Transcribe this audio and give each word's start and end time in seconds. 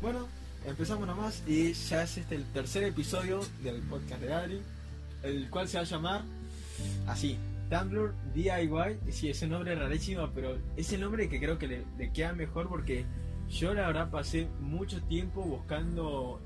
Bueno, 0.00 0.26
empezamos 0.66 1.06
nomás 1.06 1.42
y 1.46 1.72
ya 1.72 2.02
es 2.02 2.18
este 2.18 2.34
el 2.36 2.44
tercer 2.44 2.84
episodio 2.84 3.40
del 3.62 3.80
podcast 3.82 4.20
de 4.22 4.32
Adri, 4.32 4.60
el 5.22 5.50
cual 5.50 5.68
se 5.68 5.78
va 5.78 5.82
a 5.82 5.86
llamar 5.86 6.22
así, 7.06 7.38
Tumblr 7.70 8.14
DIY. 8.34 9.12
Sí, 9.12 9.28
es 9.28 9.42
un 9.42 9.50
nombre 9.50 9.74
rarísimo, 9.74 10.28
pero 10.34 10.56
es 10.76 10.92
el 10.92 11.00
nombre 11.00 11.28
que 11.28 11.38
creo 11.38 11.58
que 11.58 11.66
le, 11.66 11.84
le 11.98 12.12
queda 12.12 12.32
mejor 12.32 12.68
porque 12.68 13.04
yo 13.48 13.74
la 13.74 13.86
verdad 13.86 14.10
pasé 14.10 14.48
mucho 14.60 15.02
tiempo 15.02 15.42
buscando 15.42 16.40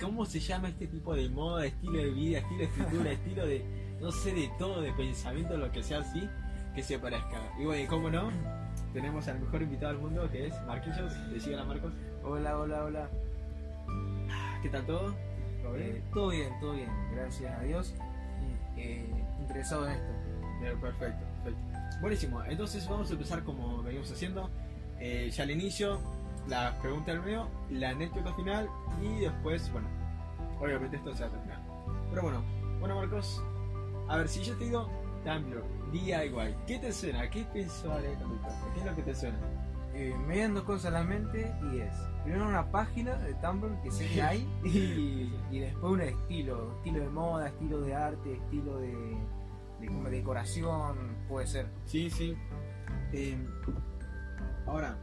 cómo 0.00 0.24
se 0.24 0.40
llama 0.40 0.68
este 0.68 0.86
tipo 0.86 1.14
de 1.14 1.28
moda, 1.28 1.66
estilo 1.66 1.98
de 1.98 2.10
vida, 2.10 2.38
estilo 2.38 2.58
de 2.58 2.64
escritura, 2.64 3.12
estilo 3.12 3.46
de, 3.46 3.64
no 4.00 4.12
sé, 4.12 4.32
de 4.32 4.50
todo, 4.58 4.80
de 4.80 4.92
pensamiento, 4.92 5.56
lo 5.56 5.70
que 5.72 5.82
sea 5.82 5.98
así, 5.98 6.28
que 6.74 6.82
se 6.82 6.98
parezca. 6.98 7.40
Y 7.58 7.64
bueno, 7.64 7.82
y 7.82 7.86
cómo 7.86 8.10
no, 8.10 8.30
tenemos 8.92 9.28
al 9.28 9.40
mejor 9.40 9.62
invitado 9.62 9.92
del 9.92 10.02
mundo 10.02 10.30
que 10.30 10.46
es 10.46 10.62
Marquillos. 10.66 11.12
Decían 11.30 11.60
a 11.60 11.64
Marcos. 11.64 11.92
Hola, 12.24 12.58
hola, 12.58 12.84
hola. 12.84 13.08
¿Qué 14.62 14.68
tal 14.68 14.84
todo? 14.86 15.14
¿Todo 15.62 15.72
bien? 15.74 15.96
Eh, 15.96 16.02
todo 16.12 16.28
bien, 16.30 16.60
todo 16.60 16.72
bien, 16.72 16.90
gracias 17.14 17.58
a 17.58 17.62
Dios. 17.62 17.94
Eh, 18.76 19.06
interesado 19.40 19.86
en 19.86 19.94
esto. 19.94 20.12
Bien, 20.60 20.80
perfecto, 20.80 21.24
perfecto. 21.44 22.00
Buenísimo, 22.00 22.44
entonces 22.44 22.88
vamos 22.88 23.10
a 23.10 23.12
empezar 23.12 23.42
como 23.44 23.82
venimos 23.82 24.10
haciendo. 24.10 24.50
Eh, 25.00 25.30
ya 25.32 25.44
al 25.44 25.50
inicio, 25.50 26.00
la 26.48 26.78
pregunta 26.80 27.12
del 27.12 27.22
medio, 27.22 27.48
la 27.70 27.90
anécdota 27.90 28.32
final 28.34 28.68
y 29.02 29.20
después, 29.20 29.70
bueno, 29.72 29.88
obviamente 30.60 30.96
esto 30.96 31.14
se 31.14 31.22
va 31.22 31.28
a 31.28 31.32
terminar. 31.32 31.58
Pero 32.10 32.22
bueno, 32.22 32.42
bueno 32.80 32.96
Marcos, 32.96 33.42
a 34.08 34.16
ver, 34.16 34.28
si 34.28 34.42
yo 34.42 34.56
te 34.56 34.64
digo 34.64 34.88
Tumblr, 35.24 35.62
DIY, 35.92 36.56
¿qué 36.66 36.78
te 36.78 36.92
suena? 36.92 37.28
¿Qué 37.30 37.44
pensó 37.52 37.94
de 37.96 38.16
¿Qué 38.74 38.80
es 38.80 38.86
lo 38.86 38.96
que 38.96 39.02
te 39.02 39.14
suena? 39.14 39.38
Eh, 39.94 40.14
me 40.26 40.34
vienen 40.34 40.54
dos 40.54 40.64
cosas 40.64 40.86
a 40.86 40.90
la 40.90 41.02
mente 41.02 41.52
y 41.72 41.80
es 41.80 41.92
primero 42.22 42.46
una 42.46 42.70
página 42.70 43.16
de 43.16 43.34
Tumblr 43.34 43.82
que 43.82 43.90
sé 43.90 44.06
que 44.08 44.22
hay 44.22 44.48
y, 44.64 45.32
y 45.50 45.58
después 45.58 45.92
un 45.92 46.00
estilo, 46.02 46.76
estilo 46.76 47.00
de 47.00 47.08
moda, 47.08 47.48
estilo 47.48 47.80
de 47.80 47.94
arte, 47.94 48.34
estilo 48.34 48.78
de, 48.78 49.16
de 49.80 49.86
como 49.86 50.08
decoración, 50.08 50.96
puede 51.28 51.46
ser. 51.46 51.66
Sí, 51.86 52.10
sí. 52.10 52.36
Eh, 53.12 53.36
ahora, 54.66 54.96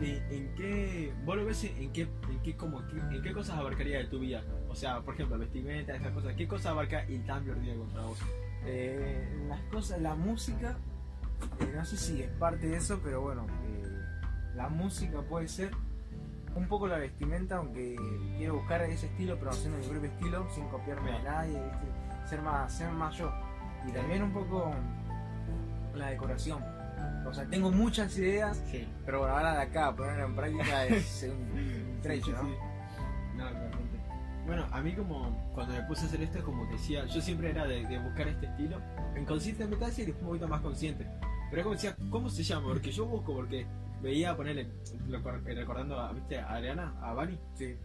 eh, 0.00 0.22
¿en 0.30 0.54
qué, 0.54 1.12
vos 1.24 1.36
lo 1.36 1.44
ves 1.44 1.64
en 1.64 1.92
qué, 1.92 2.02
en 2.02 2.42
qué, 2.42 2.56
como, 2.56 2.80
en 2.80 3.22
qué 3.22 3.32
cosas 3.32 3.58
abarcaría 3.58 3.98
de 3.98 4.04
tu 4.04 4.20
vida? 4.20 4.42
O 4.68 4.74
sea, 4.74 5.00
por 5.00 5.14
ejemplo, 5.14 5.38
vestimenta, 5.38 5.94
esas 5.94 6.12
cosas. 6.12 6.34
¿Qué 6.34 6.46
cosas 6.46 6.66
abarca 6.66 7.02
el 7.04 7.24
Tumblr 7.26 7.60
DIY 7.60 7.76
contra 7.76 8.02
vos? 8.02 8.18
Eh, 8.66 9.44
las 9.48 9.60
cosas, 9.72 10.00
la 10.00 10.14
música, 10.14 10.76
eh, 11.60 11.72
no 11.74 11.84
sé 11.84 11.96
si 11.96 12.22
es 12.22 12.30
parte 12.32 12.68
de 12.68 12.76
eso, 12.76 13.00
pero 13.02 13.20
bueno, 13.22 13.46
eh, 13.66 13.84
la 14.54 14.68
música 14.68 15.22
puede 15.22 15.48
ser 15.48 15.70
un 16.54 16.66
poco 16.66 16.88
la 16.88 16.98
vestimenta, 16.98 17.56
aunque 17.56 17.96
quiero 18.36 18.56
buscar 18.56 18.82
ese 18.82 19.06
estilo, 19.06 19.38
pero 19.38 19.50
haciendo 19.50 19.78
mi 19.78 19.86
propio 19.86 20.10
estilo, 20.10 20.48
sin 20.54 20.68
copiarme 20.68 21.12
a 21.12 21.22
nadie, 21.22 21.62
¿viste? 21.62 22.28
ser 22.28 22.42
más, 22.42 22.72
ser 22.76 22.90
más 22.90 23.16
yo. 23.16 23.32
Y 23.86 23.92
también 23.92 24.22
un 24.22 24.32
poco 24.32 24.70
la 25.94 26.08
decoración. 26.10 26.62
O 27.26 27.32
sea, 27.32 27.44
tengo 27.46 27.70
muchas 27.70 28.16
ideas, 28.18 28.60
Sí. 28.70 28.88
pero 29.04 29.20
bueno, 29.20 29.36
ahora 29.36 29.52
de 29.54 29.62
acá, 29.62 29.94
ponerla 29.94 30.24
en 30.24 30.34
práctica 30.34 30.86
es 30.86 31.22
un, 31.30 32.00
trecho, 32.02 32.32
¿no? 32.32 32.48
Bueno, 34.48 34.66
a 34.72 34.80
mí 34.80 34.94
como 34.94 35.50
cuando 35.54 35.74
me 35.74 35.82
puse 35.82 36.02
a 36.02 36.04
hacer 36.06 36.22
esto, 36.22 36.42
como 36.42 36.64
decía, 36.72 37.04
yo 37.06 37.20
siempre 37.20 37.50
era 37.50 37.66
de, 37.66 37.86
de 37.86 37.98
buscar 37.98 38.26
este 38.28 38.46
estilo, 38.46 38.80
inconscientemente 39.20 39.84
así 39.84 40.02
un 40.10 40.26
poquito 40.26 40.48
más 40.48 40.62
consciente. 40.62 41.06
Pero 41.50 41.62
como 41.64 41.74
decía, 41.74 41.94
¿cómo 42.08 42.30
se 42.30 42.42
llama? 42.42 42.68
Porque 42.68 42.90
yo 42.90 43.04
busco, 43.04 43.34
porque 43.34 43.66
veía 44.02 44.34
ponerle, 44.36 44.68
recordando 45.44 46.00
a, 46.00 46.12
¿viste? 46.12 46.38
a 46.38 46.48
Ariana, 46.54 46.94
a 47.02 47.12
Bani, 47.12 47.38
Sí. 47.54 47.76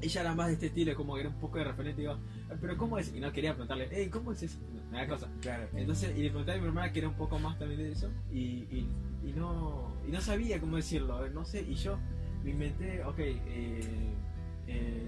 ella 0.00 0.20
era 0.20 0.34
más 0.34 0.46
de 0.46 0.52
este 0.54 0.66
estilo, 0.66 0.94
como 0.94 1.14
que 1.14 1.20
era 1.22 1.28
un 1.30 1.40
poco 1.40 1.58
de 1.58 1.64
referente, 1.64 2.02
y 2.02 2.04
digo, 2.04 2.18
pero 2.60 2.76
¿cómo 2.76 2.98
es? 2.98 3.12
Y 3.14 3.18
no 3.18 3.32
quería 3.32 3.50
preguntarle, 3.52 3.88
hey, 3.90 4.08
¿cómo 4.08 4.30
es 4.32 4.44
eso? 4.44 4.58
No, 4.72 4.90
me 4.92 4.98
da 4.98 5.08
cosa. 5.08 5.28
Claro. 5.40 5.66
Entonces, 5.74 6.16
y 6.16 6.22
le 6.22 6.28
pregunté 6.28 6.52
a 6.52 6.58
mi 6.58 6.66
hermana 6.66 6.92
que 6.92 7.00
era 7.00 7.08
un 7.08 7.14
poco 7.16 7.38
más 7.40 7.58
también 7.58 7.80
de 7.80 7.90
eso, 7.92 8.08
y, 8.30 8.38
y, 8.70 8.88
y 9.24 9.32
no, 9.34 9.92
y 10.06 10.12
no 10.12 10.20
sabía 10.20 10.60
cómo 10.60 10.76
decirlo, 10.76 11.28
no 11.30 11.44
sé, 11.44 11.62
y 11.62 11.74
yo 11.74 11.98
me 12.44 12.50
inventé, 12.50 13.02
ok, 13.04 13.18
eh, 13.18 14.14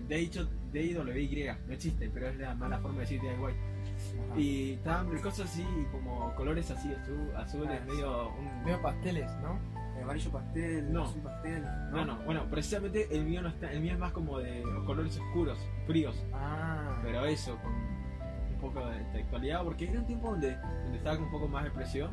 eh, 0.09 0.31
DIY, 0.72 0.94
DIY, 1.04 1.50
no 1.66 1.72
existe, 1.75 2.10
pero 2.12 2.28
es 2.28 2.37
la 2.37 2.54
mala 2.54 2.78
forma 2.78 2.97
de 2.98 3.00
decir 3.03 3.20
DIY. 3.20 3.32
Ajá. 3.34 4.41
Y 4.41 4.72
estaban 4.75 5.19
cosas 5.19 5.50
así, 5.50 5.65
como 5.92 6.34
colores 6.34 6.70
así, 6.70 6.92
azul, 6.92 7.31
azules, 7.37 7.81
Ah, 7.82 7.84
medio... 7.87 8.28
Un, 8.31 8.64
Veo 8.64 8.82
pasteles, 8.82 9.31
¿no? 9.43 9.59
El 9.97 10.03
amarillo 10.03 10.31
pastel, 10.32 10.93
No. 10.93 11.04
azul 11.04 11.22
pastel. 11.22 11.62
no, 11.93 12.04
no, 12.04 12.16
bueno, 12.25 12.44
precisamente 12.50 13.06
el 13.16 13.25
mío 13.25 13.43
no 13.43 13.48
está, 13.48 13.70
el 13.70 13.81
mío 13.81 13.93
es 13.93 13.98
más 13.98 14.12
como 14.12 14.38
de 14.41 14.62
colores 14.87 15.16
oscuros, 15.19 15.59
fríos. 15.87 16.16
Ah, 16.32 16.98
pero 17.03 17.25
eso, 17.25 17.56
con 17.62 17.72
un 17.72 18.59
poco 18.60 18.84
de 18.88 18.98
intelectualidad, 19.03 19.62
porque 19.62 19.88
era 19.88 20.00
un 20.00 20.06
tiempo 20.06 20.31
donde, 20.31 20.56
donde 20.56 20.98
estaba 20.98 21.16
con 21.16 21.26
un 21.26 21.31
poco 21.31 21.47
más 21.48 21.64
de 21.64 21.70
presión, 21.70 22.10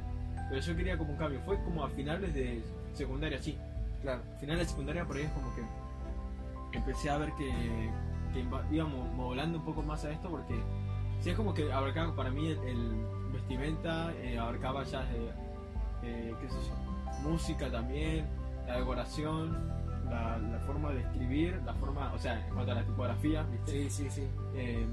pero 0.50 0.62
yo 0.62 0.76
quería 0.76 0.98
como 0.98 1.12
un 1.14 1.18
cambio, 1.18 1.42
fue 1.46 1.58
como 1.64 1.84
a 1.84 1.90
finales 1.90 2.34
de 2.36 2.62
secundaria, 2.94 3.42
sí, 3.42 3.58
claro. 4.04 4.22
finales 4.40 4.68
de 4.68 4.70
secundaria 4.70 5.06
por 5.06 5.16
ahí 5.18 5.24
es 5.24 5.32
como 5.32 5.54
que 5.56 5.62
empecé 6.78 7.10
a 7.10 7.18
ver 7.18 7.32
que, 7.34 7.52
que 8.34 8.46
íbamos 8.72 9.14
modulando 9.14 9.60
un 9.60 9.66
poco 9.66 9.82
más 9.84 10.04
a 10.06 10.12
esto, 10.12 10.30
porque 10.30 10.56
sí 11.20 11.30
es 11.30 11.36
como 11.36 11.54
que 11.54 11.72
abarcaba 11.72 12.16
para 12.16 12.30
mí 12.32 12.48
el, 12.48 12.58
el 12.68 13.06
vestimenta, 13.34 14.14
eh, 14.16 14.38
abarcaba 14.38 14.84
ya, 14.84 15.02
eh, 15.14 15.32
eh, 16.04 16.36
qué 16.42 16.50
sé 16.50 16.58
yo, 16.68 17.30
música 17.30 17.70
también, 17.72 18.28
la 18.68 18.78
decoración, 18.80 19.68
la, 20.10 20.38
la 20.38 20.60
forma 20.60 20.92
de 20.92 21.02
escribir, 21.02 21.62
la 21.66 21.74
forma, 21.76 22.12
o 22.14 22.18
sea, 22.20 22.46
en 22.46 22.54
cuanto 22.54 22.72
a 22.72 22.76
la 22.76 22.84
tipografía, 22.84 23.44
¿viste? 23.44 23.72
Sí, 23.72 23.90
sí, 23.90 24.10
sí. 24.10 24.28
eh, 24.56 24.86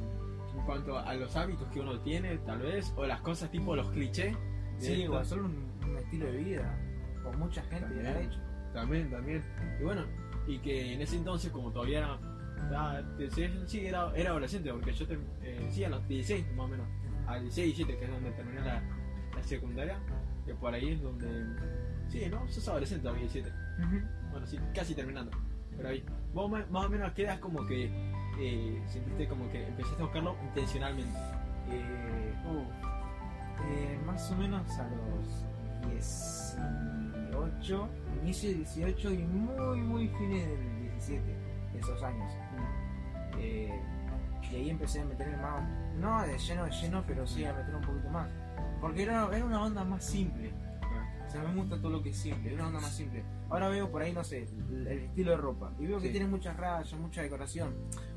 en 0.54 0.64
cuanto 0.64 0.98
a 0.98 1.14
los 1.14 1.36
hábitos 1.36 1.68
que 1.68 1.80
uno 1.80 1.98
tiene, 2.00 2.36
tal 2.38 2.58
vez, 2.60 2.92
o 2.96 3.06
las 3.06 3.20
cosas 3.20 3.50
tipo 3.50 3.76
los 3.76 3.88
clichés. 3.90 4.36
Sí, 4.78 5.06
o 5.06 5.24
solo 5.24 5.44
un, 5.46 5.72
un 5.88 5.96
estilo 5.96 6.26
de 6.26 6.36
vida. 6.36 6.78
Con 7.22 7.38
mucha 7.38 7.62
gente 7.62 7.80
También. 7.86 8.02
ya 8.04 8.10
ha 8.10 8.20
hecho. 8.22 8.38
También, 8.72 9.10
también. 9.10 9.44
Y 9.80 9.84
bueno, 9.84 10.02
y 10.48 10.58
que 10.58 10.94
en 10.94 11.02
ese 11.02 11.16
entonces, 11.16 11.52
como 11.52 11.70
todavía 11.70 11.98
era. 11.98 12.18
sí, 13.30 13.44
sí, 13.66 13.86
era, 13.86 14.10
era 14.16 14.30
adolescente, 14.30 14.72
porque 14.72 14.92
yo 14.92 15.06
te, 15.06 15.18
eh, 15.42 15.68
sí, 15.70 15.84
a 15.84 15.90
los 15.90 16.08
16 16.08 16.46
más 16.56 16.64
o 16.64 16.68
menos, 16.68 16.86
a 17.26 17.38
16, 17.38 17.76
17, 17.76 17.98
que 17.98 18.04
es 18.06 18.10
donde 18.10 18.30
terminé 18.32 18.60
la, 18.62 18.82
la 19.36 19.42
secundaria, 19.42 19.98
que 20.46 20.54
por 20.54 20.72
ahí 20.72 20.92
es 20.92 21.02
donde. 21.02 21.28
Sí, 22.08 22.26
¿no? 22.30 22.48
Sos 22.48 22.66
adolescente 22.68 23.02
todavía, 23.02 23.24
17. 23.24 23.48
Ujú. 23.84 24.00
Bueno, 24.30 24.46
sí, 24.46 24.58
casi 24.74 24.94
terminando. 24.94 25.30
Pero 25.76 25.90
ahí, 25.90 26.02
vos 26.32 26.50
más 26.50 26.84
o 26.86 26.88
menos 26.88 27.12
quedas 27.12 27.38
como 27.38 27.66
que. 27.66 27.90
Eh, 28.40 28.82
sentiste 28.86 29.26
como 29.26 29.50
que 29.50 29.66
empezaste 29.66 30.00
a 30.00 30.04
buscarlo 30.04 30.36
intencionalmente. 30.44 31.18
Eh, 31.70 32.34
uh, 32.46 32.88
eh, 33.66 33.98
más 34.06 34.30
o 34.30 34.36
menos 34.36 34.78
a 34.78 34.88
los 34.88 35.44
18, 37.46 37.88
inicio 38.22 38.48
de 38.50 38.54
18 38.56 39.12
y 39.12 39.18
muy, 39.18 39.80
muy 39.80 40.08
fines 40.08 40.46
del 40.48 40.82
17, 40.92 41.22
esos 41.78 42.02
años. 42.02 42.32
Eh, 43.38 43.72
y 44.50 44.56
ahí 44.56 44.70
empecé 44.70 45.00
a 45.00 45.04
meterme 45.04 45.36
más, 45.36 45.62
no 45.98 46.22
de 46.26 46.38
lleno 46.38 46.64
de 46.64 46.70
lleno, 46.70 47.04
pero 47.06 47.26
sí 47.26 47.44
a 47.44 47.52
meter 47.52 47.74
un 47.74 47.82
poquito 47.82 48.08
más. 48.10 48.28
Porque 48.80 49.02
era, 49.02 49.28
era 49.34 49.44
una 49.44 49.62
onda 49.62 49.84
más 49.84 50.04
simple. 50.04 50.52
O 51.26 51.30
sea, 51.30 51.42
me 51.42 51.54
gusta 51.54 51.76
todo 51.76 51.90
lo 51.90 52.02
que 52.02 52.08
es 52.10 52.16
simple, 52.16 52.54
una 52.54 52.68
onda 52.68 52.80
más 52.80 52.96
simple. 52.96 53.22
Ahora 53.50 53.68
veo 53.68 53.90
por 53.90 54.00
ahí, 54.00 54.12
no 54.14 54.24
sé, 54.24 54.48
el, 54.70 54.86
el 54.86 54.98
estilo 55.00 55.32
de 55.32 55.36
ropa. 55.36 55.72
Y 55.78 55.86
veo 55.86 55.98
que 55.98 56.06
Sí. 56.06 56.12
tiene 56.12 56.26
muchas 56.26 56.56
rayas, 56.56 56.90
mucha 56.98 57.20
decoración. 57.20 57.74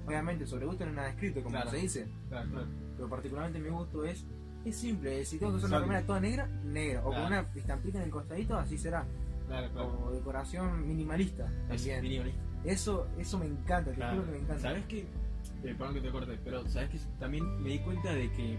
Obviamente, 0.08 0.46
sobre 0.48 0.66
gusto 0.66 0.86
no 0.86 0.92
hay 0.92 0.96
nada 0.96 1.10
escrito, 1.10 1.44
como 1.44 1.56
Claro. 1.56 1.72
se 1.72 1.78
dice. 1.78 2.08
Claro, 2.30 2.50
claro. 2.50 2.68
Pero 2.96 3.10
particularmente 3.10 3.60
mi 3.60 3.70
gusto 3.70 4.06
es, 4.06 4.26
es 4.66 4.76
simple. 4.78 5.22
es, 5.22 5.30
Si 5.30 5.38
tengo 5.40 5.52
que 5.54 5.58
usar 5.58 5.70
una 5.70 5.80
remera 5.80 6.02
toda 6.04 6.20
negra, 6.20 6.48
negra. 6.64 7.02
O 7.06 7.10
Claro. 7.10 7.24
con 7.24 7.34
una 7.34 7.48
estampita 7.56 7.98
en 8.00 8.04
el 8.06 8.10
costadito, 8.12 8.58
así 8.58 8.78
será. 8.78 9.06
Claro, 9.48 9.70
claro. 9.72 10.00
O 10.06 10.12
decoración 10.12 10.88
minimalista. 10.88 11.46
Es 11.70 11.78
También. 11.82 12.02
minimalista. 12.04 12.42
Eso, 12.64 13.08
eso 13.18 13.38
me 13.40 13.46
encanta, 13.48 13.92
te 13.92 13.96
juro 14.06 14.26
que 14.26 14.32
me 14.32 14.38
encanta. 14.38 14.60
¿Sabes 14.62 14.86
qué? 14.88 15.00
Eh, 15.64 15.76
perdón 15.78 15.94
que 15.96 16.02
te 16.02 16.12
corte, 16.12 16.40
pero 16.44 16.68
¿sabes 16.70 16.90
que 16.90 17.00
También 17.20 17.62
me 17.62 17.70
di 17.70 17.80
cuenta 17.80 18.14
de 18.14 18.32
que 18.32 18.58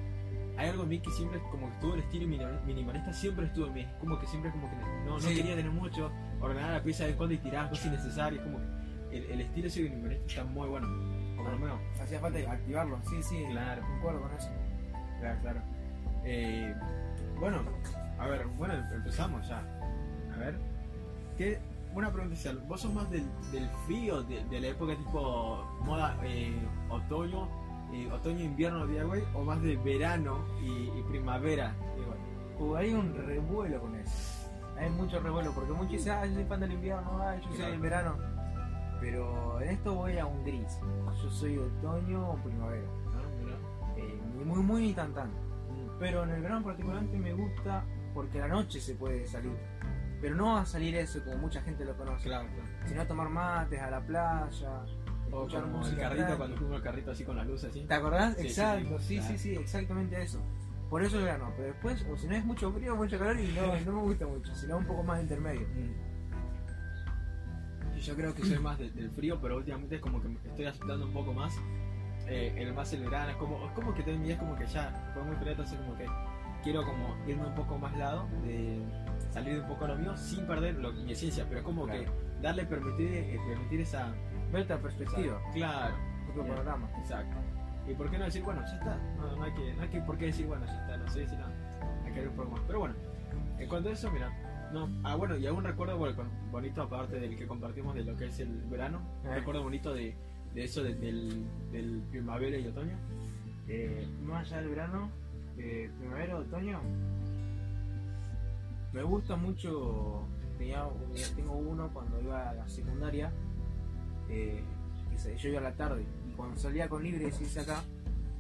hay 0.57 0.69
algo 0.69 0.83
en 0.83 0.89
mí 0.89 0.99
que 1.01 1.11
siempre, 1.11 1.41
como 1.51 1.69
que 1.69 1.75
estuvo 1.75 1.95
el 1.95 2.01
estilo 2.01 2.27
minimal- 2.27 2.61
minimalista, 2.67 3.13
siempre 3.13 3.47
estuvo 3.47 3.67
en 3.69 3.75
mí. 3.75 3.87
Como 4.01 4.19
que 4.19 4.27
siempre, 4.27 4.51
como 4.51 4.69
que 4.69 4.77
no, 5.07 5.13
no 5.15 5.21
Sí. 5.21 5.35
quería 5.37 5.55
tener 5.57 5.71
mucho, 5.71 6.11
ordenar 6.41 6.73
la 6.73 6.83
pieza 6.83 7.05
de 7.07 7.15
cuando 7.15 7.35
y 7.35 7.39
tirar 7.39 7.71
cosas 7.71 7.87
innecesarias. 7.87 8.43
Como 8.45 8.59
que 8.59 9.17
el, 9.19 9.25
el 9.31 9.41
estilo 9.43 9.67
ese 9.69 9.83
minimalista 9.83 10.27
está 10.27 10.45
muy 10.45 10.69
bueno. 10.69 10.87
Como 11.37 11.49
lo 11.51 11.59
mío. 11.59 11.79
Hacía 12.01 12.21
falta 12.21 12.39
activarlo, 12.53 13.01
sí, 13.09 13.23
sí. 13.23 13.45
Claro. 13.51 13.83
Concuerdo 13.83 14.21
con 14.23 14.33
eso. 14.33 14.49
Claro, 15.21 15.41
claro. 15.41 15.61
Eh, 16.25 16.75
bueno, 17.39 17.59
a 18.19 18.27
ver, 18.27 18.47
bueno, 18.59 18.75
empezamos 18.95 19.47
ya. 19.49 19.59
A 20.35 20.39
ver, 20.39 20.59
¿qué, 21.37 21.59
una 21.95 22.09
pregunta 22.11 22.35
inicial. 22.35 22.59
¿Vos 22.69 22.81
sos 22.81 22.93
más 22.95 23.11
del, 23.11 23.25
del 23.51 23.69
frío, 23.87 24.23
de, 24.23 24.45
de 24.45 24.61
la 24.61 24.69
época 24.69 24.97
tipo 24.97 25.65
moda 25.85 26.17
eh, 26.23 26.55
otoño, 26.89 27.49
eh, 27.93 28.11
otoño-invierno 28.13 28.87
DIY 28.87 29.25
o 29.35 29.43
más 29.45 29.61
de 29.63 29.77
verano 29.77 30.39
y, 30.63 30.69
y 30.99 31.05
primavera 31.09 31.75
DIY? 31.97 32.65
Uh, 32.67 32.77
hay 32.77 32.93
un 32.95 33.15
revuelo 33.15 33.81
con 33.81 33.95
eso. 33.97 34.49
Mí 34.81 34.89
mucho 34.91 35.21
revuelo, 35.21 35.53
porque 35.53 35.73
muchos 35.73 35.93
dicen, 35.93 36.13
ah, 36.13 36.27
yo 36.27 36.35
soy 36.35 36.45
fan 36.45 36.61
del 36.61 36.73
invierno, 36.73 37.19
ah, 37.21 37.37
yo 37.37 37.49
soy 37.49 37.57
Claro. 37.57 37.71
del 37.73 37.81
verano. 37.81 38.17
Pero 39.01 39.61
en 39.61 39.69
esto 39.71 39.95
voy 39.95 40.19
a 40.19 40.27
un 40.27 40.45
gris. 40.45 40.79
Yo 41.23 41.31
soy 41.31 41.59
otoño 41.59 42.31
o 42.31 42.37
primavera. 42.37 42.87
Ah. 43.15 43.97
Eh, 43.99 44.21
muy 44.45 44.63
muy 44.63 44.93
tan 44.93 45.13
tan. 45.13 45.31
Mm. 46.03 46.05
Pero 46.05 46.25
en 46.25 46.31
el 46.31 46.43
verano 46.43 46.65
particularmente 46.65 47.19
me 47.19 47.33
gusta 47.33 47.85
porque 48.15 48.39
a 48.43 48.49
la 48.49 48.55
noche 48.55 48.81
se 48.81 48.95
puede 48.95 49.27
salir. 49.27 49.53
Pero 50.21 50.35
no 50.37 50.57
a 50.57 50.65
salir 50.67 50.95
eso 50.97 51.23
como 51.25 51.37
mucha 51.39 51.63
gente 51.63 51.85
lo 51.85 51.97
conoce, 51.97 52.29
Claro, 52.29 52.47
claro. 52.49 52.69
sino 52.89 53.03
a 53.03 53.07
tomar 53.07 53.29
mates, 53.29 53.81
a 53.81 53.91
la 53.91 54.01
playa, 54.01 54.85
O 55.33 55.49
como 55.49 55.87
el 55.87 55.97
carrito, 55.97 56.37
cuando 56.37 56.57
fuimos 56.57 56.77
el 56.77 56.83
carrito 56.83 57.11
así 57.13 57.25
con 57.25 57.37
la 57.37 57.45
luz 57.45 57.65
así. 57.65 57.81
¿Te 57.87 57.95
acordás? 57.95 58.37
Sí, 58.37 58.47
Exacto, 58.49 58.99
sí, 58.99 59.05
sí, 59.07 59.15
sí, 59.17 59.21
claro. 59.23 59.39
sí, 59.39 59.55
exactamente 59.57 60.23
eso. 60.23 60.41
Por 60.91 61.03
eso 61.03 61.19
el 61.19 61.25
verano, 61.25 61.51
pero 61.57 61.69
después, 61.69 62.05
o 62.13 62.17
si 62.19 62.27
no 62.27 62.35
es 62.37 62.45
mucho 62.45 62.71
frío, 62.71 62.95
mucho 62.95 63.19
calor 63.19 63.41
y 63.41 63.49
no, 63.53 63.67
no 63.87 63.93
me 63.93 64.03
gusta 64.03 64.27
mucho, 64.27 64.55
sino 64.55 64.77
un 64.77 64.85
poco 64.85 65.03
más 65.03 65.21
intermedio. 65.23 65.67
Y 67.97 68.01
Yo 68.01 68.15
creo 68.17 68.35
que 68.35 68.45
soy 68.45 68.59
más 68.59 68.79
de- 68.79 68.91
del 68.91 69.11
frío, 69.11 69.41
pero 69.41 69.57
últimamente 69.57 69.95
es 69.97 70.01
como 70.03 70.21
que 70.21 70.29
me 70.29 70.35
estoy 70.45 70.65
aceptando 70.67 71.07
un 71.07 71.13
poco 71.13 71.33
más 71.33 71.55
eh, 72.29 72.55
el 72.57 72.73
más 72.75 72.93
el 72.93 73.03
verano. 73.05 73.31
Es 73.31 73.37
como, 73.37 73.65
es 73.67 73.73
como 73.73 73.95
que 73.95 74.03
también 74.03 74.33
es 74.33 74.39
como 74.39 74.55
que 74.57 74.67
ya 74.67 74.91
fue 75.15 75.23
muy 75.25 75.37
frío, 75.37 75.51
entonces 75.53 75.79
como 75.79 75.97
que 75.97 76.07
quiero 76.63 76.85
como 76.85 77.17
irme 77.27 77.47
un 77.47 77.55
poco 77.55 77.79
más 77.79 77.97
lado, 77.97 78.27
de 78.45 78.81
salir 79.31 79.61
un 79.61 79.67
poco 79.69 79.85
a 79.85 79.89
lo 79.89 79.97
mío 79.97 80.17
sin 80.17 80.47
perder 80.47 80.77
lo- 80.77 80.93
mi 80.93 81.13
esencia, 81.13 81.45
pero 81.49 81.61
es 81.61 81.65
como 81.65 81.85
Claro. 81.87 82.01
que 82.05 82.09
darle, 82.43 82.65
permitir, 82.67 83.09
eh, 83.13 83.41
permitir 83.49 83.81
esa... 83.81 84.13
Ver 84.53 84.63
otra 84.65 84.79
perspectiva, 84.79 85.41
claro, 85.55 85.95
otro 86.29 86.43
Bien. 86.45 86.55
panorama. 86.55 86.89
exacto. 87.01 87.37
Y 87.89 87.95
por 87.95 88.11
qué 88.11 88.19
no 88.19 88.27
decir, 88.27 88.43
bueno, 88.43 88.61
ya 88.61 88.75
está, 88.75 88.97
no, 89.17 89.35
no 89.35 89.43
hay 89.43 89.53
que, 89.55 89.75
no 89.75 89.83
hay 89.83 89.89
que 89.89 90.01
por 90.03 90.19
qué 90.19 90.27
decir, 90.27 90.47
bueno, 90.47 90.65
ya 90.67 90.81
está, 90.83 90.97
no 90.99 91.09
sé 91.09 91.27
si 91.27 91.35
no, 91.37 91.47
hay 92.05 92.13
que 92.13 92.21
ver 92.21 92.29
un 92.29 92.37
poco 92.37 92.51
más. 92.51 92.61
Pero 92.67 92.79
bueno, 92.81 92.95
en 93.59 93.69
cuanto 93.69 93.89
a 93.89 93.93
eso, 93.93 94.11
mira, 94.13 94.31
no, 94.73 94.89
ah 95.05 95.17
bueno, 95.17 95.37
y 95.39 95.47
algún 95.47 95.65
recuerdo 95.65 95.97
bueno, 95.99 96.25
bonito 96.51 96.83
aparte 96.83 97.19
del 97.19 97.35
que 97.37 97.47
compartimos 97.47 97.95
de 97.95 98.05
lo 98.05 98.15
que 98.17 98.27
es 98.27 98.39
el 98.41 98.51
verano, 98.71 99.01
un 99.25 99.31
Eh. 99.31 99.35
recuerdo 99.37 99.63
bonito 99.63 99.93
de, 99.95 100.15
de 100.55 100.65
eso 100.65 100.83
de- 100.83 100.95
del, 100.95 101.45
del 101.71 102.03
primavera 102.11 102.57
y 102.59 102.67
otoño. 102.67 102.97
Eh, 103.69 104.07
más 104.25 104.47
allá 104.49 104.61
del 104.61 104.71
verano, 104.71 105.11
eh, 105.59 105.91
primavera, 105.99 106.37
otoño, 106.37 106.81
me 108.93 109.03
gusta 109.03 109.37
mucho, 109.37 110.23
tenía, 110.59 110.87
tengo 111.35 111.53
uno 111.53 111.89
cuando 111.93 112.21
iba 112.21 112.51
a 112.51 112.55
la 112.55 112.69
secundaria, 112.69 113.33
eh, 114.29 114.63
que 115.11 115.19
se- 115.19 115.37
yo 115.37 115.49
iba 115.49 115.61
a 115.61 115.63
la 115.63 115.73
tarde, 115.73 116.05
y 116.29 116.33
cuando 116.33 116.57
salía 116.59 116.89
con 116.89 117.03
libre, 117.03 117.25
decirse 117.27 117.61
acá, 117.61 117.83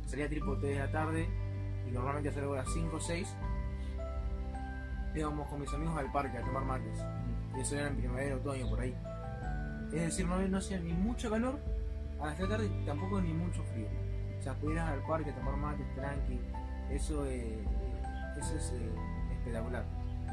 salía 0.06 0.28
tipo 0.28 0.56
3 0.58 0.74
de 0.74 0.78
la 0.84 0.90
tarde, 0.92 1.26
y 1.88 1.92
normalmente 1.92 2.32
salgo 2.32 2.54
a 2.54 2.58
las 2.58 2.72
5 2.72 2.96
o 2.96 3.00
6, 3.00 3.34
íbamos 5.14 5.48
con 5.48 5.60
mis 5.60 5.72
amigos 5.72 5.96
al 5.98 6.10
parque 6.12 6.36
a 6.38 6.42
tomar 6.42 6.64
mates, 6.64 6.98
y 7.56 7.60
eso 7.60 7.76
era 7.76 7.88
en 7.88 7.96
primavera, 7.96 8.36
otoño, 8.36 8.68
por 8.68 8.80
ahí. 8.80 8.94
Es 9.92 10.00
decir, 10.02 10.26
no, 10.26 10.38
no 10.48 10.58
hacía 10.58 10.80
ni 10.80 10.92
mucho 10.92 11.30
calor 11.30 11.58
a 12.22 12.26
las 12.26 12.36
3 12.36 12.48
de 12.48 12.58
la 12.58 12.62
tarde, 12.64 12.84
tampoco 12.86 13.20
ni 13.20 13.32
mucho 13.32 13.62
frío. 13.64 13.88
O 14.38 14.42
sea, 14.42 14.54
pudieras 14.54 14.88
al 14.90 15.02
parque 15.06 15.32
tomar 15.32 15.56
mates 15.56 15.86
tranqui, 15.94 16.40
eso, 16.90 17.26
eh, 17.26 17.64
eso 18.38 18.56
es 18.56 18.72
eh, 18.72 18.90
espectacular. 19.32 19.84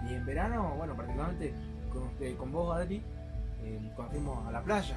Y 0.09 0.13
en 0.13 0.25
verano, 0.25 0.74
bueno, 0.77 0.95
particularmente 0.95 1.53
con, 1.91 2.03
usted, 2.03 2.38
con 2.38 2.51
vos, 2.51 2.75
Adri, 2.75 3.03
eh, 3.63 3.91
cuando 3.95 4.12
fuimos 4.13 4.47
a 4.47 4.51
la 4.51 4.62
playa. 4.63 4.95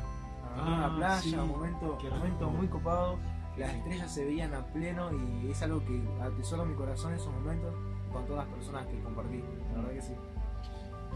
A 0.57 0.61
Ah, 0.85 0.89
la 0.89 0.97
playa, 0.97 1.21
sí. 1.21 1.35
un 1.35 1.49
momento, 1.49 1.99
Qué 2.01 2.09
momento 2.11 2.51
muy 2.51 2.67
copado, 2.69 3.19
las 3.57 3.73
estrellas 3.75 4.11
se 4.13 4.25
veían 4.25 4.55
a 4.55 4.65
pleno 4.67 5.11
y 5.13 5.51
es 5.51 5.63
algo 5.63 5.85
que 5.85 6.03
atesoro 6.23 6.63
en 6.65 6.71
mi 6.71 6.75
corazón 6.75 7.13
esos 7.15 7.33
momentos 7.33 7.75
con 8.13 8.25
todas 8.27 8.47
las 8.47 8.55
personas 8.55 8.87
que 8.87 9.01
compartí. 9.01 9.43
La 9.75 9.79
verdad 9.81 9.93
que 9.95 10.03
sí. 10.03 10.15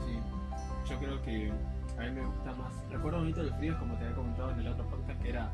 Sí, 0.06 0.90
yo 0.90 0.98
creo 0.98 1.22
que 1.22 1.52
a 1.98 2.02
mí 2.02 2.10
me 2.10 2.26
gusta 2.26 2.54
más. 2.54 2.72
Recuerdo 2.90 3.18
bonito 3.20 3.42
del 3.42 3.54
frío, 3.54 3.78
como 3.78 3.96
te 3.96 4.04
había 4.04 4.16
comentado 4.16 4.50
en 4.52 4.60
el 4.60 4.68
otro 4.68 4.88
podcast, 4.88 5.22
que 5.22 5.28
era 5.30 5.52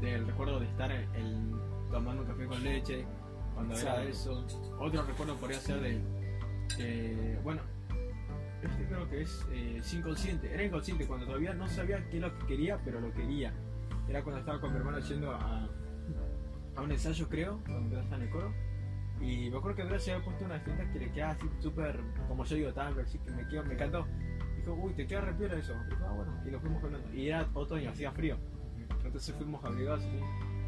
del 0.00 0.26
recuerdo 0.26 0.60
de 0.60 0.66
estar 0.66 0.90
en- 0.92 1.56
tomando 1.90 2.22
un 2.22 2.28
café 2.28 2.46
con 2.46 2.62
leche, 2.62 3.06
cuando 3.54 3.74
era 3.74 4.02
Exacto. 4.04 4.40
eso. 4.42 4.76
Otro 4.78 5.02
recuerdo 5.02 5.34
podría 5.36 5.58
ser 5.58 5.80
de, 5.80 6.00
de- 6.78 7.40
bueno, 7.42 7.62
este 8.62 8.84
creo 8.86 9.08
que 9.08 9.22
es 9.22 9.46
eh, 9.52 9.80
sí, 9.82 9.98
inconsciente. 9.98 10.52
Era 10.52 10.64
inconsciente 10.64 11.06
cuando 11.06 11.26
todavía 11.26 11.54
no 11.54 11.66
sabía 11.68 12.04
qué 12.10 12.16
es 12.16 12.22
lo 12.22 12.38
que 12.38 12.46
quería, 12.46 12.78
pero 12.84 13.00
lo 13.00 13.12
quería. 13.12 13.52
Era 14.08 14.22
cuando 14.22 14.40
estaba 14.40 14.60
con 14.60 14.72
mi 14.72 14.78
hermano 14.78 14.98
yendo 15.00 15.32
a, 15.32 15.68
a 16.76 16.82
un 16.82 16.92
ensayo, 16.92 17.28
creo, 17.28 17.60
cuando 17.66 18.00
está 18.00 18.16
en 18.16 18.22
el 18.22 18.30
coro. 18.30 18.52
Y 19.20 19.50
me 19.50 19.56
acuerdo 19.56 19.76
que 19.76 19.82
Andrés 19.82 20.04
se 20.04 20.12
había 20.12 20.24
puesto 20.24 20.44
una 20.44 20.54
vestimenta 20.54 20.92
que 20.92 20.98
le 20.98 21.10
quedaba 21.10 21.32
así 21.32 21.48
súper, 21.60 21.98
como 22.28 22.44
yo 22.44 22.56
digo, 22.56 22.72
tan 22.74 22.98
así 23.00 23.18
que 23.18 23.30
me, 23.30 23.48
quedó, 23.48 23.64
me 23.64 23.74
encantó. 23.74 24.06
Dijo, 24.66 24.82
uy, 24.82 24.94
te 24.94 25.06
queda 25.06 25.20
re 25.20 25.32
piola 25.34 25.54
eso. 25.54 25.74
Ah, 26.04 26.12
bueno, 26.12 26.32
y 26.44 26.50
lo 26.50 26.58
fuimos 26.58 26.82
hablando. 26.82 27.14
Y 27.14 27.28
era 27.28 27.46
otoño, 27.54 27.90
hacía 27.90 28.10
frío. 28.10 28.36
Entonces 29.04 29.32
fuimos 29.36 29.64
abrigados 29.64 30.00
así. 30.00 30.20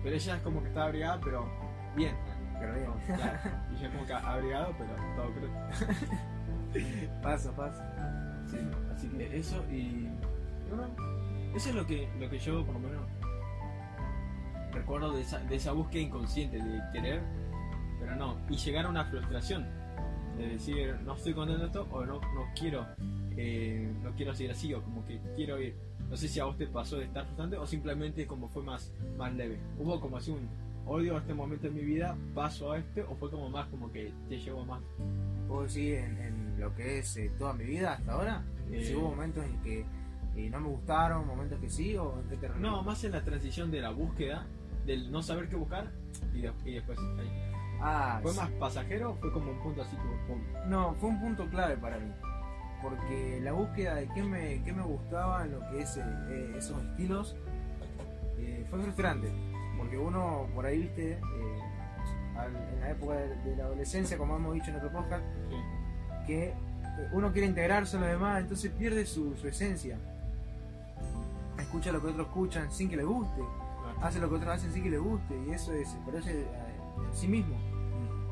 Pero 0.05 0.15
ella 0.15 0.37
es 0.37 0.43
como 0.43 0.63
que 0.63 0.69
estaba 0.69 0.87
abrigada, 0.87 1.21
pero 1.21 1.49
bien. 1.97 2.15
Pero 2.61 2.75
bien. 2.75 2.87
Claro. 3.07 3.39
Y 3.75 3.83
yo 3.83 3.91
como 3.91 4.07
que 4.07 4.13
abrigado, 4.13 4.75
pero 4.79 4.91
todo 5.17 5.35
creo. 5.35 7.21
pasa, 7.23 7.57
pasa. 7.57 8.45
Sí, 8.47 8.59
así 8.95 9.09
que 9.09 9.37
eso 9.37 9.65
y. 9.69 9.75
y 9.75 10.69
bueno, 10.69 10.95
eso 11.57 11.71
es 11.71 11.75
lo 11.75 11.85
que, 11.85 12.09
lo 12.21 12.31
que 12.31 12.39
yo 12.39 12.65
por 12.65 12.75
lo 12.75 12.81
menos 12.81 13.03
recuerdo 14.73 15.13
de 15.13 15.23
esa, 15.23 15.39
de 15.41 15.57
esa 15.57 15.73
búsqueda 15.73 16.03
inconsciente 16.03 16.59
de 16.63 16.81
querer, 16.93 17.21
pero 17.99 18.15
no. 18.15 18.39
Y 18.49 18.57
llegar 18.57 18.87
a 18.87 18.91
una 18.91 19.05
frustración 19.07 19.67
de 20.37 20.51
decir 20.51 20.97
no 21.05 21.15
estoy 21.15 21.35
contento 21.35 21.63
de 21.63 21.67
esto 21.67 21.89
o 21.91 22.05
no, 22.05 22.21
no 22.21 22.49
quiero 22.57 22.87
eh, 23.41 23.89
no 24.03 24.11
quiero 24.17 24.35
seguir 24.35 24.51
así 24.51 24.75
o 24.75 24.83
como 24.83 25.05
que 25.07 25.21
quiero 25.37 25.61
ir. 25.61 25.75
No 26.11 26.17
sé 26.17 26.27
si 26.29 26.41
a 26.41 26.45
vos 26.45 26.57
te 26.59 26.67
pasó 26.67 26.97
de 26.97 27.05
estar 27.05 27.25
frustrante 27.25 27.57
o 27.57 27.67
simplemente 27.67 28.27
como 28.27 28.49
fue 28.49 28.63
más, 28.63 28.93
más 29.17 29.33
leve. 29.35 29.59
Hubo 29.79 30.01
como 30.01 30.17
así 30.17 30.31
un 30.33 30.49
odio 30.87 31.17
a 31.17 31.21
este 31.21 31.35
momento 31.35 31.67
en 31.69 31.75
mi 31.75 31.83
vida, 31.83 32.17
paso 32.35 32.73
a 32.73 32.79
este 32.79 33.03
o 33.03 33.15
fue 33.17 33.31
como 33.31 33.49
más 33.51 33.67
como 33.69 33.93
que 33.93 34.13
te 34.29 34.39
llevó 34.39 34.65
más. 34.65 34.83
¿Puedo 35.47 35.63
decir 35.63 35.95
en, 35.95 36.19
en 36.19 36.61
lo 36.61 36.75
que 36.75 36.99
es 36.99 37.17
eh, 37.17 37.31
toda 37.39 37.53
mi 37.53 37.65
vida 37.65 37.93
hasta 37.95 38.13
ahora? 38.13 38.43
Eh, 38.73 38.83
Si 38.85 38.95
hubo 38.95 39.11
momentos 39.11 39.45
en 39.45 39.61
que 39.63 39.85
eh, 40.37 40.51
no 40.51 40.61
me 40.61 40.69
gustaron, 40.69 41.27
momentos 41.27 41.59
que 41.61 41.69
sí, 41.71 41.97
o 41.97 42.19
en 42.21 42.29
qué 42.29 42.37
te 42.37 42.49
No, 42.59 42.83
más 42.83 43.05
en 43.05 43.13
la 43.13 43.23
transición 43.23 43.71
de 43.71 43.81
la 43.81 43.91
búsqueda, 43.91 44.47
del 44.87 45.11
no 45.13 45.23
saber 45.23 45.49
qué 45.49 45.57
buscar 45.57 45.91
y, 46.35 46.41
de- 46.41 46.53
y 46.65 46.75
después 46.75 46.99
ahí. 46.99 47.31
Ah, 47.81 48.19
¿Fue 48.23 48.33
sí. 48.33 48.39
más 48.39 48.51
pasajero 48.53 49.13
o 49.13 49.15
fue 49.17 49.31
como 49.33 49.51
un 49.53 49.59
punto 49.63 49.83
así 49.83 49.95
como? 49.97 50.41
No, 50.67 50.95
fue 50.95 51.11
un 51.11 51.21
punto 51.21 51.47
clave 51.49 51.77
para 51.77 51.99
mí. 51.99 52.11
Porque 52.83 53.41
la 53.43 53.53
búsqueda 53.53 53.97
de 53.97 54.09
qué 54.15 54.23
me, 54.23 54.63
qué 54.63 54.73
me 54.73 54.83
gustaba 54.83 55.45
en 55.45 55.53
lo 55.53 55.61
que 55.71 55.81
es 55.83 55.97
eh, 55.97 56.03
eh, 56.29 56.55
esos 56.59 56.83
estilos 56.85 57.37
eh, 58.39 58.65
fue 58.71 58.81
frustrante. 58.81 59.33
Porque 59.77 59.99
uno 59.99 60.47
por 60.55 60.65
ahí, 60.67 60.79
viste, 60.83 61.13
eh, 61.13 61.19
al- 62.37 62.55
en 62.57 62.81
la 62.81 62.91
época 62.91 63.15
de, 63.15 63.37
de 63.45 63.57
la 63.57 63.65
adolescencia, 63.65 64.17
como 64.17 64.37
hemos 64.37 64.55
dicho 64.55 64.71
en 64.71 64.77
otro 64.77 64.93
podcast, 64.93 65.25
que 66.27 66.53
uno 67.13 67.33
quiere 67.33 67.47
integrarse 67.49 67.97
a 67.97 68.01
los 68.01 68.09
demás, 68.09 68.41
entonces 68.43 68.71
pierde 68.73 69.07
su, 69.07 69.37
su 69.37 69.49
esencia. 69.49 69.97
Escucha 71.59 71.91
lo 71.93 72.01
que 72.01 72.09
otros 72.09 72.27
escuchan 72.29 72.71
sin 72.73 72.89
que 72.89 72.97
le 72.97 73.05
guste, 73.05 73.41
hace 74.03 74.21
lo 74.21 74.29
que 74.29 74.37
otros 74.37 74.51
hacen 74.55 74.73
sin 74.73 74.83
que 74.85 74.91
le 74.91 74.99
guste, 74.99 75.35
y 75.49 75.51
eso 75.51 75.73
es, 75.73 75.89
parece 76.07 76.45
a 77.11 77.15
sí 77.15 77.27
mismo. 77.29 77.57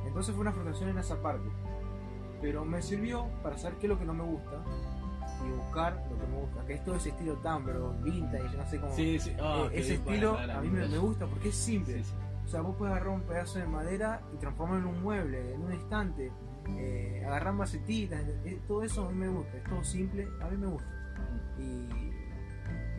Entonces 0.07 0.33
fue 0.35 0.43
una 0.43 0.53
frustración 0.53 0.91
en 0.91 0.99
esa 0.99 1.21
parte. 1.21 1.49
Pero 2.41 2.65
me 2.65 2.83
sirvió 2.83 3.27
para 3.43 3.57
saber 3.59 3.79
qué 3.79 3.87
es 3.87 3.91
lo 3.91 3.99
que 3.99 4.05
no 4.05 4.15
me 4.15 4.25
gusta 4.25 4.63
y 5.45 5.51
buscar 5.51 5.95
lo 6.11 6.19
que 6.19 6.27
me 6.27 6.37
gusta. 6.39 6.65
Que 6.67 6.75
es 6.75 6.85
todo 6.85 6.97
ese 6.97 7.11
estilo 7.11 7.35
Tumblr, 7.37 8.03
vintage, 8.03 8.57
no 8.57 8.67
sé 8.67 8.81
cómo. 8.81 8.95
Sí, 8.95 9.19
sí. 9.19 9.33
ah, 9.41 9.69
Eh, 9.73 9.81
ese 9.81 9.99
para 9.99 10.15
estilo 10.15 10.39
a 10.39 10.61
mí 10.61 10.69
me, 10.69 10.99
gusta 10.99 11.27
porque 11.27 11.49
es 11.49 11.57
simple. 11.57 12.03
Sí. 12.03 12.13
O 12.45 12.49
sea, 12.49 12.61
vos 12.61 12.77
puedes 12.77 12.95
agarrar 12.95 13.13
un 13.15 13.23
pedazo 13.23 13.59
de 13.59 13.67
madera 13.67 14.23
y 14.33 14.37
transformarlo 14.37 14.89
en 14.89 14.97
un 14.97 15.03
mueble, 15.03 15.55
en 15.55 15.63
un 15.63 15.73
estante, 15.73 16.31
eh, 16.69 17.25
agarrar 17.27 17.55
macetitas, 17.55 18.23
eh, 18.45 18.61
todo 18.69 18.85
eso 18.85 19.09
a 19.09 19.11
mí 19.11 19.19
me 19.19 19.29
gusta, 19.29 19.57
es 19.57 19.65
todo 19.65 19.83
simple, 19.83 20.29
a 20.41 20.49
mí 20.49 20.57
me 20.57 20.69
gusta. 20.69 20.89
Y, 21.59 21.63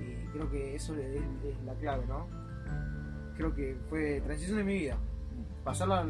y 0.04 0.28
creo 0.34 0.52
que 0.52 0.76
eso 0.76 0.96
es, 0.96 1.22
es 1.46 1.64
la 1.66 1.74
clave, 1.76 2.06
¿no? 2.08 2.28
Creo 3.38 3.56
que 3.56 3.78
fue 3.90 4.20
transición 4.22 4.58
de 4.58 4.64
mi 4.66 4.74
vida. 4.80 4.98
Pasar 5.64 5.92
a 5.92 6.04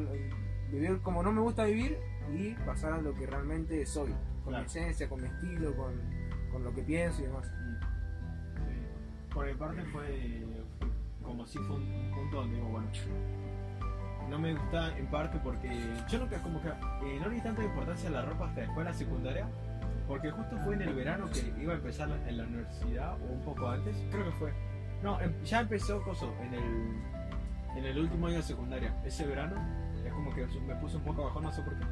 vivir 0.72 1.00
como 1.02 1.22
no 1.22 1.32
me 1.32 1.42
gusta 1.42 1.66
vivir 1.66 1.98
y 2.34 2.54
pasar 2.66 2.94
a 2.94 3.02
lo 3.02 3.14
que 3.16 3.26
realmente 3.26 3.86
soy, 3.86 4.12
con 4.44 4.54
Claro. 4.54 4.64
mi 4.64 4.66
esencia, 4.68 5.10
con 5.10 5.22
mi 5.22 5.28
estilo, 5.28 5.76
con, 5.76 5.94
con 6.52 6.64
lo 6.64 6.74
que 6.74 6.82
pienso 6.84 7.22
y 7.22 7.26
demás. 7.26 7.46
Sí. 8.56 9.34
Por 9.34 9.46
mi 9.48 9.54
parte 9.54 9.84
fue 9.86 10.46
como 11.24 11.46
si 11.46 11.58
fue 11.60 11.76
un 11.76 12.12
punto 12.16 12.38
donde 12.38 12.56
digo, 12.56 12.70
bueno, 12.70 12.88
no 14.30 14.40
me 14.40 14.54
gusta 14.54 14.98
en 14.98 15.08
parte 15.08 15.38
porque 15.44 15.70
yo 16.10 16.20
nunca 16.20 16.42
como 16.42 16.62
que 16.62 16.70
eh, 16.70 17.20
no 17.20 17.30
le 17.30 17.36
di 17.36 17.42
tanta 17.42 17.64
importancia 17.64 18.10
a 18.10 18.14
la 18.14 18.22
ropa 18.24 18.48
hasta 18.48 18.62
después 18.62 18.80
de 18.80 18.84
la 18.86 18.94
secundaria, 18.94 19.48
porque 20.08 20.32
justo 20.32 20.58
fue 20.64 20.76
en 20.76 20.82
el 20.84 20.94
verano 20.94 21.26
que 21.30 21.54
iba 21.62 21.74
a 21.74 21.76
empezar 21.78 22.10
en 22.28 22.38
la 22.38 22.44
universidad 22.46 23.14
o 23.22 23.26
un 23.34 23.42
poco 23.42 23.70
antes, 23.70 23.96
creo 24.12 24.26
que 24.26 24.32
fue. 24.32 24.54
No, 25.04 25.20
em- 25.22 25.34
ya 25.44 25.62
empezó 25.62 26.02
coso 26.04 26.34
en 26.42 26.54
el 26.54 27.18
en 27.78 27.86
el 27.86 28.00
último 28.00 28.26
año 28.28 28.38
de 28.38 28.44
secundaria, 28.44 28.96
ese 29.06 29.26
verano 29.28 29.56
es 30.04 30.12
como 30.12 30.34
que 30.34 30.48
me 30.66 30.76
puse 30.78 30.98
un 30.98 31.04
poco 31.04 31.22
abajo, 31.24 31.42
no 31.42 31.52
sé 31.52 31.62
por 31.62 31.78
qué. 31.78 31.86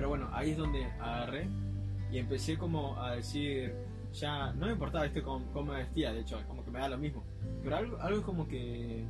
Pero 0.00 0.08
bueno, 0.08 0.30
ahí 0.32 0.52
es 0.52 0.56
donde 0.56 0.82
agarré 0.98 1.46
y 2.10 2.16
empecé 2.16 2.56
como 2.56 2.98
a 3.02 3.16
decir, 3.16 3.74
ya 4.14 4.50
no 4.54 4.64
me 4.64 4.72
importaba 4.72 5.04
este 5.04 5.20
cómo, 5.20 5.44
cómo 5.52 5.72
me 5.72 5.80
vestía, 5.80 6.10
de 6.10 6.20
hecho, 6.20 6.40
como 6.48 6.64
que 6.64 6.70
me 6.70 6.78
da 6.78 6.88
lo 6.88 6.96
mismo. 6.96 7.22
Pero 7.62 7.76
algo, 7.76 8.00
algo 8.00 8.22
como 8.22 8.48
que 8.48 9.04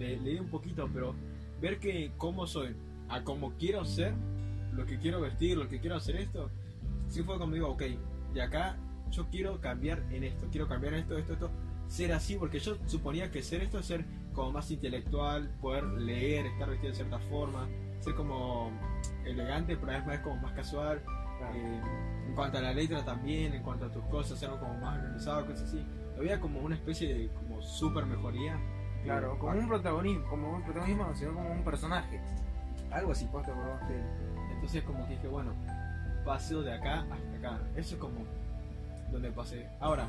le, 0.00 0.16
le 0.16 0.30
di 0.30 0.40
un 0.40 0.48
poquito, 0.48 0.90
pero 0.92 1.14
ver 1.60 1.78
que 1.78 2.10
cómo 2.16 2.48
soy, 2.48 2.74
a 3.08 3.22
cómo 3.22 3.52
quiero 3.52 3.84
ser, 3.84 4.14
lo 4.72 4.84
que 4.84 4.98
quiero 4.98 5.20
vestir, 5.20 5.56
lo 5.56 5.68
que 5.68 5.78
quiero 5.78 5.94
hacer 5.94 6.16
esto, 6.16 6.50
sí 7.06 7.22
fue 7.22 7.38
como 7.38 7.54
digo, 7.54 7.68
ok, 7.68 7.82
de 8.34 8.42
acá 8.42 8.76
yo 9.12 9.28
quiero 9.30 9.60
cambiar 9.60 10.02
en 10.10 10.24
esto, 10.24 10.48
quiero 10.50 10.66
cambiar 10.66 10.94
esto, 10.94 11.16
esto, 11.18 11.34
esto, 11.34 11.50
ser 11.86 12.12
así, 12.14 12.34
porque 12.34 12.58
yo 12.58 12.78
suponía 12.86 13.30
que 13.30 13.44
ser 13.44 13.62
esto 13.62 13.78
es 13.78 13.86
ser 13.86 14.04
como 14.32 14.50
más 14.50 14.68
intelectual, 14.72 15.54
poder 15.60 15.84
leer, 15.84 16.46
estar 16.46 16.68
vestido 16.68 16.90
de 16.90 16.96
cierta 16.96 17.20
forma, 17.20 17.68
ser 18.00 18.16
como 18.16 18.72
elegante, 19.24 19.76
pero 19.76 19.92
además 19.92 20.16
es 20.16 20.20
como 20.20 20.36
más 20.36 20.52
casual. 20.52 21.02
eh, 21.54 21.80
en 22.28 22.34
cuanto 22.34 22.58
a 22.58 22.60
la 22.62 22.72
letra 22.72 23.04
también, 23.04 23.52
en 23.52 23.62
cuanto 23.62 23.86
a 23.86 23.90
tus 23.90 24.04
cosas, 24.04 24.38
ser 24.38 24.50
como 24.50 24.74
más 24.78 24.96
organizado, 24.98 25.44
cosas 25.46 25.68
así. 25.68 25.84
Había 26.16 26.40
como 26.40 26.60
una 26.60 26.76
especie 26.76 27.12
de 27.12 27.28
como 27.34 27.60
super 27.62 28.06
mejoría. 28.06 28.58
Claro, 29.02 29.34
Eh, 29.34 29.38
como 29.38 29.52
un 29.58 29.68
protagonismo, 29.68 30.28
como 30.28 30.52
un 30.54 30.62
protagonismo, 30.62 31.14
sino 31.14 31.34
como 31.34 31.50
un 31.50 31.64
personaje. 31.64 32.20
algo 32.92 33.12
así. 33.12 33.26
Puesto 33.26 33.52
por 33.52 33.64
vos, 33.64 33.80
sí. 33.88 33.94
Entonces 34.52 34.82
como 34.84 35.04
que 35.08 35.14
dije, 35.14 35.26
bueno, 35.28 35.52
paseo 36.24 36.62
de 36.62 36.72
acá 36.72 37.00
hasta 37.10 37.36
acá. 37.38 37.60
Eso 37.74 37.94
es 37.96 38.00
como 38.00 38.20
donde 39.10 39.30
pasé. 39.32 39.66
Ahora, 39.80 40.08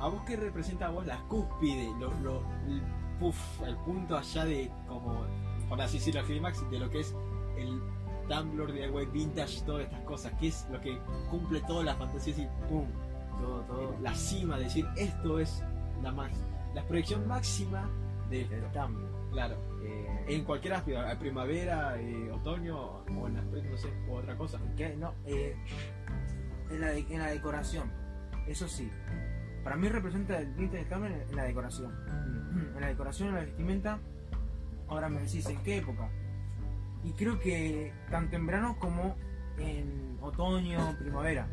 ¿a 0.00 0.08
vos 0.08 0.22
qué 0.26 0.36
representa 0.36 0.86
a 0.86 0.90
vos 0.90 1.06
la 1.06 1.16
cúspide? 1.28 1.88
Lo, 1.98 2.12
lo, 2.20 2.42
el, 2.68 2.82
puff, 3.18 3.62
el 3.62 3.76
punto 3.78 4.16
allá 4.18 4.44
de 4.44 4.70
como, 4.86 5.24
por 5.68 5.80
así 5.80 5.98
decirlo, 5.98 6.20
el 6.20 6.26
clímax 6.26 6.70
de 6.70 6.78
lo 6.78 6.90
que 6.90 7.00
es 7.00 7.14
el 7.56 7.80
Tumblr 8.28 8.72
de 8.72 8.84
Agua 8.84 9.02
Vintage, 9.12 9.62
todas 9.64 9.84
estas 9.84 10.00
cosas, 10.02 10.32
que 10.40 10.48
es 10.48 10.66
lo 10.70 10.80
que 10.80 10.98
cumple 11.30 11.60
todas 11.66 11.84
las 11.84 11.96
fantasías 11.96 12.38
y 12.38 12.46
pum, 12.68 12.86
Todo, 13.40 13.60
todo. 13.62 13.96
la 14.00 14.14
cima, 14.14 14.58
decir 14.58 14.86
esto 14.96 15.38
es 15.38 15.62
la 16.02 16.12
la 16.74 16.82
proyección 16.86 17.26
máxima 17.26 17.88
de 18.30 18.42
El 18.42 18.52
esto. 18.52 18.68
cambio. 18.74 19.08
Claro, 19.32 19.56
Eh, 19.82 20.24
en 20.28 20.44
cualquier 20.44 20.74
aspecto, 20.74 21.00
primavera, 21.18 21.98
eh, 22.00 22.30
otoño 22.32 22.76
o 22.78 23.26
en 23.28 23.36
aspecto, 23.38 23.70
no 23.70 23.76
sé, 23.78 23.88
o 24.10 24.16
otra 24.16 24.36
cosa. 24.36 24.58
¿Qué? 24.76 24.94
No, 24.96 25.14
eh, 25.24 25.56
en, 26.70 26.80
la 26.80 26.88
de- 26.88 27.06
en 27.08 27.18
la 27.20 27.26
decoración, 27.28 27.90
eso 28.46 28.66
sí. 28.68 28.90
Para 29.64 29.76
mí 29.76 29.88
representa 29.88 30.38
el 30.38 30.52
vintage 30.54 30.86
cambio 30.88 31.10
en, 31.10 31.20
en 31.22 31.36
la 31.36 31.44
decoración. 31.44 31.92
En 32.74 32.80
la 32.80 32.88
decoración, 32.88 33.28
en 33.28 33.34
la 33.34 33.40
vestimenta. 33.42 33.98
Ahora 34.88 35.08
me 35.08 35.20
decís, 35.20 35.46
¿en 35.48 35.62
qué 35.62 35.78
época? 35.78 36.10
Y 37.08 37.12
creo 37.12 37.40
que 37.40 37.90
tanto 38.10 38.36
en 38.36 38.46
verano 38.46 38.76
como 38.78 39.16
en 39.56 40.18
otoño, 40.20 40.94
primavera. 40.98 41.48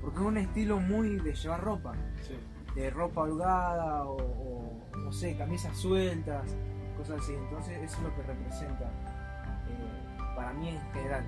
Porque 0.00 0.18
es 0.18 0.24
un 0.24 0.36
estilo 0.36 0.78
muy 0.78 1.16
de 1.16 1.34
llevar 1.34 1.64
ropa. 1.64 1.94
Sí. 2.22 2.34
De 2.76 2.90
ropa 2.90 3.22
holgada 3.22 4.04
o, 4.04 4.16
o, 4.16 4.80
no 4.96 5.10
sé, 5.10 5.36
camisas 5.36 5.76
sueltas, 5.76 6.56
cosas 6.96 7.20
así. 7.20 7.34
Entonces 7.34 7.76
eso 7.82 7.96
es 7.96 8.02
lo 8.04 8.14
que 8.14 8.22
representa 8.22 8.84
eh, 8.84 10.32
para 10.36 10.52
mí 10.52 10.68
en 10.68 10.80
general. 10.92 11.24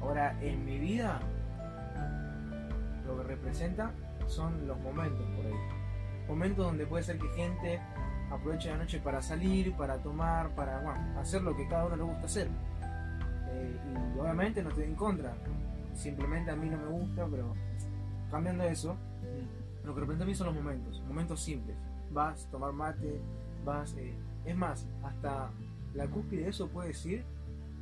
Ahora, 0.00 0.34
en 0.40 0.64
mi 0.64 0.78
vida, 0.78 1.20
lo 3.04 3.18
que 3.18 3.22
representa 3.24 3.92
son 4.26 4.66
los 4.66 4.80
momentos 4.80 5.26
por 5.36 5.44
ahí. 5.44 6.26
Momentos 6.28 6.64
donde 6.64 6.86
puede 6.86 7.04
ser 7.04 7.18
que 7.18 7.28
gente 7.34 7.78
aproveche 8.30 8.70
la 8.70 8.78
noche 8.78 9.00
para 9.00 9.20
salir, 9.20 9.74
para 9.74 9.98
tomar, 9.98 10.54
para 10.54 10.80
bueno, 10.80 11.20
hacer 11.20 11.42
lo 11.42 11.54
que 11.54 11.68
cada 11.68 11.84
uno 11.84 11.96
le 11.96 12.02
gusta 12.04 12.24
hacer. 12.24 12.48
Eh, 13.48 14.14
y 14.14 14.18
obviamente 14.18 14.62
no 14.62 14.70
estoy 14.70 14.84
en 14.84 14.94
contra. 14.94 15.34
Simplemente 15.94 16.50
a 16.50 16.56
mí 16.56 16.68
no 16.68 16.76
me 16.76 16.88
gusta, 16.88 17.26
pero 17.30 17.54
cambiando 18.30 18.64
eso, 18.64 18.96
lo 19.84 19.94
que 19.94 20.00
representa 20.00 20.24
a 20.24 20.26
mí 20.26 20.34
son 20.34 20.48
los 20.48 20.56
momentos, 20.56 21.02
momentos 21.08 21.40
simples. 21.40 21.76
Vas, 22.12 22.48
tomar 22.50 22.72
mate, 22.72 23.20
vas... 23.64 23.94
eh, 23.98 24.14
es 24.44 24.56
más, 24.56 24.86
hasta 25.02 25.50
la 25.94 26.06
cúspide 26.06 26.42
de 26.42 26.48
eso 26.50 26.68
puede 26.68 26.88
decir 26.88 27.24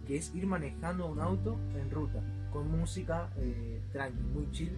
que 0.06 0.16
es 0.16 0.35
ir 0.35 0.47
manejando 0.47 1.06
un 1.06 1.21
auto 1.21 1.59
en 1.75 1.90
ruta, 1.90 2.21
con 2.52 2.71
música 2.71 3.30
eh, 3.37 3.83
tranqui, 3.92 4.23
muy 4.23 4.50
chill 4.50 4.76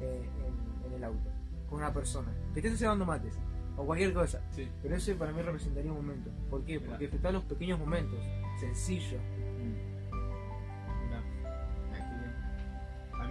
eh, 0.00 0.28
en, 0.46 0.86
en 0.86 0.96
el 0.96 1.04
auto, 1.04 1.30
con 1.68 1.78
una 1.78 1.92
persona. 1.92 2.28
Que 2.54 2.60
estés 2.60 2.80
llevando 2.80 3.04
mates, 3.04 3.38
o 3.76 3.84
cualquier 3.84 4.12
cosa. 4.14 4.40
Sí. 4.50 4.68
Pero 4.82 4.96
eso 4.96 5.14
para 5.16 5.32
mí 5.32 5.42
representaría 5.42 5.92
un 5.92 5.98
momento. 5.98 6.30
¿Por 6.48 6.64
qué? 6.64 6.80
Porque 6.80 7.04
disfrutar 7.04 7.32
los 7.34 7.44
pequeños 7.44 7.78
momentos, 7.78 8.18
sencillos. 8.58 9.20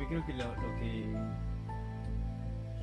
Creo 0.08 0.26
que 0.26 0.34
lo, 0.34 0.46
lo 0.46 0.76
que 0.80 1.16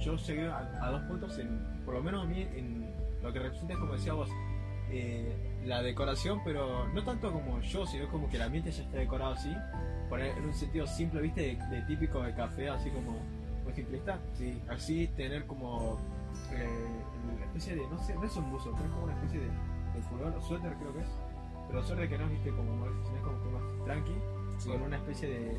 yo 0.04 0.16
llegué 0.16 0.48
a, 0.48 0.58
a 0.82 0.90
dos 0.90 1.02
puntos, 1.02 1.38
en, 1.38 1.82
por 1.84 1.94
lo 1.94 2.02
menos 2.02 2.24
a 2.24 2.26
mí, 2.26 2.42
en 2.42 2.90
lo 3.22 3.32
que 3.32 3.38
representa, 3.38 3.74
como 3.78 3.94
decía 3.94 4.12
vos, 4.12 4.28
eh, 4.90 5.34
la 5.64 5.82
decoración, 5.82 6.40
pero 6.44 6.86
no 6.88 7.02
tanto 7.02 7.32
como 7.32 7.60
yo, 7.60 7.86
sino 7.86 8.08
como 8.08 8.28
que 8.28 8.36
el 8.36 8.42
ambiente 8.42 8.70
ya 8.70 8.82
está 8.82 8.98
decorado 8.98 9.32
así, 9.32 9.52
poner 10.08 10.36
en 10.36 10.44
un 10.44 10.54
sentido 10.54 10.86
simple, 10.86 11.22
viste, 11.22 11.40
de, 11.40 11.76
de 11.76 11.82
típico 11.82 12.22
de 12.22 12.34
café, 12.34 12.68
así 12.68 12.90
como 12.90 13.18
muy 13.64 13.72
simplista. 13.72 14.18
Sí. 14.34 14.60
Así 14.68 15.08
tener 15.16 15.46
como 15.46 15.98
eh, 16.52 16.68
una 17.34 17.44
especie 17.46 17.76
de, 17.76 17.88
no 17.88 17.98
sé, 17.98 18.14
no 18.14 18.24
es 18.24 18.36
un 18.36 18.50
buzo, 18.50 18.72
pero 18.72 18.84
es 18.84 18.90
como 18.90 19.04
una 19.04 19.14
especie 19.14 19.40
de, 19.40 19.46
de 19.46 20.02
fulón, 20.08 20.42
suéter 20.42 20.74
creo 20.74 20.92
que 20.92 21.00
es. 21.00 21.08
Pero 21.68 21.82
suéter 21.82 22.08
que 22.08 22.18
no 22.18 22.28
viste 22.28 22.50
como 22.50 22.86
como 23.24 23.42
que 23.42 23.48
más 23.48 23.84
tranqui, 23.84 24.14
con 24.66 24.82
una 24.82 24.96
especie 24.96 25.28
de, 25.28 25.58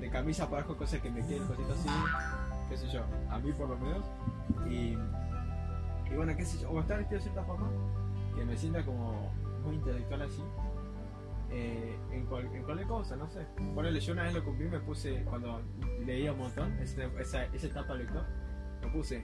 de 0.00 0.10
camisa 0.10 0.44
para 0.48 0.58
abajo, 0.62 0.76
cosa 0.76 1.00
que 1.00 1.10
me 1.10 1.20
quede 1.26 1.38
cositas 1.46 1.78
así, 1.78 1.88
qué 2.68 2.76
sé 2.76 2.88
yo, 2.88 3.02
a 3.30 3.38
mí 3.38 3.52
por 3.52 3.68
lo 3.68 3.76
menos. 3.78 4.04
Y, 4.68 4.96
y 6.12 6.16
bueno, 6.16 6.34
qué 6.36 6.44
sé 6.44 6.58
yo, 6.58 6.70
o 6.70 6.80
estar 6.80 6.98
vestido 6.98 7.18
de 7.18 7.22
cierta 7.24 7.44
forma, 7.44 7.68
que 8.36 8.44
me 8.44 8.56
sienta 8.56 8.84
como 8.84 9.32
muy 9.64 9.74
intelectual 9.76 10.22
así. 10.22 10.42
eh, 11.50 11.96
en, 12.12 12.26
cual- 12.26 12.44
en 12.54 12.62
cualquier 12.62 12.86
cosa, 12.88 13.16
no 13.16 13.26
sé. 13.30 13.46
Ponele, 13.74 14.00
yo 14.00 14.12
una 14.12 14.24
vez 14.24 14.34
lo 14.34 14.44
cumplí, 14.44 14.68
me 14.68 14.80
puse, 14.80 15.24
cuando 15.24 15.62
leía 16.04 16.32
un 16.32 16.38
montón, 16.40 16.72
ese- 16.78 17.08
esa, 17.18 17.44
esa 17.44 17.66
etapa 17.68 17.94
lector, 17.94 18.22
me 18.82 18.88
puse 18.88 19.22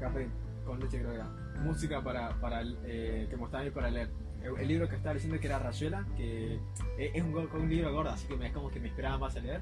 café 0.00 0.28
con 0.64 0.78
leche 0.80 0.98
creo 0.98 1.10
que 1.10 1.16
era. 1.16 1.28
Música 1.62 2.02
para, 2.02 2.30
para 2.40 2.62
eh, 2.84 3.26
que 3.30 3.36
mostraba 3.36 3.68
para 3.72 3.90
leer. 3.90 4.10
El, 4.58 4.68
libro 4.68 4.88
que 4.88 4.96
estaba 4.96 5.14
leyendo 5.14 5.38
que 5.40 5.46
era 5.46 5.58
Rayuela, 5.58 6.06
que 6.16 6.54
es 6.98 7.14
es 7.14 7.22
un, 7.22 7.34
un 7.36 7.68
libro 7.68 7.92
gordo, 7.92 8.10
así 8.10 8.26
que 8.26 8.36
me, 8.36 8.46
es 8.46 8.52
como 8.52 8.70
que 8.70 8.80
me 8.80 8.88
esperaba 8.88 9.18
más 9.18 9.36
a 9.36 9.40
leer. 9.40 9.60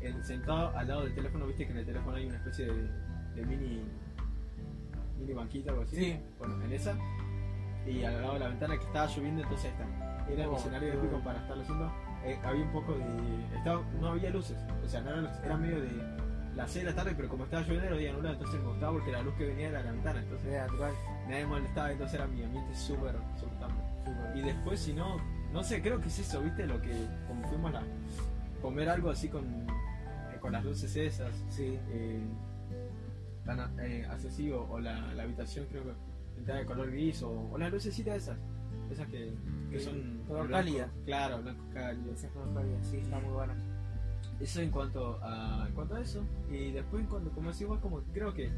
El, 0.00 0.22
sentado 0.24 0.76
al 0.76 0.88
lado 0.88 1.02
del 1.04 1.14
teléfono, 1.14 1.46
viste 1.46 1.66
que 1.66 1.72
en 1.72 1.78
el 1.78 1.86
teléfono 1.86 2.16
hay 2.16 2.26
una 2.26 2.36
especie 2.36 2.66
de, 2.66 2.88
de 3.34 3.46
mini 3.46 3.82
mini 5.18 5.32
banquita 5.32 5.70
o 5.70 5.74
algo 5.74 5.84
así. 5.84 5.96
Sí. 5.96 6.20
Bueno, 6.38 6.62
en 6.64 6.72
esa. 6.72 6.94
Y 7.86 8.02
al 8.04 8.20
lado 8.20 8.34
de 8.34 8.40
la 8.40 8.48
ventana 8.48 8.78
que 8.78 8.84
estaba 8.84 9.06
lloviendo, 9.06 9.42
entonces 9.42 9.70
está. 9.72 9.86
Era 10.28 10.48
Oh, 10.48 10.56
escenario 10.56 10.90
de 10.90 10.96
pico 10.98 11.20
para 11.22 11.38
estar 11.38 11.56
leyendo. 11.56 11.92
Eh, 12.24 12.38
había 12.42 12.64
un 12.64 12.72
poco 12.72 12.92
de. 12.94 13.56
Estaba, 13.56 13.82
no 14.00 14.08
había 14.08 14.30
luces, 14.30 14.56
o 14.82 14.88
sea, 14.88 15.02
no 15.02 15.10
era, 15.10 15.56
medio 15.56 15.80
de 15.82 15.90
las 16.56 16.70
6 16.70 16.84
de 16.84 16.90
la 16.90 16.96
tarde, 16.96 17.12
pero 17.14 17.28
como 17.28 17.44
estaba 17.44 17.62
lloviendo 17.62 17.86
era 17.88 17.96
día 17.96 18.12
nublado, 18.12 18.34
entonces 18.36 18.60
me 18.62 18.68
gustaba 18.68 18.92
porque 18.92 19.12
la 19.12 19.22
luz 19.22 19.34
que 19.34 19.46
venía 19.46 19.68
era 19.68 19.78
de 19.78 19.84
la 19.84 19.92
ventana, 19.92 20.20
entonces 20.20 20.46
Era 20.52 20.66
natural. 20.66 20.92
nadie 21.28 21.46
molestaba, 21.46 21.92
entonces 21.92 22.14
era 22.14 22.26
mi 22.26 22.42
ambiente 22.42 22.74
súper, 22.74 23.16
súper 23.38 23.58
Y 24.34 24.42
después, 24.42 24.80
si 24.80 24.92
no, 24.92 25.16
no 25.52 25.62
sé, 25.62 25.80
creo 25.82 26.00
que 26.00 26.08
es 26.08 26.18
eso, 26.18 26.40
¿viste? 26.42 26.66
Lo 26.66 26.80
que, 26.80 26.92
como 27.28 27.46
fuimos 27.48 27.74
a 27.74 27.82
comer 28.62 28.88
algo 28.88 29.10
así 29.10 29.28
con, 29.28 29.44
eh, 29.44 30.38
con 30.40 30.52
las 30.52 30.64
luces 30.64 30.94
esas, 30.96 31.32
Sí. 31.50 31.78
eh, 31.90 32.20
tan 33.44 33.78
eh, 33.80 34.06
accesivo, 34.10 34.66
o 34.70 34.80
la, 34.80 35.12
la 35.14 35.22
habitación 35.24 35.66
creo 35.70 35.84
que 35.84 35.92
pintada 36.36 36.58
de 36.60 36.64
color 36.66 36.90
gris, 36.90 37.22
o, 37.22 37.50
o 37.52 37.58
las 37.58 37.70
lucecitas 37.72 38.16
esas, 38.16 38.36
esas 38.90 39.06
que, 39.08 39.32
que 39.70 39.78
son 39.80 40.20
color 40.26 40.48
blanco, 40.48 40.64
cálida. 40.66 40.88
Claro, 41.04 41.42
blanco 41.42 41.64
cálido. 41.72 42.12
Esas 42.12 42.30
cosas 42.32 42.54
cálidas, 42.54 42.86
sí, 42.86 42.96
está 42.98 43.18
muy 43.20 43.32
buena. 43.32 43.54
Eso 44.40 44.60
en 44.62 44.70
cuanto 44.70 45.18
a, 45.22 45.66
en 45.68 45.74
cuanto 45.74 45.94
a 45.94 46.00
eso. 46.00 46.24
Y 46.50 46.72
después, 46.72 47.02
en 47.02 47.08
cuanto, 47.08 47.30
como 47.30 47.52
decís 47.52 47.66
vos, 47.68 47.78
como 47.80 48.00
creo 48.12 48.32
que. 48.34 48.50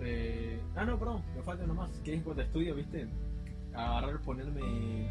eh, 0.00 0.60
ah, 0.76 0.84
no, 0.84 0.98
perdón, 0.98 1.22
me 1.36 1.42
falta 1.42 1.66
nomás. 1.66 1.90
Que 2.04 2.14
en 2.14 2.20
cuanto 2.22 2.42
a 2.42 2.44
estudio, 2.44 2.74
viste, 2.74 3.08
agarrar, 3.74 4.20
ponerme 4.20 5.10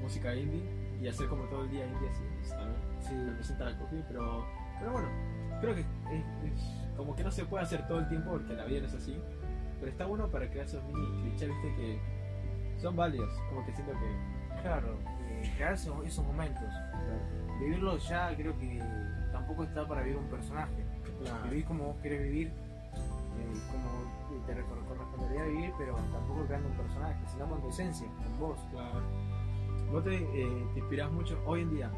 música 0.00 0.34
indie 0.34 0.62
y 1.00 1.08
hacer 1.08 1.28
como 1.28 1.44
todo 1.44 1.64
el 1.64 1.70
día 1.70 1.86
indie 1.86 2.08
así. 2.08 2.22
también 2.50 2.74
Sí. 3.00 3.14
representa 3.14 3.64
la 3.66 3.78
copia, 3.78 4.04
pero, 4.08 4.46
pero 4.78 4.92
bueno, 4.92 5.08
creo 5.60 5.74
que 5.74 5.80
es, 5.80 5.86
es 6.52 6.96
como 6.96 7.14
que 7.14 7.24
no 7.24 7.30
se 7.30 7.44
puede 7.44 7.64
hacer 7.64 7.86
todo 7.86 7.98
el 8.00 8.08
tiempo 8.08 8.30
porque 8.30 8.54
la 8.54 8.64
vida 8.64 8.80
no 8.80 8.86
es 8.86 8.94
así. 8.94 9.18
Pero 9.80 9.90
está 9.90 10.06
bueno 10.06 10.28
para 10.30 10.48
crear 10.48 10.66
esos 10.66 10.82
mini 10.84 11.22
clichés, 11.22 11.48
viste, 11.48 11.74
que 11.76 12.00
son 12.80 12.96
válidos. 12.96 13.30
Como 13.50 13.64
que 13.66 13.72
siento 13.72 13.92
que. 13.92 14.62
Claro, 14.62 14.96
eh, 15.28 15.52
crear 15.56 15.74
esos, 15.74 16.06
esos 16.06 16.24
momentos. 16.24 16.64
Vivirlo 17.60 17.98
ya 17.98 18.34
creo 18.34 18.56
que 18.58 18.82
tampoco 19.32 19.64
está 19.64 19.86
para 19.86 20.02
vivir 20.02 20.18
un 20.18 20.26
personaje. 20.28 20.72
Vivir 21.50 21.64
como 21.66 21.84
vos 21.84 21.96
querés 22.02 22.22
vivir, 22.22 22.48
eh, 22.48 23.60
como 23.70 24.23
te 24.46 24.54
recor- 24.54 24.84
correspondería 24.86 25.44
vivir, 25.44 25.72
pero 25.78 25.94
tampoco 25.94 26.44
creando 26.46 26.68
un 26.68 26.76
personaje, 26.76 27.16
sino 27.26 27.48
con 27.48 27.60
tu 27.62 27.68
esencia, 27.68 28.08
con 28.08 28.38
vos. 28.38 28.58
Claro. 28.70 29.00
Vos 29.90 30.04
te, 30.04 30.16
eh, 30.16 30.66
te 30.74 30.80
inspirás 30.80 31.10
mucho 31.12 31.40
hoy 31.46 31.62
en 31.62 31.70
día. 31.70 31.90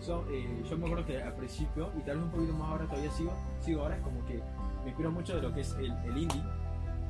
So, 0.00 0.24
eh, 0.28 0.62
yo 0.68 0.76
me 0.76 0.86
acuerdo 0.86 1.06
que 1.06 1.22
al 1.22 1.34
principio, 1.34 1.90
y 1.96 2.02
tal 2.02 2.16
vez 2.16 2.24
un 2.26 2.30
poquito 2.30 2.52
más 2.52 2.68
ahora 2.70 2.84
todavía 2.86 3.10
sigo, 3.10 3.32
sigo 3.60 3.82
ahora, 3.82 3.96
es 3.96 4.02
como 4.02 4.24
que 4.26 4.42
me 4.82 4.88
inspiro 4.88 5.10
mucho 5.10 5.36
de 5.36 5.42
lo 5.42 5.52
que 5.54 5.60
es 5.60 5.72
el, 5.74 5.92
el 6.04 6.18
indie. 6.18 6.42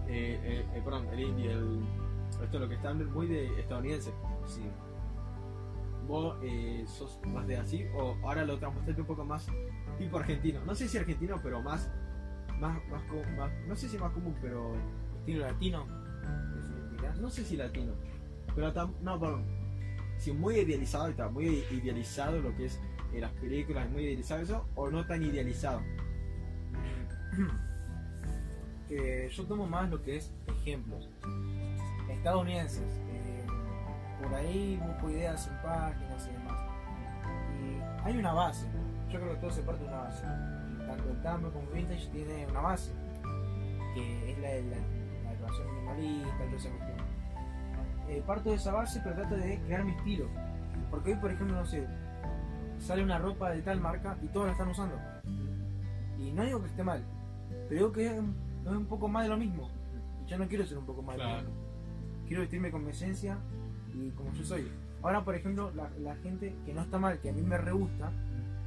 Eh, 0.07 0.39
eh, 0.43 0.67
eh, 0.75 0.83
perdón, 0.85 1.09
el 1.09 1.21
indie, 1.21 1.51
el, 1.51 1.81
esto 2.43 2.57
es 2.57 2.61
lo 2.61 2.69
que 2.69 2.75
está 2.75 2.93
muy 2.95 3.27
de 3.27 3.61
estadounidense. 3.61 4.13
Sí. 4.47 4.63
¿Vos 6.07 6.37
eh, 6.43 6.85
sos 6.87 7.19
más 7.33 7.47
de 7.47 7.57
así? 7.57 7.87
¿O 7.97 8.15
ahora 8.23 8.45
lo 8.45 8.59
transportaste 8.59 9.01
un 9.01 9.07
poco 9.07 9.25
más 9.25 9.47
tipo 9.99 10.19
argentino? 10.19 10.63
No 10.65 10.75
sé 10.75 10.87
si 10.87 10.99
argentino, 10.99 11.37
pero 11.43 11.63
más, 11.63 11.91
más, 12.61 12.79
más, 12.89 13.03
más- 13.37 13.51
no 13.69 13.77
sé 13.77 13.89
si 13.89 13.99
más 13.99 14.13
común, 14.13 14.35
pero 14.41 14.75
Estilo 15.21 15.47
latino. 15.47 15.87
es- 17.13 17.21
no 17.21 17.31
sé 17.31 17.45
si 17.45 17.57
latino. 17.57 17.93
Pero 18.55 18.73
tam- 18.73 18.95
no, 19.03 19.19
perdón. 19.21 19.45
Si 20.19 20.33
muy 20.33 20.57
idealizado, 20.57 21.09
está 21.09 21.29
muy 21.29 21.65
idealizado 21.71 22.41
lo 22.41 22.55
que 22.57 22.67
es 22.67 22.81
eh, 23.13 23.21
las 23.21 23.33
películas, 23.33 23.89
muy 23.91 24.03
idealizado 24.05 24.41
eso, 24.43 24.67
o 24.75 24.91
no 24.91 25.07
tan 25.07 25.23
idealizado. 25.23 25.81
Eh, 28.91 29.29
yo 29.33 29.45
tomo 29.47 29.67
más 29.67 29.89
lo 29.91 30.01
que 30.03 30.17
es 30.19 30.31
ejemplos 30.47 31.09
estadounidenses. 32.11 32.83
eh, 33.11 33.45
por 34.23 34.35
ahí 34.35 34.79
busco 34.87 35.11
ideas 35.11 35.49
en 35.49 35.57
páginas 35.63 36.29
y 36.29 36.33
demás. 36.33 36.61
Y 37.61 38.07
hay 38.07 38.17
una 38.19 38.33
base. 38.35 38.67
Yo 39.11 39.19
creo 39.21 39.35
que 39.35 39.41
todo 39.41 39.51
se 39.51 39.63
parte 39.63 39.83
de 39.83 39.89
una 39.89 39.99
base. 40.03 40.25
Tanto 40.87 41.11
el 41.11 41.23
Tumblr 41.23 41.53
como 41.53 41.71
Vintage 41.71 42.09
tiene 42.09 42.47
una 42.47 42.61
base. 42.61 42.93
Que 43.95 44.33
es 44.33 44.39
la 44.39 44.49
de 44.49 44.63
la, 44.63 44.77
la 44.77 45.95
minimalista, 45.95 46.45
toda 46.45 46.57
esa 46.57 46.71
cuestión. 46.71 47.05
Eh, 48.09 48.23
parto 48.27 48.51
de 48.51 48.57
esa 48.57 48.73
base, 48.73 49.01
pero 49.03 49.15
trato 49.17 49.37
de 49.37 49.59
crear 49.61 49.85
mi 49.85 49.93
estilo. 49.93 50.27
Porque 50.91 51.13
hoy, 51.13 51.19
por 51.19 51.31
ejemplo, 51.31 51.57
no 51.57 51.65
sé, 51.65 51.87
sale 52.79 53.03
una 53.03 53.19
ropa 53.19 53.51
de 53.51 53.63
tal 53.63 53.81
marca 53.81 54.17
y 54.23 54.29
todos 54.29 54.47
la 54.47 54.53
están 54.53 54.69
usando. 54.69 54.97
Y 56.19 56.33
no 56.33 56.45
digo 56.45 56.61
que 56.61 56.69
esté 56.69 56.83
mal, 56.85 57.03
pero 57.69 57.81
digo 57.81 57.93
que 57.93 58.07
es 58.07 58.19
un, 58.67 58.87
poco 58.87 59.09
más 59.09 59.25
de 59.25 59.31
lo 59.31 59.37
mismo. 59.37 59.71
Y 60.25 60.29
yo 60.29 60.39
no 60.39 60.47
quiero 60.49 60.67
ser 60.67 60.79
un 60.79 60.87
poco 60.87 61.03
más 61.03 61.17
de 61.17 61.25
lo 61.25 61.37
mismo. 61.37 61.55
Quiero 62.27 62.43
vestirme 62.43 62.71
con 62.71 62.85
mi 62.85 62.91
esencia 62.91 63.39
y 63.93 64.11
como 64.11 64.33
yo 64.33 64.45
soy. 64.45 64.71
Ahora, 65.03 65.25
por 65.25 65.35
ejemplo, 65.35 65.71
la, 65.75 65.91
la 66.01 66.17
gente 66.17 66.55
que 66.65 66.73
no 66.73 66.83
está 66.83 66.99
mal, 66.99 67.21
que 67.21 67.31
a 67.31 67.33
mí 67.33 67.43
me 67.43 67.59
re 67.59 67.73
gusta, 67.73 68.11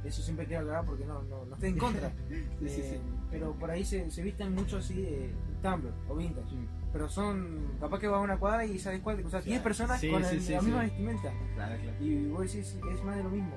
eso 0.04 0.22
siempre 0.22 0.46
quiero 0.46 0.62
aclarar 0.62 0.84
porque 0.84 1.04
no, 1.04 1.22
no, 1.24 1.44
no 1.44 1.54
estoy 1.54 1.70
en 1.70 1.78
contra. 1.78 2.10
Sí, 2.28 2.68
sí, 2.68 2.80
Eh, 2.80 2.90
sí. 3.02 3.12
Pero 3.30 3.52
por 3.54 3.70
ahí 3.70 3.84
se, 3.84 4.10
se 4.10 4.22
visten 4.22 4.54
mucho 4.54 4.78
así 4.78 5.02
de 5.02 5.34
Tumblr 5.62 5.92
o 6.08 6.16
Vintage. 6.16 6.56
Pero 6.92 7.08
son, 7.08 7.76
capaz 7.80 7.98
que 7.98 8.08
va 8.08 8.16
a 8.16 8.20
una 8.20 8.38
cuadra 8.38 8.64
y 8.64 8.78
sabes 8.78 9.00
cuál, 9.00 9.22
o 9.24 9.28
sea, 9.28 9.40
10 9.40 9.44
Claro. 9.58 9.62
personas 9.64 10.00
con 10.00 10.24
el- 10.24 10.50
la 10.52 10.62
misma 10.62 10.80
vestimenta. 10.82 11.32
Claro, 11.54 11.76
claro. 11.82 11.96
Y 12.04 12.26
vos 12.28 12.40
decís, 12.42 12.78
es 12.92 13.04
más 13.04 13.16
de 13.16 13.22
lo 13.24 13.28
mismo. 13.30 13.54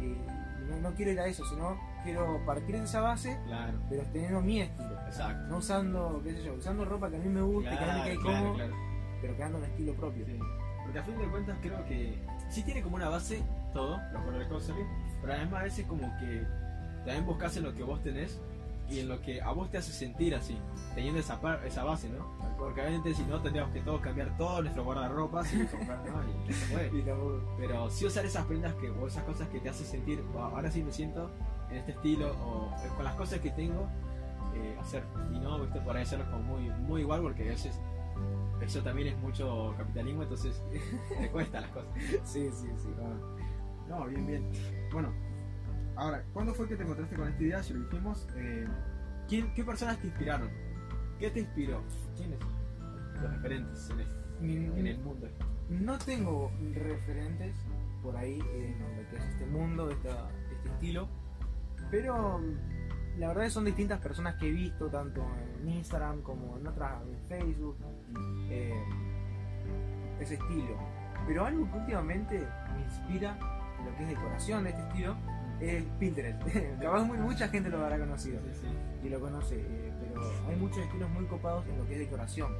Y 0.00 0.70
no, 0.70 0.80
no 0.90 0.94
quiero 0.94 1.10
ir 1.12 1.20
a 1.20 1.26
eso, 1.26 1.44
sino 1.46 1.76
quiero 2.04 2.40
partir 2.46 2.76
de 2.76 2.84
esa 2.84 3.00
base, 3.00 3.36
Claro, 3.46 3.78
pero 3.88 4.02
teniendo 4.12 4.40
mi 4.42 4.60
estilo. 4.60 4.92
exacto. 5.06 5.48
No 5.48 5.56
usando, 5.58 6.20
qué 6.22 6.32
sé 6.34 6.44
yo, 6.44 6.54
usando 6.54 6.84
ropa 6.84 7.10
que 7.10 7.16
a 7.16 7.18
mí 7.18 7.28
me 7.28 7.42
gusta, 7.42 7.70
que 7.70 7.84
a 7.84 7.86
mí 7.94 7.98
me 8.00 8.04
cae 8.06 8.14
Claro, 8.16 8.20
claro, 8.22 8.38
cómodo, 8.38 8.54
claro. 8.54 8.74
pero 9.20 9.34
creando 9.34 9.58
un 9.58 9.64
estilo 9.64 9.94
propio. 9.94 10.26
Porque 10.84 10.98
a 11.00 11.02
fin 11.02 11.18
de 11.18 11.26
cuentas 11.28 11.58
creo 11.60 11.84
que 11.86 12.18
sí 12.48 12.62
tiene 12.62 12.82
como 12.82 12.94
una 12.96 13.08
base 13.08 13.42
todo, 13.72 13.98
lo 14.12 14.24
por 14.24 14.34
el 14.34 14.60
salir, 14.62 14.86
pero 15.20 15.32
además 15.34 15.60
a 15.60 15.64
veces 15.64 15.86
como 15.86 16.02
que 16.18 16.42
también 17.04 17.26
buscas 17.26 17.56
en 17.56 17.62
lo 17.64 17.74
que 17.74 17.82
vos 17.82 18.02
tenés 18.02 18.40
y 18.88 19.00
en 19.00 19.08
lo 19.08 19.20
que 19.20 19.40
a 19.42 19.50
vos 19.50 19.68
te 19.70 19.78
hace 19.78 19.92
sentir 19.92 20.34
así, 20.34 20.56
teniendo 20.94 21.18
esa, 21.18 21.40
esa 21.64 21.82
base, 21.84 22.08
¿no? 22.08 22.24
Porque 22.56 22.80
obviamente 22.80 23.14
si 23.14 23.22
no 23.24 23.40
tendríamos 23.40 23.72
que 23.72 23.80
todos 23.80 24.00
cambiar 24.00 24.36
todo 24.36 24.62
nuestro 24.62 24.84
guardarropa 24.84 25.42
y 25.52 25.66
comprar, 25.66 25.98
¿no? 26.06 26.22
Y 26.48 26.52
puede. 26.72 26.90
Y 26.98 27.02
tampoco- 27.02 27.42
Pero 27.58 27.90
sí 27.90 28.06
usar 28.06 28.24
esas 28.24 28.46
prendas 28.46 28.74
que, 28.74 28.88
o 28.90 29.06
esas 29.08 29.24
cosas 29.24 29.48
que 29.48 29.58
te 29.60 29.68
hacen 29.68 29.86
sentir, 29.86 30.22
"Wow, 30.32 30.42
ahora 30.54 30.70
sí 30.70 30.82
me 30.84 30.92
siento 30.92 31.30
en 31.70 31.78
este 31.78 31.92
estilo, 31.92 32.30
o 32.44 32.72
eh, 32.84 32.88
con 32.94 33.04
las 33.04 33.14
cosas 33.16 33.40
que 33.40 33.50
tengo, 33.50 33.86
eh, 34.54 34.76
hacer. 34.80 35.02
Y 35.34 35.38
no, 35.40 35.58
viste, 35.60 35.80
por 35.80 35.96
ahí 35.96 36.04
hacerlo 36.04 36.24
como 36.30 36.44
muy, 36.56 36.70
muy 36.70 37.00
igual, 37.00 37.22
porque 37.22 37.42
a 37.42 37.46
veces 37.52 37.78
eso 38.60 38.80
también 38.82 39.08
es 39.08 39.18
mucho 39.18 39.74
capitalismo, 39.76 40.22
entonces 40.22 40.62
te 41.20 41.28
cuesta 41.30 41.60
las 41.60 41.70
cosas. 41.70 41.90
Sí, 42.24 42.48
sí, 42.52 42.68
sí. 42.76 42.88
No, 43.88 44.06
bien, 44.06 44.26
bien. 44.26 44.44
Bueno, 44.92 45.12
ahora, 45.96 46.24
¿cuándo 46.32 46.54
fue 46.54 46.68
que 46.68 46.76
te 46.76 46.82
encontraste 46.82 47.16
con 47.16 47.28
esta 47.28 47.42
idea? 47.42 47.62
Si 47.62 47.72
lo 47.74 47.80
dijimos, 47.88 48.28
eh, 48.36 48.66
¿quién, 49.28 49.52
¿qué 49.54 49.64
personas 49.64 49.98
te 49.98 50.08
inspiraron? 50.08 50.50
¿Qué 51.18 51.30
te 51.30 51.40
inspiró? 51.40 51.82
¿Quiénes? 52.16 52.38
Los 53.22 53.32
referentes 53.32 53.90
en, 53.90 54.00
este- 54.00 54.16
Mi- 54.40 54.54
en 54.56 54.86
el 54.86 54.98
mundo. 54.98 55.28
No 55.70 55.98
tengo 55.98 56.52
referentes 56.74 57.54
por 58.02 58.16
ahí 58.16 58.38
en 58.38 58.78
lo 58.78 59.10
que 59.10 59.16
es 59.16 59.24
este 59.24 59.46
mundo, 59.46 59.90
esta- 59.90 60.28
este 60.52 60.68
estilo, 60.68 61.08
pero 61.90 62.38
mm, 62.38 63.18
la 63.18 63.28
verdad 63.28 63.44
es 63.44 63.50
que 63.50 63.54
son 63.54 63.64
distintas 63.64 63.98
personas 64.00 64.34
que 64.36 64.48
he 64.48 64.52
visto, 64.52 64.88
tanto 64.88 65.26
en 65.62 65.68
Instagram 65.70 66.20
como 66.22 66.58
en 66.58 66.66
otras, 66.66 67.02
en 67.02 67.18
Facebook, 67.28 67.76
eh, 68.50 68.74
ese 70.20 70.34
estilo. 70.34 70.76
Pero 71.26 71.46
algo 71.46 71.70
que 71.72 71.78
últimamente 71.78 72.46
me 72.74 72.82
inspira 72.84 73.38
lo 73.84 73.96
que 73.96 74.02
es 74.04 74.08
decoración 74.10 74.64
de 74.64 74.70
este 74.70 74.82
estilo 74.82 75.16
es 75.60 75.84
Pinterest. 75.98 76.42
Capaz 76.82 77.02
muy- 77.04 77.18
mucha 77.18 77.48
gente 77.48 77.68
lo 77.70 77.82
habrá 77.82 77.98
conocido 77.98 78.40
Sí, 78.52 78.60
sí. 78.62 79.06
y 79.06 79.08
lo 79.10 79.20
conoce, 79.20 79.56
eh, 79.60 79.92
pero 80.00 80.20
hay 80.48 80.56
muchos 80.56 80.78
estilos 80.78 81.08
muy 81.10 81.24
copados 81.26 81.66
en 81.66 81.78
lo 81.78 81.86
que 81.86 81.94
es 81.94 81.98
decoración. 82.00 82.52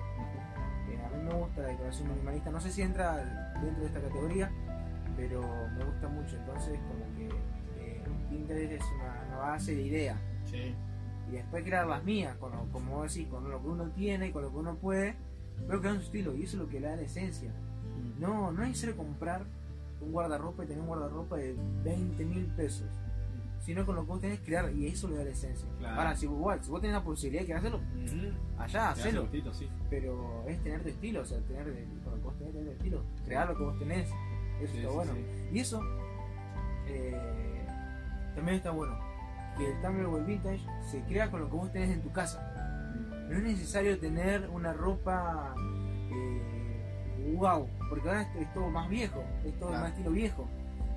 Eh, 0.88 0.98
a 1.04 1.16
mí 1.16 1.22
me 1.24 1.34
gusta 1.34 1.62
la 1.62 1.68
decoración 1.68 2.08
minimalista, 2.08 2.50
no 2.50 2.60
sé 2.60 2.70
si 2.70 2.82
entra 2.82 3.16
dentro 3.62 3.80
de 3.82 3.86
esta 3.86 4.00
categoría, 4.00 4.50
pero 5.16 5.42
me 5.76 5.84
gusta 5.84 6.08
mucho. 6.08 6.36
Entonces, 6.36 6.78
como 6.88 7.16
que 7.16 7.28
eh, 7.80 8.02
Pinterest 8.30 8.72
es 8.72 8.82
una, 8.94 9.24
una 9.28 9.36
base 9.38 9.74
de 9.74 9.82
idea. 9.82 10.16
Sí. 10.44 10.74
Y 11.28 11.32
después 11.32 11.64
crear 11.64 11.86
las 11.88 12.04
mías, 12.04 12.36
con 12.36 12.52
lo, 12.52 12.64
como 12.70 13.02
decís, 13.02 13.26
con 13.28 13.50
lo 13.50 13.60
que 13.60 13.66
uno 13.68 13.90
tiene, 13.90 14.30
con 14.30 14.42
lo 14.42 14.50
que 14.50 14.56
uno 14.58 14.76
puede, 14.76 15.16
pero 15.66 15.80
crear 15.80 15.96
un 15.96 16.02
estilo. 16.02 16.34
Y 16.36 16.44
eso 16.44 16.56
es 16.56 16.62
lo 16.62 16.68
que 16.68 16.78
le 16.80 16.86
da 16.88 16.96
la 16.96 17.02
esencia. 17.02 17.50
No, 18.20 18.52
no 18.52 18.62
es 18.62 18.68
necesario 18.68 18.96
comprar 18.96 19.42
un 20.00 20.12
guardarropa 20.12 20.64
y 20.64 20.66
tener 20.66 20.80
un 20.82 20.88
guardarropa 20.88 21.36
de 21.36 21.54
20 21.84 22.24
mil 22.24 22.46
pesos. 22.54 22.86
Sino 23.60 23.84
con 23.84 23.96
lo 23.96 24.02
que 24.02 24.06
vos 24.08 24.20
tenés 24.20 24.40
crear 24.40 24.70
y 24.72 24.86
eso 24.86 25.08
le 25.08 25.16
da 25.16 25.24
la 25.24 25.30
esencia. 25.30 25.66
Claro. 25.78 25.96
Ahora, 25.96 26.14
si, 26.14 26.26
igual, 26.26 26.62
si 26.62 26.70
vos 26.70 26.80
tenés 26.80 26.94
la 26.94 27.02
posibilidad 27.02 27.44
de 27.44 27.54
hacerlo, 27.54 27.80
allá, 28.58 28.70
Te 28.72 28.78
hace 28.78 29.00
hacelo. 29.00 29.22
gustito, 29.22 29.52
sí. 29.54 29.68
Pero 29.90 30.44
es 30.46 30.62
tener 30.62 30.82
tu 30.82 30.88
estilo, 30.88 31.22
o 31.22 31.24
sea, 31.24 31.38
tener 31.40 31.64
con 32.04 32.12
lo 32.12 32.16
que 32.18 32.22
vos 32.22 32.38
tenés, 32.38 32.52
tener 32.52 32.66
tu 32.68 32.72
estilo. 32.76 33.02
Crear 33.24 33.48
lo 33.48 33.56
que 33.56 33.62
vos 33.64 33.78
tenés. 33.78 34.08
Eso 34.60 34.72
Sí, 34.72 34.78
está 34.78 34.88
sí, 34.90 34.94
bueno. 34.94 35.12
Y 35.52 35.58
eso 35.58 35.80
eh, 36.86 37.66
también 38.34 38.58
está 38.58 38.70
bueno. 38.70 38.98
Que 39.58 39.70
el 39.72 39.80
Tumblr 39.80 40.24
Vintage 40.26 40.60
se 40.90 41.00
crea 41.04 41.30
con 41.30 41.40
lo 41.40 41.50
que 41.50 41.56
vos 41.56 41.72
tenés 41.72 41.90
en 41.90 42.02
tu 42.02 42.12
casa. 42.12 42.52
No 43.28 43.36
es 43.36 43.42
necesario 43.42 43.98
tener 43.98 44.48
una 44.50 44.72
ropa 44.72 45.54
eh, 46.12 46.55
wow, 47.34 47.66
porque 47.88 48.08
ahora 48.08 48.22
es, 48.22 48.36
es 48.36 48.52
todo 48.54 48.68
más 48.70 48.88
viejo, 48.88 49.22
es 49.44 49.58
todo 49.58 49.68
Claro. 49.70 49.82
más 49.84 49.92
estilo 49.92 50.10
viejo. 50.10 50.46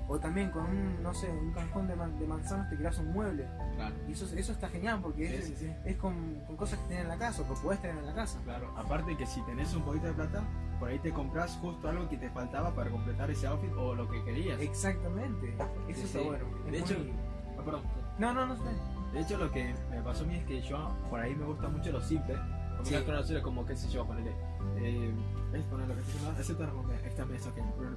O 0.08 0.18
también 0.18 0.50
con 0.50 0.64
un, 0.64 1.00
no 1.04 1.14
sé, 1.14 1.30
un 1.30 1.52
cajón 1.52 1.86
de, 1.86 1.94
man- 1.94 2.18
de 2.18 2.26
manzanas 2.26 2.68
te 2.68 2.76
creas 2.76 2.98
un 2.98 3.12
mueble. 3.12 3.46
Claro. 3.76 3.94
Y 4.08 4.12
eso, 4.12 4.24
eso 4.36 4.50
está 4.52 4.68
genial 4.68 4.98
porque 5.00 5.28
Sí, 5.28 5.34
es, 5.36 5.44
sí, 5.44 5.54
sí. 5.60 5.72
es 5.84 5.96
con, 5.98 6.34
con 6.48 6.56
cosas 6.56 6.80
que 6.80 6.88
tenés 6.88 7.04
en 7.04 7.08
la 7.10 7.16
casa, 7.16 7.42
o 7.42 7.46
que 7.54 7.60
podés 7.60 7.80
tener 7.80 7.96
en 7.98 8.06
la 8.06 8.14
casa. 8.14 8.38
Claro, 8.44 8.72
aparte 8.76 9.16
que 9.16 9.24
si 9.24 9.40
tenés 9.42 9.72
un 9.72 9.82
poquito 9.82 10.06
de 10.08 10.12
plata, 10.14 10.42
por 10.80 10.88
ahí 10.88 10.98
te 10.98 11.12
compras 11.12 11.56
justo 11.60 11.88
algo 11.88 12.08
que 12.08 12.16
te 12.16 12.28
faltaba 12.30 12.74
para 12.74 12.90
completar 12.90 13.30
ese 13.30 13.46
outfit 13.46 13.70
o 13.76 13.94
lo 13.94 14.10
que 14.10 14.24
querías. 14.24 14.60
Exactamente, 14.60 15.54
eso 15.88 16.02
está 16.04 16.20
bueno. 16.22 16.44
es 16.66 16.72
De 16.72 16.78
hecho- 16.78 16.98
muy- 16.98 17.12
Ah, 17.56 17.62
perdón. 17.64 17.82
No, 18.18 18.32
no, 18.34 18.46
no 18.46 18.56
sé. 18.56 18.62
De 19.12 19.20
hecho, 19.20 19.38
lo 19.38 19.50
que 19.52 19.72
me 19.90 20.00
pasó 20.02 20.24
a 20.24 20.26
mí 20.26 20.34
es 20.36 20.44
que 20.44 20.60
yo 20.62 20.90
por 21.08 21.20
ahí 21.20 21.36
me 21.36 21.44
gusta 21.44 21.68
mucho 21.68 21.92
lo 21.92 22.00
simple. 22.00 22.34
Porque 22.82 22.98
Sí. 22.98 23.04
cosas 23.04 23.42
como, 23.42 23.66
qué 23.66 23.76
sé 23.76 23.88
yo, 23.90 24.06
ponerle. 24.06 24.34
Eh, 24.78 25.12
es 25.52 25.62
poner 25.64 25.88
lo 25.88 25.94
que 25.94 26.00
estoy 26.00 26.16
haciendo, 26.16 26.40
excepto 26.40 26.62
la 26.64 26.70
remera, 26.70 27.06
esta 27.06 27.24
mesa 27.26 27.54
que 27.54 27.62
ponen 27.62 27.96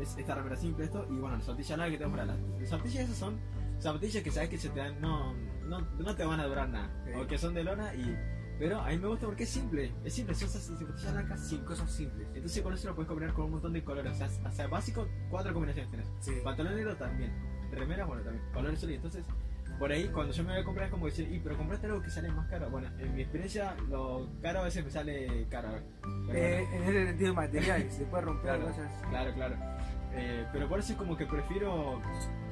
Es 0.00 0.16
esta 0.18 0.34
remera 0.34 0.56
simple, 0.56 0.84
esto, 0.86 1.06
y 1.10 1.14
bueno, 1.18 1.36
las 1.36 1.44
zapatillas 1.44 1.78
largas 1.78 1.92
que 1.92 1.98
tengo 1.98 2.10
para 2.12 2.26
las. 2.26 2.38
Las 2.60 2.68
zapatillas 2.68 3.04
esas 3.04 3.16
son 3.16 3.38
zapatillas 3.78 4.22
que 4.22 4.30
sabes 4.30 4.48
que 4.50 4.58
se 4.58 4.68
te 4.70 4.80
dan, 4.80 5.00
no, 5.00 5.34
no, 5.68 5.80
no 5.80 6.16
te 6.16 6.24
van 6.24 6.40
a 6.40 6.46
durar 6.46 6.68
nada. 6.68 6.90
Sí. 7.04 7.12
O 7.20 7.26
que 7.26 7.38
son 7.38 7.54
de 7.54 7.62
lona 7.64 7.94
y. 7.94 8.16
Pero 8.58 8.80
a 8.80 8.88
mí 8.88 8.98
me 8.98 9.08
gusta 9.08 9.26
porque 9.26 9.42
es 9.44 9.50
simple, 9.50 9.92
es 10.04 10.12
simple, 10.14 10.34
son 10.34 10.48
esas 10.48 10.62
zapatillas 10.62 11.40
Sin 11.40 11.48
simples. 11.48 11.68
cosas 11.68 11.90
simples. 11.92 12.28
Entonces 12.34 12.62
con 12.62 12.72
eso 12.72 12.88
lo 12.88 12.94
puedes 12.94 13.08
combinar 13.08 13.34
con 13.34 13.44
un 13.46 13.50
montón 13.52 13.72
de 13.72 13.82
colores. 13.84 14.12
O 14.12 14.16
sea, 14.16 14.28
o 14.48 14.52
sea, 14.52 14.66
básico, 14.68 15.06
cuatro 15.30 15.52
combinaciones 15.52 15.90
tenés. 15.90 16.06
Sí. 16.20 16.32
Pantalón 16.42 16.76
negro 16.76 16.96
también. 16.96 17.32
Remera, 17.72 18.04
bueno, 18.04 18.22
también. 18.22 18.44
Colores 18.52 18.78
sólidos. 18.80 19.04
Entonces, 19.04 19.24
por 19.78 19.90
ahí, 19.92 20.08
cuando 20.08 20.32
yo 20.32 20.42
me 20.44 20.52
voy 20.52 20.60
a 20.60 20.64
comprar, 20.64 20.86
es 20.86 20.90
como 20.92 21.06
decir, 21.06 21.30
y 21.32 21.38
pero 21.40 21.56
compraste 21.56 21.86
algo 21.86 22.00
que 22.02 22.10
sale 22.10 22.30
más 22.30 22.46
caro. 22.48 22.70
Bueno, 22.70 22.88
en 22.98 23.14
mi 23.14 23.22
experiencia, 23.22 23.74
lo 23.88 24.28
caro 24.42 24.60
a 24.60 24.64
veces 24.64 24.84
me 24.84 24.90
sale 24.90 25.46
caro. 25.50 25.68
Pero 26.26 26.38
Eh, 26.38 26.66
bueno, 26.70 26.84
en 26.84 26.88
ese 26.96 27.06
sentido 27.08 27.34
material, 27.34 27.90
se 27.90 28.04
puede 28.04 28.24
romper 28.24 28.42
Claro. 28.56 28.66
cosas. 28.68 28.92
claro, 29.10 29.34
claro. 29.34 29.56
Eh, 30.16 30.46
pero 30.52 30.68
por 30.68 30.78
eso 30.78 30.92
es 30.92 30.98
como 30.98 31.16
que 31.16 31.26
prefiero 31.26 32.00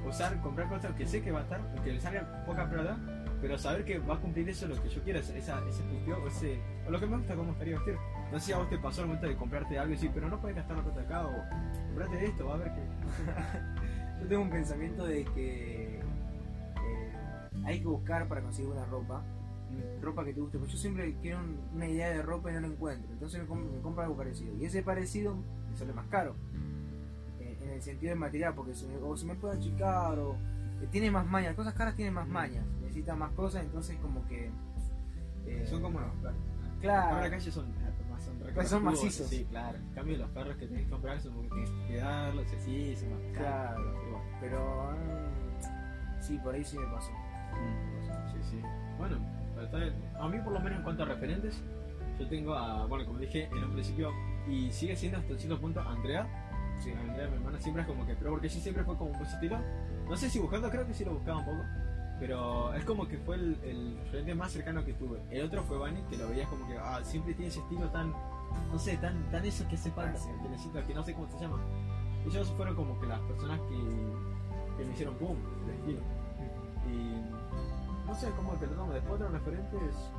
usar, 0.08 0.40
comprar 0.40 0.68
cosas 0.68 0.92
que 0.96 1.06
sé 1.06 1.22
que 1.22 1.30
va 1.30 1.40
a 1.40 1.42
estar, 1.42 1.60
que 1.84 1.92
le 1.92 2.00
salga 2.00 2.44
poca 2.44 2.68
plata, 2.68 2.96
pero 3.40 3.56
saber 3.56 3.84
que 3.84 3.98
va 4.00 4.14
a 4.14 4.18
cumplir 4.18 4.48
eso 4.48 4.66
lo 4.66 4.80
que 4.82 4.88
yo 4.88 5.00
quiero, 5.02 5.20
esa, 5.20 5.36
ese 5.36 5.82
función, 5.84 6.20
o, 6.22 6.26
ese, 6.28 6.60
o 6.86 6.90
lo 6.90 6.98
que 6.98 7.06
me 7.06 7.16
gusta, 7.18 7.34
cómo 7.34 7.44
me 7.44 7.50
gustaría 7.50 7.74
vestir. 7.76 7.96
No 8.32 8.40
sé 8.40 8.46
si 8.46 8.52
a 8.52 8.58
vos 8.58 8.68
te 8.68 8.78
pasó 8.78 9.02
el 9.02 9.06
momento 9.08 9.28
de 9.28 9.36
comprarte 9.36 9.78
algo 9.78 9.92
y 9.92 9.96
decir, 9.96 10.10
pero 10.12 10.28
no 10.28 10.40
puedes 10.40 10.56
gastar 10.56 10.76
la 10.76 10.82
plata 10.82 11.00
acá, 11.02 11.26
o 11.26 11.32
comprate 11.86 12.24
esto, 12.24 12.46
va 12.46 12.54
a 12.54 12.58
ver 12.58 12.72
que. 12.72 12.80
Yo 14.22 14.28
tengo 14.28 14.42
un 14.42 14.50
pensamiento 14.50 15.04
de 15.04 15.24
que 15.24 15.84
eh, 15.84 15.91
hay 17.72 17.80
que 17.80 17.86
buscar 17.88 18.28
para 18.28 18.42
conseguir 18.42 18.70
una 18.70 18.84
ropa, 18.86 19.22
ropa 20.00 20.24
que 20.24 20.34
te 20.34 20.40
guste. 20.40 20.58
Porque 20.58 20.72
yo 20.72 20.78
siempre 20.78 21.14
quiero 21.20 21.38
un- 21.40 21.58
una 21.74 21.88
idea 21.88 22.10
de 22.10 22.22
ropa 22.22 22.50
y 22.50 22.54
no 22.54 22.60
la 22.60 22.66
encuentro. 22.68 23.12
Entonces 23.12 23.40
me, 23.40 23.46
com- 23.46 23.72
me 23.74 23.80
compro 23.80 24.02
algo 24.02 24.16
parecido. 24.16 24.54
Y 24.56 24.64
ese 24.66 24.82
parecido 24.82 25.36
me 25.70 25.76
sale 25.76 25.92
más 25.92 26.06
caro. 26.08 26.34
Eh, 27.40 27.58
en 27.62 27.70
el 27.70 27.82
sentido 27.82 28.10
del 28.10 28.18
material, 28.18 28.54
porque 28.54 28.74
se 28.74 28.86
me, 28.86 28.96
o 28.96 29.16
se 29.16 29.24
me 29.26 29.34
puede 29.34 29.56
achicar 29.56 30.18
o 30.18 30.34
eh, 30.82 30.88
tiene 30.90 31.10
más 31.10 31.26
mañas. 31.26 31.54
Cosas 31.54 31.74
caras 31.74 31.94
tienen 31.96 32.14
más 32.14 32.28
mañas. 32.28 32.64
Necesitan 32.82 33.18
más 33.18 33.30
cosas, 33.32 33.62
entonces 33.64 33.96
como 34.02 34.26
que... 34.26 34.50
eh, 35.46 35.64
Son 35.66 35.80
como 35.82 36.00
los 36.00 36.14
perros. 36.16 36.36
Claro. 36.80 37.16
Ahora 37.16 37.30
calle 37.30 37.50
son, 37.52 37.68
más 38.10 38.22
son, 38.24 38.34
Pues 38.54 38.68
son 38.68 38.82
macizos. 38.84 39.28
Sí, 39.28 39.46
claro. 39.48 39.78
En 39.78 39.94
cambio, 39.94 40.18
los 40.18 40.28
perros 40.30 40.56
que 40.56 40.66
tenés 40.66 40.84
que 40.84 40.90
comprar 40.90 41.20
son 41.20 41.32
porque 41.34 41.48
tienes 41.50 41.70
que 41.70 41.86
cuidarlos 41.86 42.52
y 42.52 42.56
así, 42.56 42.96
son 42.96 43.10
más 43.12 43.20
caros. 43.38 43.82
Claro. 43.82 44.22
pero. 44.40 44.90
Pero... 44.90 44.90
mm, 44.92 46.22
sí, 46.22 46.38
por 46.42 46.54
ahí 46.54 46.64
sí 46.64 46.76
me 46.78 46.86
pasó. 46.86 47.10
Sí, 48.32 48.50
sí. 48.50 48.62
Bueno, 48.98 49.16
a 50.18 50.28
mí 50.28 50.38
por 50.38 50.52
lo 50.52 50.60
menos 50.60 50.78
en 50.78 50.84
cuanto 50.84 51.02
a 51.02 51.06
referentes, 51.06 51.62
yo 52.18 52.28
tengo 52.28 52.54
a, 52.54 52.86
bueno, 52.86 53.06
como 53.06 53.18
dije 53.18 53.48
en 53.50 53.64
un 53.64 53.72
principio, 53.72 54.12
y 54.48 54.70
sigue 54.70 54.96
siendo 54.96 55.18
hasta 55.18 55.36
cierto 55.36 55.60
punto 55.60 55.80
Andrea. 55.80 56.26
Sí, 56.78 56.90
Andrea, 56.90 57.28
mi 57.28 57.36
hermana, 57.36 57.60
siempre 57.60 57.82
es 57.82 57.88
como 57.88 58.06
que, 58.06 58.14
pero 58.14 58.30
porque 58.30 58.48
ella 58.48 58.60
siempre 58.60 58.84
fue 58.84 58.96
como 58.96 59.12
estilo. 59.22 59.58
No 60.08 60.16
sé 60.16 60.28
si 60.28 60.38
buscando, 60.38 60.68
creo 60.70 60.86
que 60.86 60.94
sí 60.94 61.04
lo 61.04 61.14
buscaba 61.14 61.38
un 61.38 61.44
poco. 61.44 61.62
Pero 62.18 62.74
es 62.74 62.84
como 62.84 63.06
que 63.08 63.18
fue 63.18 63.36
el, 63.36 63.56
el 63.64 63.98
referente 64.04 64.34
más 64.34 64.52
cercano 64.52 64.84
que 64.84 64.92
tuve. 64.94 65.20
El 65.30 65.46
otro 65.46 65.62
fue 65.62 65.78
Bunny, 65.78 66.02
que 66.10 66.16
lo 66.16 66.28
veías 66.28 66.48
como 66.48 66.66
que 66.68 66.76
ah, 66.78 67.00
siempre 67.02 67.34
tiene 67.34 67.48
ese 67.48 67.60
estilo 67.60 67.88
tan, 67.88 68.12
no 68.70 68.78
sé, 68.78 68.96
tan, 68.98 69.30
tan 69.30 69.44
eso 69.44 69.66
que 69.68 69.74
hace 69.76 69.90
falta, 69.90 70.18
que 70.42 70.48
necesito, 70.48 70.86
que 70.86 70.94
no 70.94 71.02
sé 71.02 71.14
cómo 71.14 71.28
se 71.30 71.38
llama. 71.38 71.60
Ellos 72.26 72.52
fueron 72.56 72.76
como 72.76 73.00
que 73.00 73.06
las 73.06 73.20
personas 73.20 73.60
que, 73.60 74.76
que 74.76 74.84
me 74.84 74.92
hicieron 74.92 75.18
boom, 75.18 75.36
el 75.64 75.74
estilo. 75.74 76.00
Y 76.90 77.41
no 78.12 78.18
sé 78.18 78.30
cómo 78.36 78.52
te 78.56 78.66
lo 78.66 78.72
tomo. 78.74 78.92
Después 78.92 79.14
otros 79.14 79.32
referentes, 79.32 80.12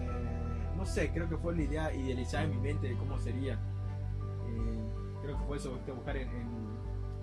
eh, 0.00 0.68
no 0.76 0.86
sé, 0.86 1.10
creo 1.12 1.28
que 1.28 1.36
fue 1.36 1.56
la 1.56 1.62
idea 1.62 1.94
idealizada 1.94 2.44
en 2.44 2.50
mi 2.50 2.58
mente 2.58 2.88
de 2.88 2.96
cómo 2.96 3.18
sería. 3.18 3.54
Eh, 3.54 4.84
creo 5.22 5.38
que 5.38 5.44
fue 5.44 5.56
eso, 5.56 5.74
¿viste? 5.74 5.92
buscar 5.92 6.16
en, 6.16 6.28
en- 6.28 6.64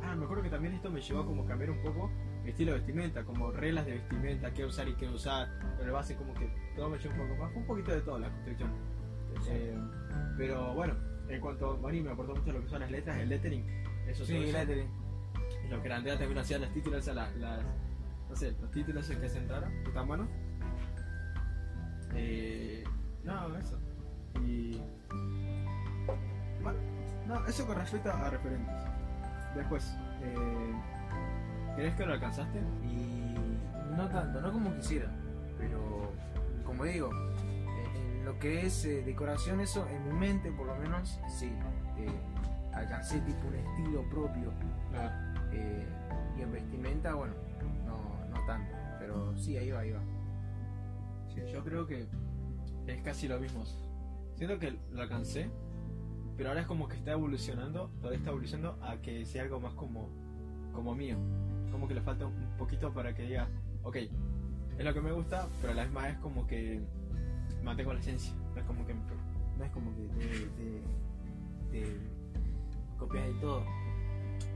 Ah, 0.03 0.15
me 0.15 0.25
acuerdo 0.25 0.41
que 0.43 0.49
también 0.49 0.73
esto 0.73 0.89
me 0.89 0.99
llevó 0.99 1.21
a 1.21 1.25
como 1.25 1.45
cambiar 1.45 1.69
un 1.69 1.81
poco 1.83 2.09
mi 2.43 2.49
estilo 2.49 2.71
de 2.71 2.79
vestimenta, 2.79 3.23
como 3.23 3.51
reglas 3.51 3.85
de 3.85 3.93
vestimenta, 3.93 4.51
qué 4.51 4.65
usar 4.65 4.87
y 4.89 4.95
qué 4.95 5.07
usar, 5.07 5.47
pero 5.77 5.93
base 5.93 6.15
como 6.15 6.33
que 6.33 6.51
todo 6.75 6.89
me 6.89 6.97
llevó 6.97 7.13
un 7.21 7.29
poco 7.29 7.41
más, 7.43 7.55
un 7.55 7.65
poquito 7.67 7.91
de 7.91 8.01
todo 8.01 8.17
la 8.17 8.29
construcción. 8.31 8.71
Eh, 9.47 9.77
pero 10.37 10.73
bueno, 10.73 10.95
en 11.29 11.39
cuanto 11.39 11.73
a 11.73 11.77
Mari 11.77 12.01
me 12.01 12.11
aportó 12.11 12.35
mucho 12.35 12.51
lo 12.51 12.61
que 12.61 12.67
son 12.67 12.79
las 12.81 12.89
letras, 12.91 13.17
el 13.19 13.29
lettering, 13.29 13.63
eso 14.07 14.25
Sí, 14.25 14.37
eso. 14.37 14.57
lettering. 14.57 14.89
Lo 15.69 15.81
que 15.83 15.93
Andrea 15.93 16.17
también 16.17 16.39
hacía 16.39 16.57
los 16.57 16.73
títulos, 16.73 17.05
las, 17.05 17.35
las- 17.35 17.63
no 18.31 18.37
sé, 18.37 18.55
los 18.61 18.71
títulos 18.71 19.05
que 19.07 19.29
se 19.29 19.37
entraron, 19.39 19.69
que 19.83 19.89
están 19.89 20.07
buenos. 20.07 20.29
Eh, 22.15 22.81
no, 23.25 23.57
eso. 23.57 23.77
Y. 24.41 24.81
Bueno, 26.63 26.79
no, 27.27 27.45
eso 27.45 27.67
con 27.67 27.75
respecto 27.75 28.09
a 28.09 28.29
referentes. 28.29 28.75
Después, 29.53 29.97
eh, 30.21 30.73
¿crees 31.75 31.93
que 31.95 32.05
lo 32.05 32.13
alcanzaste? 32.13 32.59
Y 32.85 33.35
no 33.97 34.07
tanto, 34.07 34.39
no 34.39 34.53
como 34.53 34.73
quisiera, 34.77 35.11
pero 35.57 36.13
como 36.65 36.85
digo, 36.85 37.09
eh, 37.11 38.17
en 38.19 38.25
lo 38.25 38.39
que 38.39 38.65
es 38.65 38.85
eh, 38.85 39.03
decoración, 39.05 39.59
eso 39.59 39.85
en 39.89 40.07
mi 40.07 40.13
mente 40.13 40.53
por 40.53 40.67
lo 40.67 40.75
menos, 40.77 41.19
sí, 41.27 41.51
eh, 41.97 42.09
alcancé 42.73 43.19
tipo 43.19 43.45
un 43.45 43.55
estilo 43.55 44.09
propio. 44.09 44.53
y 46.37 46.41
en 46.41 46.51
vestimenta, 46.51 47.13
bueno, 47.13 47.33
no, 47.33 47.49
no 47.49 47.50
tanto, 48.53 48.75
pero 48.99 49.37
sí, 49.37 49.57
ahí 49.57 49.71
va, 49.71 49.79
ahí 49.79 49.91
va. 49.91 50.01
Sí, 51.33 51.41
yo 51.51 51.63
creo 51.63 51.87
que 51.87 52.07
es 52.87 53.01
casi 53.01 53.27
lo 53.27 53.39
mismo. 53.39 53.63
Siento 54.35 54.59
que 54.59 54.77
lo 54.91 55.01
alcancé, 55.01 55.49
pero 56.37 56.49
ahora 56.49 56.61
es 56.61 56.67
como 56.67 56.87
que 56.87 56.97
está 56.97 57.11
evolucionando, 57.11 57.89
todavía 57.99 58.17
está 58.17 58.31
evolucionando 58.31 58.83
a 58.83 58.97
que 58.97 59.25
sea 59.25 59.43
algo 59.43 59.59
más 59.59 59.73
como, 59.73 60.09
como 60.73 60.93
mío. 60.95 61.17
Como 61.71 61.87
que 61.87 61.93
le 61.93 62.01
falta 62.01 62.25
un 62.25 62.33
poquito 62.57 62.91
para 62.93 63.13
que 63.13 63.23
diga, 63.23 63.47
ok, 63.83 63.95
es 64.77 64.85
lo 64.85 64.93
que 64.93 65.01
me 65.01 65.11
gusta, 65.11 65.47
pero 65.61 65.73
a 65.73 65.75
la 65.75 65.85
vez 65.85 66.17
como 66.17 66.45
que 66.47 66.81
mantengo 67.63 67.93
la 67.93 67.99
esencia. 67.99 68.33
No 68.53 68.59
es 68.59 68.65
como 68.65 68.85
que 68.85 68.93
No 68.93 69.63
es 69.63 69.71
como 69.71 69.91
que 69.95 70.03
te, 70.17 71.71
te, 71.71 71.81
te 71.85 71.97
copias 72.97 73.27
de 73.27 73.33
todo. 73.35 73.63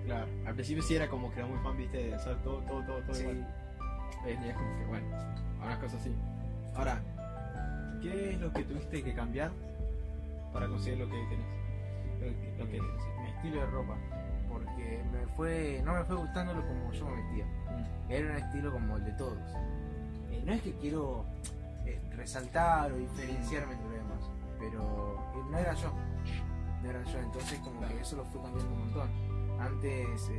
Claro, 0.05 0.27
al 0.45 0.53
principio 0.55 0.83
sí 0.83 0.95
era 0.95 1.07
como 1.07 1.31
que 1.31 1.39
era 1.39 1.47
muy 1.47 1.57
fan, 1.59 1.77
viste, 1.77 1.97
de 2.07 2.15
hacer 2.15 2.35
todo, 2.43 2.59
todo, 2.63 2.83
todo, 2.85 2.99
todo 3.01 3.13
Sí. 3.13 3.21
igual. 3.21 3.47
Hoy 4.25 4.31
en 4.31 4.41
día 4.41 4.51
es 4.51 4.57
como 4.57 4.75
que, 4.77 4.85
bueno, 4.85 5.05
algunas 5.59 5.77
cosas 5.77 6.01
así. 6.01 6.15
Ahora, 6.75 6.99
¿qué 8.01 8.31
es 8.31 8.39
lo 8.41 8.51
que 8.51 8.63
tuviste 8.63 9.03
que 9.03 9.13
cambiar 9.13 9.51
para 10.51 10.67
conseguir 10.67 10.99
lo 10.99 11.05
que 11.05 11.11
tenés? 11.29 11.45
Lo 12.19 12.19
que, 12.19 12.55
lo 12.57 12.71
que 12.71 12.81
mi 13.21 13.29
estilo 13.29 13.61
de 13.61 13.67
ropa, 13.67 13.95
porque 14.49 15.03
me 15.11 15.27
fue, 15.35 15.81
no 15.85 15.93
me 15.93 16.03
fue 16.05 16.15
gustando 16.15 16.55
lo 16.55 16.65
como 16.65 16.91
yo 16.91 17.05
me 17.05 17.21
vestía. 17.21 17.45
Mm. 17.45 18.11
Era 18.11 18.31
un 18.31 18.37
estilo 18.37 18.71
como 18.71 18.97
el 18.97 19.05
de 19.05 19.11
todos. 19.11 19.37
Eh, 20.31 20.43
no 20.43 20.53
es 20.53 20.61
que 20.63 20.73
quiero 20.73 21.25
eh, 21.85 22.01
resaltar 22.15 22.91
o 22.91 22.97
diferenciarme 22.97 23.75
de 23.75 23.83
los 23.83 23.91
demás, 23.91 24.29
pero 24.59 25.19
eh, 25.35 25.43
no 25.51 25.57
era 25.59 25.73
yo. 25.75 25.93
No 26.81 26.89
era 26.89 27.03
yo, 27.03 27.19
entonces 27.19 27.59
como 27.59 27.79
que 27.81 28.01
eso 28.01 28.15
lo 28.15 28.25
fue 28.25 28.41
cambiando 28.41 28.73
un 28.73 28.79
montón. 28.79 29.09
Antes 29.59 30.31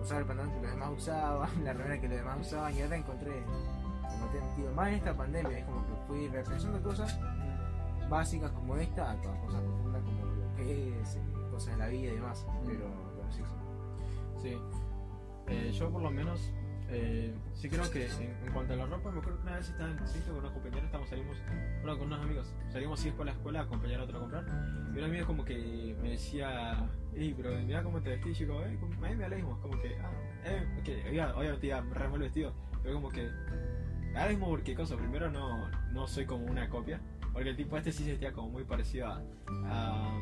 usaba 0.00 0.20
el 0.20 0.26
pantalón 0.26 0.52
que 0.54 0.60
los 0.62 0.70
demás 0.70 0.90
usaban, 0.96 1.50
la 1.64 1.72
remera 1.72 2.00
que 2.00 2.08
los 2.08 2.18
demás 2.18 2.38
usaban 2.40 2.74
y 2.74 2.82
ahora 2.82 2.96
encontré, 2.96 3.38
encontré 3.38 4.40
sentido. 4.40 4.72
Más 4.74 4.88
en 4.88 4.94
esta 4.94 5.16
pandemia, 5.16 5.58
es 5.58 5.64
como 5.64 5.86
que 5.86 5.92
fui 6.06 6.28
reaccionando 6.28 6.82
cosas 6.82 7.18
básicas 8.08 8.50
como 8.52 8.76
esta 8.76 9.10
a 9.10 9.16
cosas 9.16 9.60
profundas 9.62 10.02
como 10.02 10.24
lo 10.24 10.54
que 10.56 11.00
es, 11.00 11.16
eh, 11.16 11.22
cosas 11.50 11.72
de 11.72 11.76
la 11.78 11.88
vida 11.88 12.12
y 12.12 12.14
demás. 12.16 12.46
Pero, 12.66 12.90
pero 13.16 13.32
sí, 13.32 13.42
sí. 14.42 14.48
Sí. 14.48 14.58
Eh, 15.48 15.72
yo 15.72 15.90
por 15.90 16.02
lo 16.02 16.10
menos 16.10 16.52
eh, 16.90 17.34
sí 17.54 17.68
creo 17.68 17.90
que 17.90 18.06
en, 18.06 18.46
en 18.46 18.52
cuanto 18.52 18.72
a 18.72 18.76
la 18.76 18.86
ropa, 18.86 19.10
me 19.10 19.18
acuerdo 19.18 19.38
que 19.40 19.46
una 19.46 19.56
vez 19.56 19.68
estaba 19.68 19.90
en 19.90 20.06
sitio 20.08 20.28
con 20.32 20.38
unos 20.38 20.52
compañeros, 20.52 20.84
estamos, 20.84 21.08
salimos, 21.08 21.36
bueno, 21.82 21.98
con 21.98 22.06
unos 22.06 22.20
amigos, 22.24 22.54
salimos 22.70 23.00
así 23.00 23.10
de 23.10 23.24
la 23.26 23.32
escuela 23.32 23.60
a 23.60 23.62
acompañar 23.64 24.00
a 24.00 24.04
otro 24.04 24.16
a 24.16 24.20
comprar. 24.20 24.44
Y 24.94 24.98
un 24.98 25.04
amigo 25.04 25.26
como 25.26 25.44
que 25.44 25.96
me 26.02 26.10
decía, 26.10 26.88
Ey, 27.14 27.34
pero 27.34 27.50
mira 27.62 27.82
cómo 27.82 28.00
te 28.00 28.10
vestís, 28.10 28.40
y 28.40 28.46
yo 28.46 28.54
como, 28.54 28.62
eh, 28.64 28.76
como- 28.80 29.04
a 29.06 29.08
mí 29.08 29.16
me 29.16 29.28
mismo, 29.36 29.60
como 29.60 29.80
que, 29.82 29.96
ah, 30.00 30.10
eh, 30.44 30.66
que 30.84 31.12
iba- 31.14 31.34
obviamente 31.36 31.66
iba 31.66 31.80
re 31.80 32.08
mal 32.08 32.20
vestido, 32.20 32.52
pero 32.82 32.94
como 32.94 33.08
que, 33.10 33.28
lo 34.24 34.30
mismo 34.30 34.48
porque 34.48 34.74
cosa, 34.74 34.96
primero 34.96 35.30
no, 35.30 35.68
no 35.92 36.06
soy 36.06 36.24
como 36.26 36.44
una 36.46 36.68
copia, 36.68 37.00
porque 37.32 37.50
el 37.50 37.56
tipo 37.56 37.76
este 37.76 37.92
sí 37.92 38.04
se 38.04 38.10
vestía 38.10 38.32
como 38.32 38.50
muy 38.50 38.64
parecido 38.64 39.08
a, 39.08 39.22
a, 39.66 40.20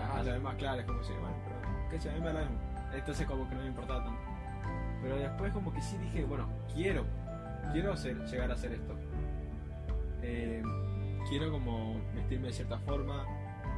a, 0.00 0.18
a 0.18 0.22
lo 0.22 0.32
demás, 0.32 0.54
claro, 0.56 0.80
es 0.80 0.86
como 0.86 1.02
si, 1.02 1.12
bueno, 1.12 1.36
pero, 1.44 1.90
qué 1.90 2.00
sé, 2.00 2.10
a 2.10 2.14
mí 2.14 2.20
me 2.20 2.32
mismo. 2.32 2.58
Entonces 2.92 3.26
como 3.26 3.48
que 3.48 3.54
no 3.56 3.62
me 3.62 3.68
importaba 3.68 4.04
tanto. 4.04 4.20
Pero 5.04 5.16
después 5.18 5.52
como 5.52 5.72
que 5.72 5.80
sí 5.82 5.96
dije, 5.98 6.24
bueno, 6.24 6.48
quiero, 6.74 7.04
quiero 7.72 7.92
hacer, 7.92 8.16
llegar 8.26 8.50
a 8.50 8.54
hacer 8.54 8.72
esto. 8.72 8.94
Eh, 10.22 10.62
quiero 11.28 11.50
como 11.52 12.00
vestirme 12.14 12.46
de 12.48 12.52
cierta 12.54 12.78
forma, 12.78 13.24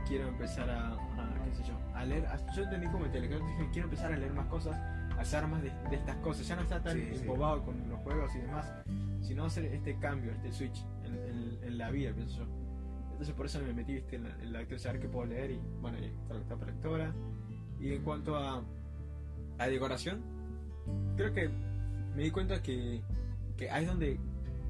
quiero 0.07 0.29
empezar 0.29 0.71
a, 0.71 0.93
a, 0.93 1.45
qué 1.45 1.55
sé 1.57 1.65
yo, 1.65 1.75
a 1.95 2.05
leer, 2.05 2.25
a- 2.27 2.55
yo 2.55 2.63
entendí 2.63 2.87
como 2.87 3.07
intelectual, 3.07 3.43
dije, 3.45 3.69
quiero 3.73 3.89
empezar 3.89 4.13
a 4.13 4.17
leer 4.17 4.33
más 4.33 4.47
cosas, 4.47 4.77
a 4.77 5.21
hacer 5.21 5.47
más 5.49 5.63
de, 5.63 5.71
de 5.91 5.97
estas 5.97 6.17
cosas, 6.19 6.47
ya 6.47 6.55
no 6.57 6.63
está 6.63 6.81
tan 6.81 6.95
Sí, 6.97 7.09
sí. 7.15 7.21
embobado 7.23 7.65
con 7.65 7.89
los 7.89 7.99
juegos 8.01 8.33
y 8.37 8.39
demás, 8.39 8.73
sino 9.23 9.45
hacer 9.47 9.65
este 9.67 9.99
cambio, 9.99 10.31
este 10.33 10.53
switch 10.53 10.85
en, 11.05 11.15
en- 11.15 11.59
en 11.65 11.79
la 11.79 11.91
vida, 11.91 12.13
pienso 12.13 12.39
yo. 12.39 12.47
Entonces 13.11 13.35
por 13.35 13.47
eso 13.47 13.59
me 13.61 13.73
metí 13.73 13.95
viste, 13.95 14.15
en 14.17 14.25
la, 14.25 14.31
en 14.43 14.53
la 14.53 14.59
lectura, 14.61 14.79
saber 14.79 15.01
qué 15.01 15.09
puedo 15.09 15.27
leer 15.27 15.51
y 15.51 15.61
bueno, 15.81 15.99
y 15.99 16.05
está 16.05 16.37
está 16.37 16.55
para 16.57 16.71
lectora. 16.71 17.13
Y 17.81 17.93
en 17.95 18.03
cuanto 18.05 18.37
a, 18.37 18.63
a 19.59 19.67
decoración, 19.67 20.23
creo 21.17 21.33
que 21.33 21.51
me 22.15 22.23
di 22.25 22.31
cuenta 22.31 22.63
que, 22.63 23.01
que 23.57 23.71
ahí 23.71 23.83
es 23.85 23.89
donde 23.89 24.19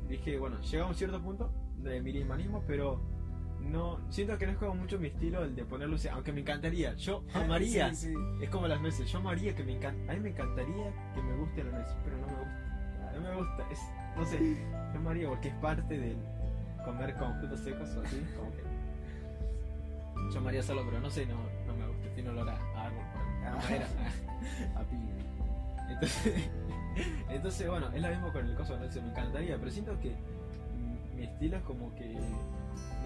dije, 0.08 0.38
bueno, 0.38 0.60
llega 0.62 0.84
a 0.84 0.88
un 0.88 0.94
cierto 0.94 1.20
punto 1.20 1.50
de 1.78 2.00
minimalismo, 2.00 2.62
pero 2.66 3.00
no 3.60 3.98
siento 4.10 4.38
que 4.38 4.46
no 4.46 4.52
es 4.52 4.58
como 4.58 4.74
mucho 4.74 4.98
mi 4.98 5.08
estilo 5.08 5.42
el 5.44 5.56
de 5.56 5.64
poner 5.64 5.88
luces, 5.88 6.10
aunque 6.12 6.32
me 6.32 6.40
encantaría. 6.40 6.94
Yo 6.94 7.24
amaría, 7.34 7.92
Sí, 7.94 8.08
sí. 8.08 8.14
es 8.42 8.50
como 8.50 8.68
las 8.68 8.80
nueces, 8.80 9.10
yo 9.10 9.18
amaría 9.18 9.54
que 9.54 9.64
me 9.64 9.76
encanta, 9.76 10.12
a 10.12 10.14
mí 10.14 10.20
me 10.20 10.30
encantaría 10.30 10.92
que 11.14 11.22
me 11.22 11.36
guste 11.36 11.64
la 11.64 11.70
nuez, 11.72 11.86
pero 12.04 12.16
no 12.18 12.26
me 12.26 12.32
gusta. 12.34 12.62
No 13.14 13.20
me 13.22 13.34
gusta, 13.36 13.70
es, 13.70 13.80
no 14.16 14.24
sé, 14.26 14.38
yo 14.92 14.98
amaría 14.98 15.28
porque 15.28 15.48
es 15.48 15.54
parte 15.54 15.98
del 15.98 16.16
comer 16.84 17.14
con 17.16 17.34
frutos 17.40 17.60
secos 17.60 17.88
o 17.96 18.02
así, 18.02 18.22
como 18.36 18.50
que 18.52 18.62
yo 20.32 20.38
amaría 20.38 20.62
solo, 20.62 20.82
pero 20.84 21.00
no 21.00 21.08
sé, 21.10 21.24
no, 21.26 21.34
no 21.66 21.74
me 21.76 21.86
gusta, 21.88 22.08
tiene 22.14 22.30
olor 22.30 22.48
a, 22.50 22.54
árbol, 22.84 23.04
por 23.12 23.22
ahí, 23.22 23.44
a 23.44 23.52
Ah. 23.52 23.56
madera, 23.62 23.86
a, 24.76 24.80
a 24.80 24.84
piña. 24.84 25.14
Entonces, 25.88 26.50
entonces, 27.28 27.68
bueno, 27.68 27.88
es 27.92 28.02
lo 28.02 28.08
mismo 28.08 28.32
con 28.32 28.46
el 28.46 28.56
coso, 28.56 28.78
no 28.78 28.90
sé, 28.90 29.00
me 29.00 29.10
encantaría, 29.10 29.56
pero 29.58 29.70
siento 29.70 29.98
que 30.00 30.14
mi 31.14 31.24
estilo 31.24 31.56
es 31.56 31.62
como 31.62 31.94
que 31.94 32.14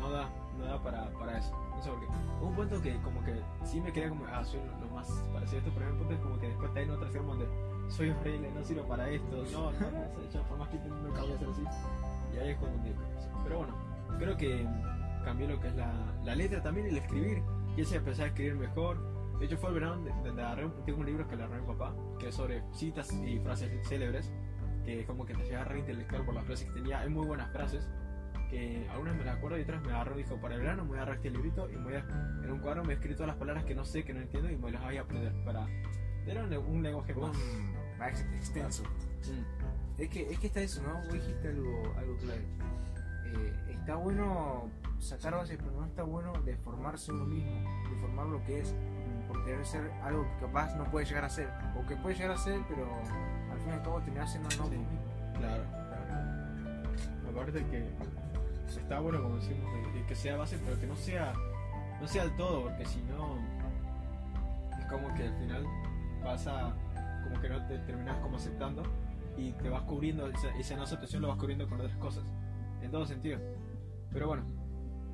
no 0.00 0.10
da, 0.10 0.28
no 0.58 0.64
da 0.64 0.82
para, 0.82 1.10
para 1.10 1.38
eso. 1.38 1.52
No 1.74 1.82
sé 1.82 1.90
por 1.90 2.00
qué. 2.00 2.06
Un 2.42 2.54
punto 2.54 2.82
que 2.82 2.96
como 3.02 3.24
que 3.24 3.34
sí 3.64 3.80
me 3.80 3.92
quería 3.92 4.08
como, 4.08 4.26
ah, 4.26 4.44
soy 4.44 4.60
lo, 4.80 4.94
más 4.94 5.08
parecido 5.32 5.58
a 5.58 5.60
esto, 5.60 5.72
pero 5.74 5.92
un 5.92 5.98
punto 5.98 6.14
es 6.14 6.20
como 6.20 6.38
que 6.38 6.48
después 6.48 6.68
está 6.68 6.80
en 6.80 6.90
otra 6.90 7.08
forma 7.10 7.34
donde 7.34 7.48
soy 7.90 8.10
horrible, 8.10 8.50
no 8.52 8.64
sirvo 8.64 8.86
para 8.86 9.08
esto, 9.08 9.44
no, 9.52 9.72
no, 9.72 9.90
no, 9.90 10.30
yo 10.32 10.42
por 10.42 10.58
más 10.58 10.68
que 10.68 10.78
nunca 10.78 11.22
voy 11.22 11.32
a 11.32 11.38
ser 11.38 11.48
así. 11.48 11.62
Y 12.34 12.38
ahí 12.38 12.48
es 12.50 12.58
como 12.58 12.72
un 12.72 12.82
Pero 13.44 13.58
bueno, 13.58 13.74
creo 14.18 14.36
que 14.36 14.66
cambió 15.24 15.48
lo 15.48 15.60
que 15.60 15.68
es 15.68 15.74
la, 15.76 15.92
la 16.24 16.34
letra 16.34 16.62
también 16.62 16.86
el 16.86 16.96
escribir. 16.96 17.42
Y 17.76 17.82
ese 17.82 17.96
empezó 17.96 18.22
a 18.24 18.26
escribir 18.26 18.56
mejor. 18.56 18.98
De 19.40 19.46
hecho, 19.46 19.56
fue 19.56 19.70
el 19.70 19.74
verano 19.76 19.96
donde 20.22 20.42
agarré 20.42 20.66
un- 20.66 20.84
tengo 20.84 21.00
un 21.00 21.06
libro 21.06 21.26
que 21.26 21.34
le 21.34 21.42
agarré 21.42 21.58
a 21.58 21.62
mi 21.62 21.66
papá, 21.74 21.94
que 22.20 22.28
es 22.28 22.34
sobre 22.34 22.62
citas 22.72 23.10
y 23.12 23.38
frases 23.40 23.70
célebres, 23.88 24.30
que 24.84 25.00
es 25.00 25.06
como 25.06 25.24
que 25.26 25.34
te 25.34 25.42
llega 25.44 25.62
a 25.62 25.64
reintelectual 25.64 26.24
por 26.24 26.34
las 26.34 26.44
frases 26.44 26.66
que 26.68 26.74
tenía. 26.74 27.00
Hay 27.00 27.08
muy 27.08 27.26
buenas 27.26 27.50
frases, 27.50 27.88
que 28.50 28.86
algunas 28.90 29.16
me 29.16 29.24
las 29.24 29.36
acuerdo 29.38 29.58
y 29.58 29.62
otras 29.62 29.82
me 29.82 29.92
agarró. 29.92 30.14
Dijo, 30.16 30.36
para 30.40 30.54
el 30.56 30.60
verano 30.60 30.82
me 30.82 30.88
voy 30.90 30.98
a 30.98 31.02
agarrar 31.02 31.16
este 31.16 31.30
librito 31.30 31.70
y 31.70 31.76
me 31.76 31.84
voy 31.84 31.94
a, 31.94 32.00
en 32.44 32.50
un 32.50 32.58
cuadro 32.60 32.84
me 32.84 32.92
he 32.92 32.96
escrito 32.96 33.24
las 33.26 33.36
palabras 33.36 33.64
que 33.64 33.74
no 33.74 33.84
sé, 33.84 34.04
que 34.04 34.12
no 34.12 34.20
entiendo 34.20 34.50
y 34.50 34.56
me 34.56 34.70
las 34.70 34.82
voy 34.82 34.96
a 34.98 35.00
aprender 35.02 35.32
para 35.44 35.66
tener 36.24 36.58
un, 36.58 36.76
un 36.76 36.82
lenguaje 36.82 37.14
más. 37.14 37.36
Más 37.98 38.20
extenso. 38.34 38.82
Mm, 38.82 40.00
Es 40.02 40.08
que, 40.08 40.30
es 40.32 40.38
que 40.38 40.46
está 40.46 40.60
eso, 40.60 40.82
¿no? 40.82 40.94
Vos 40.94 41.12
dijiste 41.12 41.48
algo, 41.48 41.94
algo 41.98 42.16
clave. 42.16 42.44
Eh, 43.26 43.54
está 43.70 43.94
bueno 43.96 44.68
sacar 44.98 45.34
bases, 45.34 45.56
pero 45.58 45.70
no 45.72 45.84
está 45.86 46.02
bueno 46.02 46.32
deformarse 46.44 47.12
uno 47.12 47.24
mismo, 47.26 47.62
deformar 47.90 48.26
lo 48.26 48.42
que 48.44 48.60
es, 48.60 48.74
por 49.32 49.44
querer 49.44 49.64
ser 49.64 49.90
algo 50.02 50.24
que 50.24 50.46
capaz 50.46 50.74
no 50.76 50.84
puede 50.84 51.06
llegar 51.06 51.24
a 51.24 51.30
ser, 51.30 51.48
o 51.80 51.86
que 51.86 51.96
puede 51.96 52.14
llegar 52.16 52.32
a 52.32 52.36
ser, 52.38 52.60
pero 52.68 52.84
al 53.52 53.58
fin 53.60 53.68
y 53.68 53.72
al 53.72 53.82
cabo 53.82 54.00
terminar 54.00 54.28
siendo 54.28 54.48
no 54.56 54.64
Sí. 54.64 54.70
mismo. 54.70 54.86
Claro. 55.38 55.64
Aparte 57.30 57.64
que 57.66 57.88
está 58.68 59.00
bueno 59.00 59.22
como 59.22 59.36
decimos 59.36 59.72
de- 59.72 60.00
de 60.00 60.06
que 60.06 60.14
sea 60.14 60.36
base 60.36 60.58
pero 60.64 60.78
que 60.80 60.86
no 60.86 60.96
sea 60.96 61.32
no 62.00 62.06
sea 62.06 62.24
el 62.24 62.36
todo 62.36 62.62
porque 62.64 62.84
si 62.86 63.00
no 63.02 63.36
es 64.78 64.84
como 64.86 65.12
que 65.14 65.24
al 65.28 65.34
final 65.38 65.64
vas 66.24 66.46
a 66.46 66.74
como 67.24 67.40
que 67.40 67.48
no 67.48 67.66
te 67.66 67.78
terminas 67.80 68.16
como 68.18 68.36
aceptando 68.36 68.82
y 69.36 69.52
te 69.52 69.68
vas 69.68 69.82
cubriendo 69.82 70.26
esa, 70.28 70.48
esa 70.58 70.76
no 70.76 70.82
aceptación 70.82 71.22
lo 71.22 71.28
vas 71.28 71.38
cubriendo 71.38 71.68
con 71.68 71.80
otras 71.80 71.96
cosas 71.98 72.24
en 72.82 72.90
todo 72.90 73.06
sentido 73.06 73.38
pero 74.12 74.26
bueno 74.28 74.42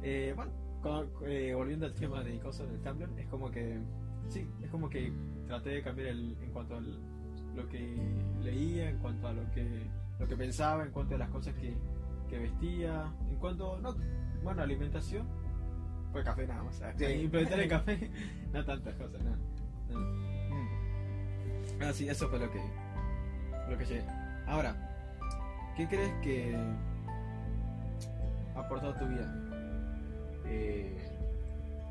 eh, 0.03 0.33
bueno 0.35 0.53
con- 0.83 1.09
eh, 1.27 1.53
volviendo 1.55 1.87
al 1.87 1.95
tema 1.95 2.23
de 2.23 2.39
cosas 2.41 2.69
del 2.71 2.81
Tumblr 2.81 3.11
es 3.19 3.27
como 3.29 3.51
que 3.51 3.79
sí 4.29 4.49
es 4.63 4.71
como 4.71 4.89
que 4.89 5.13
traté 5.47 5.71
de 5.71 5.83
cambiar 5.83 6.09
el, 6.09 6.37
en 6.43 6.51
cuanto 6.53 6.77
a 6.77 6.81
lo 6.81 7.69
que 7.69 7.97
leía 8.43 8.91
en 8.91 8.99
cuanto 8.99 9.29
a 9.29 9.33
lo 9.33 9.51
que 9.53 9.89
lo 10.19 10.27
que 10.27 10.37
pensaba 10.37 10.85
en 10.85 10.91
cuanto 10.91 11.15
a 11.15 11.19
las 11.19 11.29
cosas 11.31 11.55
que, 11.55 11.75
que 12.29 12.39
vestía, 12.39 13.13
en 13.29 13.37
cuanto, 13.37 13.79
no, 13.81 13.95
bueno, 14.43 14.63
alimentación, 14.63 15.27
fue 16.13 16.25
café 16.25 16.47
nada 16.47 16.63
más, 16.63 16.83
Sí. 16.97 17.05
implementar 17.23 17.61
el 17.61 17.69
café, 17.69 18.11
no 18.53 18.65
tantas 18.65 18.95
cosas, 18.95 19.23
nada. 19.23 19.37
nada. 19.91 20.01
Mm. 20.01 21.83
Ah, 21.83 21.93
sí, 21.93 22.09
eso 22.09 22.29
fue 22.29 22.39
lo 22.39 22.51
que, 22.51 22.61
lo 23.69 23.77
que 23.77 23.85
llegué. 23.85 24.05
Ahora, 24.47 24.75
¿qué 25.77 25.87
crees 25.87 26.13
que 26.23 26.57
ha 28.55 28.61
aportado 28.61 28.93
a 28.93 28.99
tu 28.99 29.07
vida? 29.07 29.35
Eh, 30.47 31.06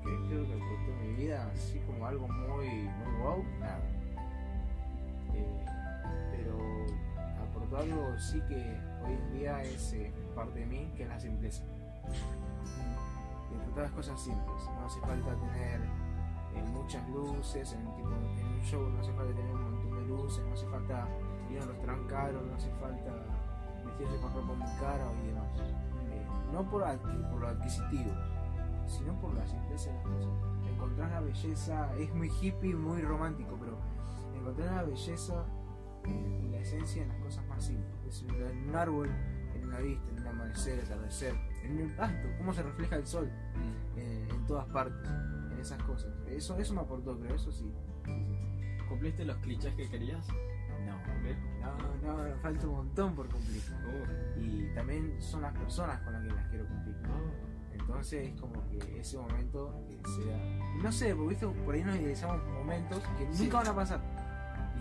que 0.06 0.28
creo 0.28 0.46
que 0.48 0.54
aportó 0.54 0.92
mi 1.02 1.14
vida 1.16 1.52
así 1.54 1.80
como 1.80 2.06
algo 2.06 2.28
muy, 2.28 2.68
muy 2.70 3.22
wow, 3.22 3.44
nada. 3.60 3.80
Eh, 5.34 5.66
pero 6.32 6.58
aportó 7.44 7.78
algo 7.78 8.18
sí 8.20 8.40
que 8.48 8.56
hoy 9.04 9.14
en 9.14 9.34
día 9.34 9.62
es 9.64 9.94
eh, 9.94 10.14
parte 10.36 10.60
de 10.60 10.66
mí, 10.66 10.92
que 10.96 11.04
es 11.04 11.10
la 11.10 11.20
simpleza. 11.20 11.64
Disfrutar 13.52 13.84
las 13.84 13.92
cosas 13.92 14.20
simples, 14.22 14.62
no 14.80 14.86
hace 14.86 15.00
falta 15.02 15.34
tener 15.36 15.82
eh, 16.56 16.64
muchas 16.72 17.08
luces, 17.10 17.74
en, 17.74 17.80
tipo, 17.96 18.10
en 18.10 18.46
un 18.48 18.62
show 18.64 18.90
no 18.90 19.00
hace 19.02 19.12
falta 19.14 19.34
tener 19.34 19.52
un 19.54 19.64
montón 19.64 19.92
de 20.00 20.06
luces, 20.08 20.46
no 20.46 20.54
hace 20.54 20.68
falta 20.68 21.08
ir 21.50 21.60
a 21.60 21.64
un 21.64 21.70
restaurante 21.70 22.08
caro, 22.14 22.42
no 22.42 22.56
hace 22.56 22.70
falta 22.82 23.12
vestirse 23.86 24.18
con 24.22 24.34
ropa 24.34 24.54
muy 24.54 24.80
cara 24.80 25.06
y 25.24 25.28
demás. 25.28 25.48
No 26.54 26.64
por, 26.70 26.84
adqui- 26.84 27.30
por 27.32 27.40
lo 27.42 27.48
adquisitivo, 27.50 28.12
sino 28.88 29.20
por 29.20 29.34
la 29.34 29.46
simpleza 29.48 29.90
de 29.90 29.96
las 29.98 30.04
cosas. 30.06 30.34
Encontrar 30.72 31.12
la 31.12 31.22
belleza 31.22 31.96
es 31.98 32.14
muy 32.14 32.30
hippie, 32.42 32.76
muy 32.76 33.02
romántico, 33.02 33.58
pero 33.60 33.78
encontrar 34.38 34.74
la 34.76 34.84
belleza 34.84 35.46
y 36.06 36.50
la 36.50 36.60
esencia 36.60 37.04
en 37.04 37.10
las 37.10 37.18
cosas 37.20 37.46
más 37.48 37.64
simples. 37.64 37.96
Es 38.08 38.24
en 38.24 38.42
en 38.42 38.70
un 38.70 38.76
árbol, 38.76 39.10
en 39.56 39.68
una 39.68 39.80
vista, 39.80 40.10
en 40.12 40.20
un 40.22 40.28
amanecer, 40.28 40.80
atardecer, 40.84 41.36
en 41.64 41.80
el 41.80 41.96
pasto, 41.96 42.28
cómo 42.38 42.54
se 42.54 42.64
refleja 42.64 42.96
el 42.98 43.08
sol 43.08 43.30
eh, 43.96 44.28
en 44.30 44.46
todas 44.46 44.68
partes, 44.68 45.10
en 45.52 45.60
esas 45.60 45.82
cosas. 45.84 46.14
Eso, 46.28 46.58
eso 46.58 46.74
me 46.74 46.82
aportó, 46.82 47.18
creo, 47.20 47.36
eso 47.36 47.52
sí. 47.52 47.72
sí, 48.06 48.26
sí. 48.26 48.86
¿Cumpliste 48.88 49.26
los 49.26 49.38
clichés 49.38 49.74
que 49.76 49.90
querías? 49.90 50.28
No, 50.86 51.78
no, 52.04 52.28
no, 52.30 52.36
falta 52.42 52.68
un 52.68 52.76
montón 52.76 53.16
por 53.16 53.28
cumplir. 53.28 53.62
Uh, 53.88 54.40
Y 54.40 54.72
también 54.76 55.20
son 55.20 55.42
las 55.42 55.54
personas 55.58 56.00
con 56.02 56.14
las 56.14 56.22
que 56.22 56.30
las 56.32 56.48
quiero 56.50 56.68
cumplir. 56.68 56.96
no. 56.98 57.25
Entonces 57.88 58.30
es 58.34 58.40
como 58.42 58.54
que 58.70 59.00
ese 59.00 59.18
momento 59.18 59.74
sea... 60.04 60.38
No 60.82 60.92
sé, 60.92 61.14
porque 61.16 61.30
¿viste? 61.30 61.48
por 61.48 61.76
ahí 61.76 61.84
nos 61.84 61.96
idealizamos 61.96 62.42
momentos 62.48 63.02
que 63.18 63.32
Sí. 63.34 63.44
nunca 63.44 63.58
van 63.60 63.68
a 63.68 63.76
pasar. 63.76 64.02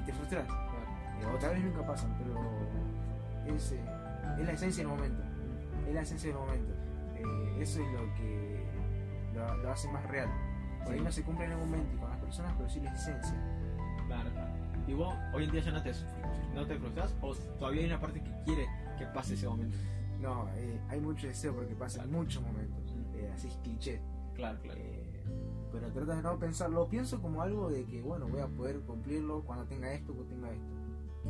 Y 0.00 0.06
te 0.06 0.12
frustras. 0.12 0.46
Claro. 0.46 1.34
O 1.36 1.38
tal 1.38 1.54
vez 1.54 1.64
nunca 1.64 1.86
pasan, 1.86 2.16
pero 2.18 3.54
es, 3.54 3.72
eh, 3.72 3.80
es 4.38 4.46
la 4.46 4.52
esencia 4.52 4.84
del 4.86 4.92
momento. 4.96 5.22
Es 5.88 5.94
la 5.94 6.00
esencia 6.02 6.30
del 6.30 6.38
momento. 6.38 6.72
Eh, 7.16 7.62
eso 7.62 7.80
es 7.82 7.92
lo 7.92 8.14
que 8.14 8.64
lo, 9.34 9.56
lo 9.62 9.70
hace 9.70 9.90
más 9.92 10.04
real. 10.08 10.28
Por 10.84 10.92
ahí 10.94 11.00
no 11.00 11.12
se 11.12 11.22
cumple 11.22 11.44
en 11.46 11.52
el 11.52 11.58
momento 11.58 11.94
y 11.94 11.98
con 11.98 12.10
las 12.10 12.18
personas, 12.18 12.54
pero 12.56 12.68
sí 12.68 12.80
la 12.80 12.92
esencia. 12.94 13.34
Claro, 14.06 14.30
claro. 14.30 14.52
¿Y 14.86 14.92
vos 14.94 15.14
hoy 15.32 15.44
en 15.44 15.50
día 15.52 15.60
ya 15.62 15.70
no 15.72 15.82
te, 15.82 15.92
no 16.54 16.66
te 16.66 16.78
frustras 16.78 17.14
o 17.22 17.34
todavía 17.34 17.80
hay 17.82 17.86
una 17.86 18.00
parte 18.00 18.20
que 18.22 18.30
quiere 18.44 18.66
que 18.98 19.06
pase 19.06 19.34
ese 19.34 19.46
momento? 19.48 19.76
No, 20.20 20.48
eh, 20.56 20.80
hay 20.88 21.00
mucho 21.00 21.26
deseo 21.26 21.54
porque 21.54 21.74
pasan 21.74 22.04
Claro. 22.06 22.18
muchos 22.18 22.42
momentos. 22.42 22.63
Así 23.34 23.48
es 23.48 23.56
cliché. 23.62 24.00
Claro, 24.34 24.58
claro. 24.62 24.80
Eh, 24.80 25.22
pero 25.72 25.90
trato 25.92 26.14
de 26.14 26.22
no 26.22 26.38
pensarlo, 26.38 26.80
lo 26.80 26.88
pienso 26.88 27.20
como 27.20 27.42
algo 27.42 27.68
de 27.70 27.84
que, 27.84 28.00
bueno, 28.02 28.26
voy 28.28 28.40
a 28.40 28.46
poder 28.46 28.80
cumplirlo 28.80 29.42
cuando 29.42 29.64
tenga 29.66 29.92
esto, 29.92 30.12
cuando 30.14 30.32
tenga 30.34 30.50
esto. 30.52 30.72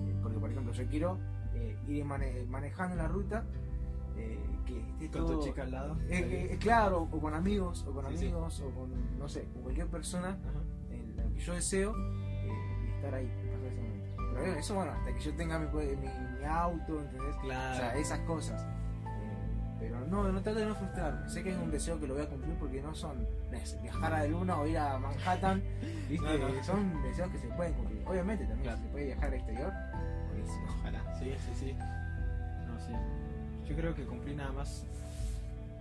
Eh, 0.06 0.16
porque, 0.22 0.38
por 0.38 0.50
ejemplo, 0.50 0.72
yo 0.72 0.86
quiero 0.86 1.18
eh, 1.54 1.76
ir 1.88 2.04
mane- 2.04 2.44
manejando 2.48 2.96
la 2.96 3.08
ruta, 3.08 3.44
que 4.66 4.80
esté 5.02 5.10
Con 5.18 5.26
todo... 5.26 5.38
tu 5.38 5.44
chica 5.46 5.62
al 5.62 5.70
lado. 5.72 5.96
Claro, 6.60 7.02
o 7.10 7.20
con 7.20 7.34
amigos, 7.34 7.84
o 7.88 7.92
con 7.92 8.06
Sí, 8.10 8.16
sí. 8.18 8.24
amigos, 8.26 8.60
o 8.60 8.70
con, 8.70 9.18
no 9.18 9.28
sé, 9.28 9.44
con 9.52 9.62
cualquier 9.62 9.86
persona 9.88 10.38
en 10.90 11.16
la 11.16 11.24
que 11.24 11.38
yo 11.40 11.54
deseo 11.54 11.94
estar 12.96 13.14
ahí, 13.14 13.26
pasar 13.26 13.64
ese 13.66 13.80
momento. 13.80 14.34
Pero 14.34 14.52
eso, 14.54 14.74
bueno, 14.74 14.92
hasta 14.92 15.14
que 15.14 15.20
yo 15.20 15.34
tenga 15.36 15.58
mi, 15.58 15.66
mi, 15.66 16.06
mi 16.38 16.44
auto, 16.44 17.00
¿entendés? 17.00 17.36
Claro. 17.42 17.74
O 17.74 17.78
sea, 17.78 17.94
esas 17.96 18.18
cosas. 18.20 18.66
Pero 19.84 20.00
no, 20.06 20.32
no 20.32 20.40
trato 20.42 20.58
de 20.60 20.66
no 20.66 20.74
frustrarme. 20.74 21.28
Sé 21.28 21.42
que 21.42 21.50
es 21.50 21.58
un 21.58 21.70
deseo 21.70 22.00
que 22.00 22.06
lo 22.06 22.14
voy 22.14 22.22
a 22.22 22.28
cumplir 22.28 22.54
porque 22.56 22.80
no 22.80 22.94
son 22.94 23.26
viajar 23.82 24.14
a 24.14 24.18
la 24.20 24.26
luna 24.26 24.58
o 24.58 24.66
ir 24.66 24.78
a 24.78 24.98
Manhattan. 24.98 25.62
¿viste? 26.08 26.38
No, 26.38 26.48
no. 26.48 26.64
Son 26.64 27.02
deseos 27.02 27.30
que 27.30 27.38
se 27.38 27.48
pueden 27.48 27.74
cumplir. 27.74 28.02
Obviamente 28.06 28.44
también 28.46 28.62
Claro. 28.62 28.78
si 28.78 28.84
se 28.84 28.90
puede 28.90 29.04
viajar 29.06 29.24
al 29.26 29.34
exterior. 29.34 29.72
Buenísimo. 30.28 30.66
Ojalá, 30.80 31.18
sí, 31.18 31.34
sí, 31.38 31.52
sí. 31.54 31.72
No, 31.74 32.80
sí. 32.80 32.92
Yo 33.68 33.76
creo 33.76 33.94
que 33.94 34.04
cumplí 34.06 34.34
nada 34.34 34.52
más 34.52 34.86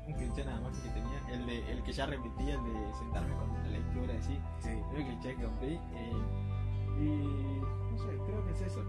un 0.06 0.14
cliché 0.16 0.44
nada 0.44 0.60
más 0.60 0.78
que 0.80 0.90
tenía, 0.90 1.22
el 1.32 1.46
de 1.46 1.72
el 1.72 1.82
que 1.84 1.94
ya 1.94 2.06
repetí, 2.06 2.44
el 2.50 2.62
de 2.62 2.94
sentarme 3.00 3.34
con 3.36 3.54
la 3.64 3.70
lectura 3.70 4.14
así, 4.20 4.38
Sí. 4.60 4.70
el 4.98 5.06
cliché 5.06 5.36
que 5.38 5.44
cumplí. 5.46 5.74
eh, 5.96 6.12
y 7.00 7.62
no 7.92 7.98
sé, 7.98 8.18
creo 8.28 8.46
que 8.46 8.52
es 8.52 8.62
eso. 8.64 8.84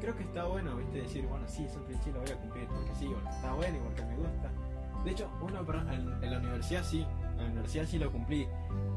Creo 0.00 0.16
que 0.16 0.22
está 0.24 0.44
bueno, 0.44 0.76
viste, 0.76 1.02
decir, 1.02 1.26
bueno, 1.26 1.46
sí, 1.48 1.64
es 1.64 1.76
un 1.76 1.84
cliché, 1.84 2.10
lo 2.12 2.20
voy 2.20 2.30
a 2.30 2.36
cumplir, 2.36 2.66
porque 2.68 2.94
sí, 2.94 3.12
está 3.30 3.52
bueno 3.54 3.76
y 3.76 3.80
porque 3.80 4.02
me 4.04 4.16
gusta. 4.16 4.50
De 5.04 5.10
hecho, 5.10 5.30
uno, 5.40 5.60
en, 5.92 6.24
en 6.24 6.30
la 6.30 6.38
universidad 6.38 6.84
sí, 6.84 7.06
en 7.32 7.36
la 7.38 7.44
universidad 7.52 7.86
sí 7.86 7.98
lo 7.98 8.10
cumplí. 8.12 8.46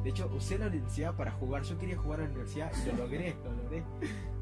De 0.03 0.09
hecho, 0.09 0.29
usé 0.35 0.57
la 0.57 0.67
universidad 0.67 1.15
para 1.15 1.31
jugar. 1.31 1.63
Yo 1.63 1.77
quería 1.77 1.97
jugar 1.97 2.19
a 2.19 2.23
la 2.23 2.29
universidad 2.29 2.71
y 2.83 2.91
lo 2.91 2.97
logré, 2.97 3.35
lo 3.43 3.53
logré. 3.63 3.83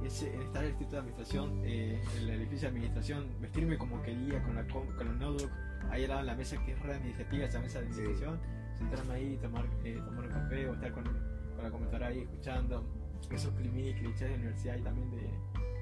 Es, 0.04 0.24
eh, 0.24 0.36
estar 0.44 0.64
en 0.64 0.66
el 0.66 0.70
instituto 0.72 0.96
de 0.96 0.98
administración, 1.00 1.62
eh, 1.64 2.02
en 2.18 2.24
el 2.24 2.30
edificio 2.32 2.62
de 2.62 2.68
administración, 2.70 3.28
vestirme 3.40 3.78
como 3.78 4.02
quería, 4.02 4.42
con 4.42 4.56
la 4.56 4.64
con 4.68 5.08
el 5.08 5.20
notebook, 5.20 5.52
ahí 5.92 6.04
al 6.04 6.10
lado 6.10 6.22
de 6.22 6.28
la 6.28 6.36
mesa 6.36 6.58
que 6.66 6.72
es 6.72 6.80
re 6.82 6.96
administrativa, 6.96 7.46
esa 7.46 7.60
mesa 7.60 7.80
de 7.82 7.94
Sí. 7.94 8.02
administración, 8.02 8.40
sentarme 8.78 9.14
ahí, 9.14 9.38
tomar, 9.42 9.66
eh, 9.84 10.02
tomar 10.04 10.26
un 10.26 10.32
café 10.32 10.68
o 10.68 10.74
estar 10.74 10.92
con, 10.94 11.04
con 11.04 11.64
la 11.64 11.70
computadora 11.70 12.08
ahí 12.08 12.22
escuchando 12.22 12.84
esos 13.30 13.54
clichés 13.54 14.30
de 14.30 14.34
universidad 14.36 14.78
y 14.78 14.82
también 14.82 15.12
de, 15.12 15.30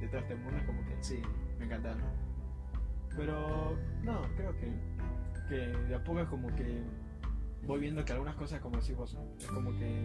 de 0.01 0.07
todo 0.07 0.21
este 0.21 0.35
mundo, 0.35 0.57
es 0.57 0.63
como 0.63 0.83
que 0.85 0.95
Sí. 1.01 1.21
me 1.57 1.65
encantaron. 1.65 2.01
Pero 3.15 3.77
no, 4.03 4.21
creo 4.35 4.55
que, 4.57 4.71
que 5.49 5.55
de 5.88 5.95
a 5.95 6.03
poco 6.03 6.21
es 6.21 6.27
como 6.27 6.47
que 6.55 6.83
voy 7.65 7.79
viendo 7.81 8.05
que 8.05 8.13
algunas 8.13 8.35
cosas, 8.35 8.59
como 8.62 8.77
decís 8.79 8.95
vos, 8.95 9.17
es 9.39 9.47
como 9.47 9.71
que 9.77 10.03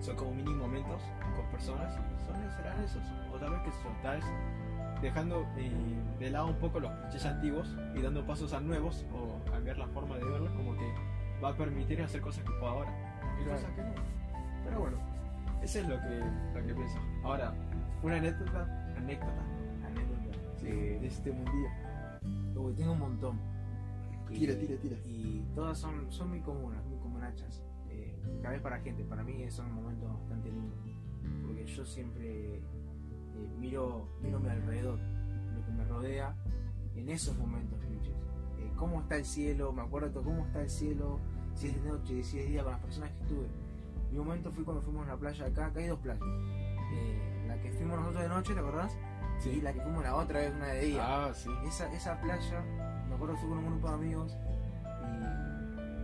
son 0.00 0.16
como 0.16 0.34
mini 0.34 0.52
momentos 0.54 1.02
con 1.36 1.46
personas 1.50 1.92
y 1.94 2.24
son, 2.24 2.34
serán 2.56 2.82
esos. 2.82 3.02
O 3.32 3.38
tal 3.38 3.50
vez 3.50 3.60
que 3.62 3.70
tal 4.02 4.16
vez 4.16 4.24
dejando 5.00 5.46
eh, 5.56 5.70
de 6.20 6.30
lado 6.30 6.46
un 6.48 6.56
poco 6.58 6.78
los 6.80 6.90
clichés 6.92 7.26
antiguos 7.26 7.76
y 7.94 8.00
dando 8.02 8.24
pasos 8.24 8.52
a 8.52 8.60
nuevos 8.60 9.04
o 9.12 9.44
cambiar 9.50 9.76
la 9.78 9.88
forma 9.88 10.16
de 10.16 10.24
verlos, 10.24 10.50
como 10.52 10.76
que 10.76 10.94
va 11.42 11.48
a 11.50 11.56
permitir 11.56 12.00
hacer 12.02 12.20
cosas 12.20 12.44
que 12.44 12.50
puedo 12.52 12.68
ahora 12.68 12.90
y 13.40 13.44
Claro. 13.44 13.58
cosas 13.60 13.74
que 13.74 13.82
no. 13.82 13.94
Pero 14.64 14.80
bueno, 14.80 14.96
eso 15.62 15.78
es 15.80 15.88
lo 15.88 16.00
que, 16.00 16.20
lo 16.60 16.66
que 16.66 16.74
pienso. 16.74 16.98
Ahora, 17.24 17.52
una 18.02 18.16
anécdota, 18.16 18.94
anécdota 18.96 19.42
Anécdota. 19.86 20.62
de, 20.62 20.98
de 21.00 21.06
este 21.06 21.30
mundillo. 21.32 21.68
Uy, 22.56 22.72
tengo 22.74 22.92
un 22.92 22.98
montón. 22.98 23.38
Y- 24.30 24.38
Tira, 24.38 24.54
tira, 24.58 24.76
tira. 24.80 24.96
Y 25.06 25.44
todas 25.54 25.78
son, 25.78 26.10
son 26.10 26.30
muy 26.30 26.40
comunas, 26.40 26.84
muy 26.86 26.98
comunachas. 26.98 27.62
Eh, 27.90 28.16
cada 28.40 28.54
vez 28.54 28.62
para 28.62 28.78
gente, 28.80 29.04
para 29.04 29.22
mí 29.22 29.44
son 29.50 29.72
momentos 29.72 30.12
bastante 30.12 30.50
lindos. 30.50 30.78
Porque 31.46 31.66
yo 31.66 31.84
siempre 31.84 32.56
eh, 32.56 32.60
miro, 33.58 34.08
miro 34.22 34.40
mi 34.40 34.48
alrededor, 34.48 34.98
lo 34.98 35.64
que 35.66 35.72
me 35.72 35.84
rodea, 35.84 36.34
en 36.96 37.08
esos 37.08 37.36
momentos 37.38 37.78
clichés. 37.80 38.14
Eh, 38.58 38.72
cómo 38.76 39.00
está 39.02 39.16
el 39.16 39.24
cielo, 39.24 39.72
me 39.72 39.82
acuerdo 39.82 40.22
cómo 40.22 40.46
está 40.46 40.62
el 40.62 40.70
cielo, 40.70 41.18
si 41.54 41.68
es 41.68 41.74
de 41.82 41.88
noche, 41.88 42.22
si 42.22 42.38
es 42.38 42.44
de 42.46 42.50
día, 42.52 42.62
con 42.62 42.72
las 42.72 42.80
personas 42.80 43.10
que 43.10 43.22
estuve. 43.22 43.46
Mi 44.10 44.18
momento 44.18 44.50
fue 44.50 44.64
cuando 44.64 44.82
fuimos 44.82 45.06
a 45.06 45.10
la 45.12 45.16
playa 45.16 45.46
acá, 45.46 45.66
acá 45.66 45.80
hay 45.80 45.86
dos 45.88 45.98
playas. 46.00 46.22
Eh, 46.94 47.31
la 47.56 47.62
que 47.62 47.70
fuimos 47.72 47.98
nosotros 47.98 48.22
de 48.22 48.28
noche, 48.28 48.54
¿te 48.54 48.60
acordás? 48.60 48.96
Y 49.44 49.60
la 49.60 49.72
que 49.72 49.80
fuimos 49.80 50.04
la 50.04 50.14
otra 50.14 50.38
vez, 50.40 50.54
una 50.54 50.66
de 50.68 50.80
día 50.80 51.02
Ah, 51.04 51.30
sí. 51.34 51.50
esa, 51.66 51.92
esa 51.92 52.20
playa, 52.20 52.60
me 53.08 53.14
acuerdo 53.14 53.34
que 53.34 53.40
fui 53.40 53.48
con 53.48 53.58
un 53.58 53.66
grupo 53.66 53.88
de 53.88 53.94
amigos 53.94 54.36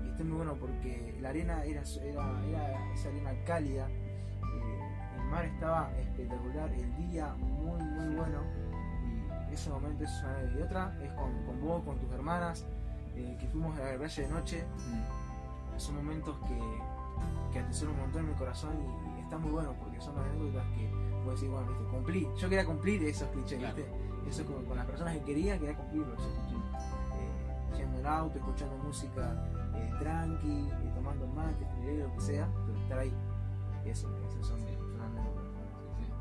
y, 0.02 0.06
y 0.06 0.11
está 0.11 0.24
muy 0.24 0.37
bueno 0.37 0.54
porque 0.54 1.16
la 1.20 1.28
arena 1.28 1.64
era, 1.64 1.82
era, 2.02 2.42
era 2.48 2.92
esa 2.94 3.08
arena 3.08 3.30
cálida, 3.46 3.88
eh, 3.88 4.80
el 5.16 5.24
mar 5.30 5.44
estaba 5.44 5.90
espectacular, 5.98 6.72
el 6.72 6.96
día 6.96 7.32
muy 7.38 7.80
muy 7.82 8.14
bueno 8.16 8.42
y 9.48 9.54
ese 9.54 9.70
momento 9.70 10.02
es 10.04 10.11
una 10.24 10.58
y 10.58 10.62
otra 10.62 10.98
es 11.02 11.12
con, 11.12 11.32
con 11.46 11.61
vos, 11.61 11.84
con 11.84 11.96
tus 11.98 12.11
hermanas, 12.12 12.66
eh, 13.14 13.37
que 13.38 13.46
fuimos 13.46 13.78
a 13.78 13.84
la 13.92 13.96
playa 13.98 14.22
de 14.24 14.28
noche, 14.30 14.64
Mm. 14.88 15.78
son 15.80 15.94
momentos 15.94 16.37
que, 16.48 16.58
que 17.52 17.58
atesoran 17.61 17.94
un 17.94 18.00
montón 18.00 18.22
en 18.24 18.28
mi 18.30 18.34
corazón 18.34 18.72
y, 18.82 19.20
y 19.20 19.22
está 19.22 19.38
muy 19.38 19.52
bueno 19.52 19.74
porque 19.80 20.00
son 20.00 20.18
anécdotas 20.18 20.64
que 20.74 21.08
puedo 21.28 21.36
decir, 21.36 21.50
bueno, 21.50 21.68
viste, 21.68 21.84
cumplí, 21.90 22.28
yo 22.38 22.48
quería 22.48 22.64
cumplir 22.64 23.02
esos 23.04 23.28
clichés, 23.28 23.58
Claro. 23.58 23.76
¿viste? 23.76 23.92
Eso 24.28 24.44
con, 24.46 24.64
con 24.64 24.76
las 24.76 24.86
personas 24.86 25.14
que 25.18 25.24
quería, 25.24 25.58
quería 25.58 25.76
cumplirlo, 25.76 26.14
esos 26.14 26.26
clichés. 26.32 26.58
Eh, 27.14 27.76
yendo 27.76 27.98
en 27.98 28.06
auto, 28.06 28.38
escuchando 28.38 28.76
música 28.78 29.46
eh, 29.74 29.90
tranqui, 30.00 30.68
eh, 30.70 30.92
tomando 30.94 31.26
mate, 31.28 31.66
lo 31.98 32.12
que 32.14 32.20
sea, 32.20 32.48
pero 32.66 32.78
estar 32.78 32.98
ahí, 32.98 33.12
eso, 33.84 34.08
esas 34.26 34.46
son, 34.46 34.58
Sí. 34.60 34.64
son. 34.74 35.14
Sí, 35.98 36.04
sí. 36.04 36.12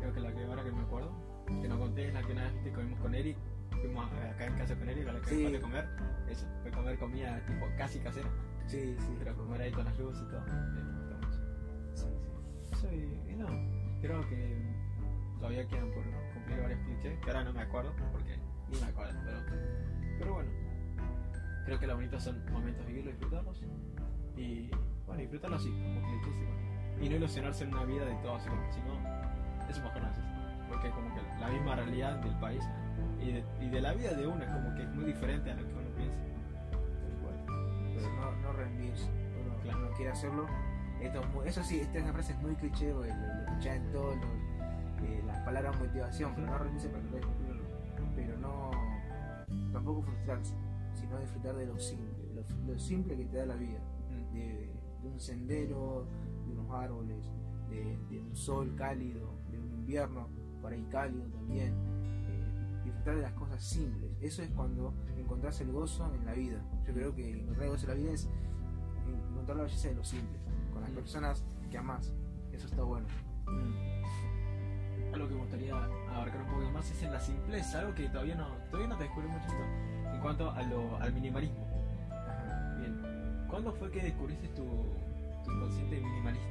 Creo 0.00 0.12
que 0.12 0.20
la 0.20 0.32
que 0.34 0.44
ahora 0.44 0.64
que 0.64 0.72
me 0.72 0.80
acuerdo, 0.82 1.10
que 1.46 1.68
no 1.68 1.78
conté, 1.78 2.08
es 2.08 2.14
la 2.14 2.22
que 2.22 2.32
una 2.32 2.42
vez 2.50 2.74
comimos 2.74 2.98
con 3.00 3.14
Eric. 3.14 3.36
Fuimos 3.80 4.10
a- 4.10 4.30
acá 4.30 4.46
en 4.46 4.54
casa 4.56 4.74
con 4.76 4.88
Eric, 4.88 5.08
a 5.08 5.12
la 5.12 5.20
que 5.20 5.26
Sí. 5.30 5.52
de 5.52 5.60
comer. 5.60 5.88
Eso, 6.28 6.46
fue 6.62 6.70
comer 6.72 6.98
comida 6.98 7.40
tipo 7.46 7.64
casi 7.76 8.00
casera, 8.00 8.28
Sí, 8.66 8.96
sí, 8.98 9.16
pero 9.20 9.36
comer 9.36 9.60
ahí 9.62 9.70
con 9.72 9.84
las 9.84 9.96
luces 9.98 10.20
y 10.26 10.30
todo. 10.30 10.40
eh, 10.40 10.50
me 10.74 10.82
gustó 10.98 11.14
mucho. 11.26 11.40
sí, 11.94 12.06
sí. 12.64 12.72
Eso 12.72 12.92
y, 12.92 13.30
y 13.32 13.36
no, 13.36 13.46
creo 14.00 14.20
que 14.28 14.56
todavía 15.38 15.66
quedan 15.68 15.90
por 15.90 16.02
cumplir 16.34 16.60
varios 16.60 16.80
clichés, 16.80 17.18
que 17.20 17.30
ahora 17.30 17.44
no 17.44 17.52
me 17.52 17.60
acuerdo, 17.62 17.92
porque 18.12 18.36
ni 18.70 18.78
me 18.80 18.86
acuerdo, 18.86 19.18
pero, 19.24 19.40
pero 20.18 20.34
bueno. 20.34 20.50
Creo 21.64 21.78
que 21.78 21.86
lo 21.86 21.94
bonito 21.96 22.18
son 22.18 22.42
momentos 22.50 22.86
vivirlos, 22.86 23.12
disfrutarlos. 23.14 23.60
Y 24.36 24.70
bueno, 25.06 25.20
disfrutarlos 25.20 25.60
así, 25.60 25.70
como 25.70 26.00
clichés 26.02 26.34
igual. 26.40 27.02
Y 27.02 27.08
no 27.08 27.16
ilusionarse 27.16 27.64
en 27.64 27.74
una 27.74 27.84
vida 27.84 28.04
de 28.06 28.14
todo 28.16 28.36
así, 28.36 28.48
porque 28.48 28.72
si 28.72 28.80
no, 28.80 28.94
es 29.68 29.78
mejor 29.82 30.02
no 30.02 30.08
es 30.08 30.18
eso. 30.18 30.26
Porque 30.68 30.90
como 30.90 31.14
que 31.14 31.20
la 31.40 31.48
misma 31.48 31.76
realidad 31.76 32.16
del 32.16 32.34
país 32.40 32.62
y 33.20 33.32
de, 33.32 33.44
y 33.60 33.68
de 33.68 33.80
la 33.80 33.92
vida 33.94 34.12
de 34.14 34.26
uno 34.26 34.42
es 34.42 34.50
como 34.50 34.74
que 34.74 34.82
es 34.82 34.88
muy 34.90 35.04
diferente 35.04 35.50
a 35.50 35.54
lo 35.54 35.66
que 35.66 35.74
uno 35.74 35.90
piensa. 35.96 36.18
Pero 37.94 38.12
no, 38.14 38.32
no 38.42 38.52
rendirse. 38.52 39.10
Uno, 39.44 39.56
Claro. 39.62 39.78
uno 39.78 39.90
quiere 39.96 40.12
hacerlo. 40.12 40.46
Esto 41.00 41.20
eso 41.44 41.62
sí, 41.62 41.80
esta 41.80 42.12
frase 42.12 42.32
es 42.32 42.42
muy 42.42 42.54
cliché, 42.56 42.90
lo, 42.92 43.04
escuchás 43.04 43.76
en 43.76 43.92
todas 43.92 44.18
las 45.26 45.38
palabras 45.40 45.78
motivación, 45.78 46.32
pero 46.34 46.46
no 46.48 46.58
rendirse 46.58 46.88
para 46.88 47.02
tratar 47.04 47.20
de 47.20 47.26
cumplirlo. 47.26 47.64
Pero 48.16 48.38
no, 48.38 48.70
tampoco 49.72 50.02
frustrarse, 50.02 50.54
sino 50.94 51.18
disfrutar 51.20 51.54
de 51.56 51.66
lo 51.66 51.78
simple, 51.78 52.12
lo, 52.34 52.72
lo 52.72 52.78
simple 52.78 53.16
que 53.16 53.24
te 53.26 53.36
da 53.36 53.46
la 53.46 53.56
vida. 53.56 53.78
Mm. 54.10 54.34
De, 54.34 54.70
de 55.02 55.08
un 55.08 55.20
sendero, 55.20 56.06
de 56.46 56.52
unos 56.52 56.70
árboles, 56.72 57.30
de, 57.70 57.96
de 58.10 58.20
un 58.20 58.34
sol 58.34 58.74
cálido, 58.76 59.30
de 59.50 59.58
un 59.60 59.72
invierno 59.72 60.28
por 60.60 60.72
ahí 60.72 60.84
cálido 60.90 61.24
también. 61.28 61.72
eh, 62.26 62.82
disfrutar 62.84 63.16
de 63.16 63.22
las 63.22 63.32
cosas 63.34 63.62
simples. 63.62 64.10
Eso 64.20 64.42
es 64.42 64.50
cuando 64.50 64.92
encontrás 65.16 65.60
el 65.60 65.70
gozo 65.70 66.12
en 66.14 66.24
la 66.26 66.32
vida. 66.32 66.60
Yo 66.86 66.92
creo 66.94 67.14
que 67.14 67.30
encontrar 67.30 67.66
el 67.66 67.70
gozo 67.70 67.84
en 67.84 67.88
la 67.90 67.94
vida 67.94 68.12
es 68.12 68.28
encontrar 69.30 69.56
la 69.58 69.62
belleza 69.64 69.88
de 69.88 69.94
lo 69.94 70.04
simple, 70.04 70.38
con 70.78 70.82
las 70.84 70.90
Mm. 70.92 70.94
personas 70.94 71.44
que 71.70 71.78
amás. 71.78 72.12
Eso 72.52 72.66
está 72.66 72.82
bueno. 72.82 73.06
Mm. 73.46 75.14
Algo 75.14 75.28
que 75.28 75.34
me 75.34 75.40
gustaría 75.40 75.74
abarcar 75.74 76.42
un 76.42 76.48
poco 76.48 76.70
más 76.70 76.90
es 76.90 77.02
en 77.02 77.12
la 77.12 77.20
simpleza, 77.20 77.80
algo 77.80 77.94
que 77.94 78.08
todavía 78.08 78.34
no, 78.34 78.46
todavía 78.70 78.88
no 78.88 78.96
te 78.96 79.04
descubrí 79.04 79.28
mucho 79.28 79.46
esto, 79.46 80.12
en 80.14 80.20
cuanto 80.20 80.50
a 80.50 80.62
lo, 80.62 80.96
al 80.98 81.12
minimalismo. 81.12 81.66
Ajá. 82.10 82.74
Bien, 82.78 83.46
¿cuándo 83.48 83.72
fue 83.72 83.90
que 83.90 84.02
descubriste 84.02 84.48
tu, 84.48 84.64
tu 85.44 85.50
inconsciente 85.52 86.00
minimalista? 86.00 86.46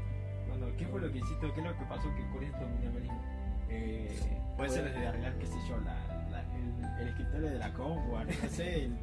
¿Cuándo, 0.47 0.75
¿Qué 0.77 0.87
fue 0.87 1.01
lo 1.01 1.11
que 1.11 1.19
hiciste 1.19 1.45
o 1.45 1.53
qué 1.53 1.59
es 1.61 1.67
lo 1.67 1.77
que 1.77 1.85
pasó 1.85 2.03
que 2.15 2.21
descubriste 2.21 2.57
tu 2.59 2.65
minimalismo? 2.67 3.21
Eh, 3.69 4.39
puede 4.57 4.69
ser 4.71 4.85
desde 4.85 5.07
arreglar, 5.07 5.33
qué 5.37 5.45
sé 5.45 5.55
yo, 5.69 5.77
la, 5.81 5.93
la- 6.31 6.43
el, 6.55 7.01
el 7.01 7.07
escritorio 7.09 7.49
de 7.51 7.59
la 7.59 7.73
compu, 7.73 8.15
no 8.17 8.49
sé, 8.49 8.85
el- 8.85 8.93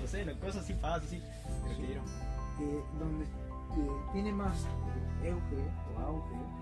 no 0.00 0.06
sé, 0.06 0.24
las 0.24 0.36
cosas 0.36 0.64
así 0.64 0.74
fáciles, 0.74 1.22
así, 1.22 1.60
pero 1.64 1.76
que 1.76 1.86
dieron. 1.86 2.04
Eh, 2.60 2.82
donde 2.98 3.26
eh, 3.76 3.90
tiene 4.12 4.32
más 4.32 4.66
eh, 5.22 5.30
auge 5.30 5.70
o 5.94 6.00
auge 6.00 6.34
eh, 6.34 6.56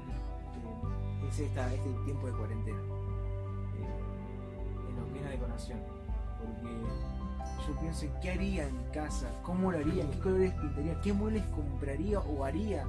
es 1.29 1.41
esta, 1.41 1.73
este 1.73 1.91
tiempo 2.05 2.27
de 2.27 2.33
cuarentena. 2.33 2.79
Eh, 2.79 4.89
en 4.89 4.97
lo 4.97 5.13
que 5.13 5.19
es 5.19 5.25
la 5.25 5.31
decoración. 5.31 5.79
Porque 6.39 6.71
yo 7.67 7.81
pienso 7.81 8.07
en 8.07 8.21
qué 8.21 8.31
haría 8.31 8.69
en 8.69 8.77
mi 8.77 8.85
casa, 8.93 9.31
cómo 9.43 9.73
lo 9.73 9.79
haría, 9.79 10.09
qué 10.11 10.19
colores 10.19 10.53
pintaría, 10.53 11.01
qué 11.01 11.13
muebles 11.13 11.45
compraría 11.47 12.21
o 12.21 12.45
haría 12.45 12.85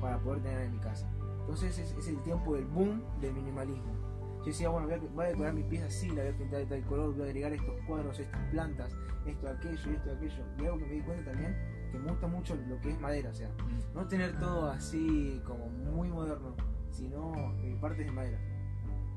para 0.00 0.18
poder 0.18 0.42
tener 0.42 0.60
en 0.62 0.72
mi 0.72 0.78
casa. 0.78 1.08
Entonces 1.40 1.78
es, 1.78 2.08
el 2.08 2.18
tiempo 2.22 2.54
del 2.54 2.64
boom 2.66 3.02
del 3.20 3.34
minimalismo. 3.34 3.92
Yo 4.38 4.46
decía, 4.46 4.68
bueno, 4.68 4.88
voy 5.14 5.24
a, 5.24 5.28
decorar 5.28 5.54
mi 5.54 5.62
pieza 5.62 5.86
así, 5.86 6.08
la 6.10 6.22
voy 6.22 6.32
a 6.32 6.36
pintar 6.36 6.58
de 6.60 6.66
tal 6.66 6.84
color, 6.84 7.14
voy 7.14 7.22
a 7.22 7.24
agregar 7.24 7.52
estos 7.52 7.74
cuadros, 7.86 8.18
estas 8.18 8.40
plantas, 8.50 8.92
esto, 9.26 9.48
aquello, 9.48 9.90
esto, 9.90 10.12
aquello. 10.12 10.44
Y 10.58 10.64
algo 10.64 10.78
que 10.78 10.86
me 10.86 10.92
di 10.92 11.00
cuenta 11.00 11.30
también, 11.30 11.56
me 11.98 12.10
gusta 12.10 12.26
mucho 12.26 12.56
lo 12.68 12.80
que 12.80 12.90
es 12.90 13.00
madera, 13.00 13.30
o 13.30 13.34
sea, 13.34 13.48
no 13.94 14.06
tener 14.06 14.38
todo 14.38 14.70
así 14.70 15.40
como 15.44 15.68
muy 15.68 16.08
moderno, 16.10 16.54
sino 16.90 17.54
eh, 17.62 17.76
partes 17.80 18.06
de 18.06 18.12
madera. 18.12 18.38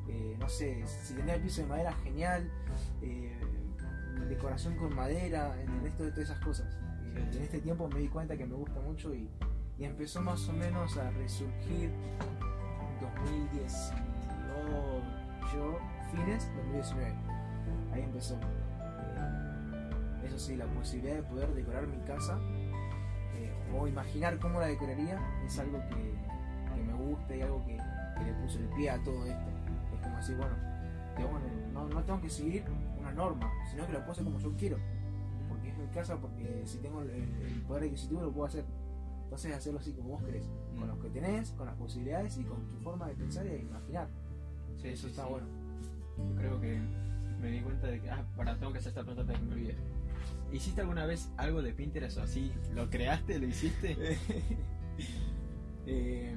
Eh, 0.07 0.37
no 0.39 0.47
sé, 0.47 0.85
si 0.87 1.13
tenía 1.15 1.35
el 1.35 1.41
piso 1.41 1.61
de 1.61 1.67
madera, 1.67 1.91
genial. 2.03 2.49
eh, 3.01 3.33
decoración 4.29 4.75
con 4.75 4.93
madera, 4.95 5.55
¿entendés? 5.61 5.95
Todo- 5.95 6.09
todas 6.09 6.29
esas 6.29 6.39
cosas. 6.43 6.67
Eh. 7.15 7.29
En 7.33 7.41
este 7.43 7.59
tiempo 7.59 7.87
me 7.87 7.99
di 7.99 8.07
cuenta 8.09 8.35
que 8.35 8.45
me 8.45 8.55
gusta 8.55 8.79
mucho 8.81 9.13
y, 9.13 9.29
y 9.77 9.85
empezó 9.85 10.21
más 10.21 10.47
o 10.49 10.53
menos 10.53 10.97
a 10.97 11.09
resurgir 11.11 11.91
2018, 12.99 13.93
fines 16.11 16.49
2019. 16.55 17.13
Ahí 17.93 18.01
empezó. 18.01 18.37
Eso 20.25 20.39
sí, 20.39 20.55
la 20.55 20.65
posibilidad 20.65 21.15
de 21.15 21.23
poder 21.23 21.53
decorar 21.53 21.87
mi 21.87 21.97
casa 22.05 22.37
o 23.75 23.88
imaginar 23.88 24.39
cómo 24.39 24.60
la 24.60 24.67
decoraría 24.67 25.19
es 25.45 25.58
algo 25.60 25.80
que, 25.89 26.75
que 26.75 26.84
me 26.84 26.93
gusta 26.93 27.36
y 27.36 27.41
algo 27.41 27.63
que, 27.65 27.77
que 27.77 28.23
le 28.25 28.34
puso 28.41 28.60
el 28.60 28.65
pie 28.69 28.89
a 28.89 29.03
todo 29.03 29.25
esto. 29.25 29.45
Es 29.95 30.01
como 30.01 30.17
decir, 30.17 30.38
bueno, 30.38 30.56
que, 31.15 31.23
bueno, 31.23 31.45
no, 31.73 31.88
no 31.89 32.03
tengo 32.03 32.21
que 32.21 32.30
seguir 32.30 32.63
una 32.99 33.12
norma, 33.12 33.51
sino 33.69 33.86
que 33.86 33.93
lo 33.93 33.99
puedo 33.99 34.12
hacer 34.12 34.23
como 34.23 34.39
yo 34.39 34.53
quiero. 34.58 34.77
Porque 35.49 35.69
es 35.69 35.77
mi 35.77 35.88
casa, 35.88 36.17
porque 36.17 36.63
si 36.65 36.77
tengo 36.80 37.01
el, 37.01 37.10
el 37.10 37.62
poder 37.67 37.84
adquisitivo 37.84 38.21
lo 38.21 38.32
puedo 38.32 38.47
hacer. 38.47 38.65
Entonces 39.23 39.53
hacerlo 39.53 39.80
así 39.80 39.91
como 39.91 40.10
vos 40.10 40.23
querés, 40.23 40.49
con 40.80 40.88
los 40.88 40.97
que 40.99 41.10
tenés, 41.10 41.51
con 41.51 41.65
las 41.65 41.75
posibilidades 41.75 42.38
y 42.38 42.43
con 42.43 42.65
tu 42.70 42.78
forma 42.78 43.07
de 43.07 43.15
pensar 43.15 43.45
y 43.45 43.49
de 43.49 43.59
imaginar. 43.59 44.07
Sí, 44.82 44.88
Eso 44.89 45.07
sí, 45.07 45.11
está 45.11 45.24
sí. 45.24 45.30
bueno. 45.32 45.47
Yo 46.18 46.36
creo 46.36 46.61
que 46.61 46.80
me 47.41 47.51
di 47.51 47.59
cuenta 47.61 47.88
de 47.88 47.99
que, 47.99 48.09
ah, 48.09 48.24
para, 48.38 48.55
tengo 48.57 48.72
que 48.72 48.80
hacer 48.80 48.89
esta 48.89 49.03
pregunta 49.03 49.32
de 49.32 49.38
que 49.39 49.45
me 49.45 49.53
olvide. 49.53 49.76
¿Hiciste 50.52 50.82
alguna 50.82 51.06
vez 51.06 51.30
algo 51.38 51.62
de 51.62 51.74
Pinterest 51.74 52.18
o 52.18 52.24
así? 52.24 52.52
¿Lo 52.74 52.89
creaste? 52.89 53.39
¿Lo 53.39 53.48
hiciste? 53.48 54.18
Eh, 55.89 56.36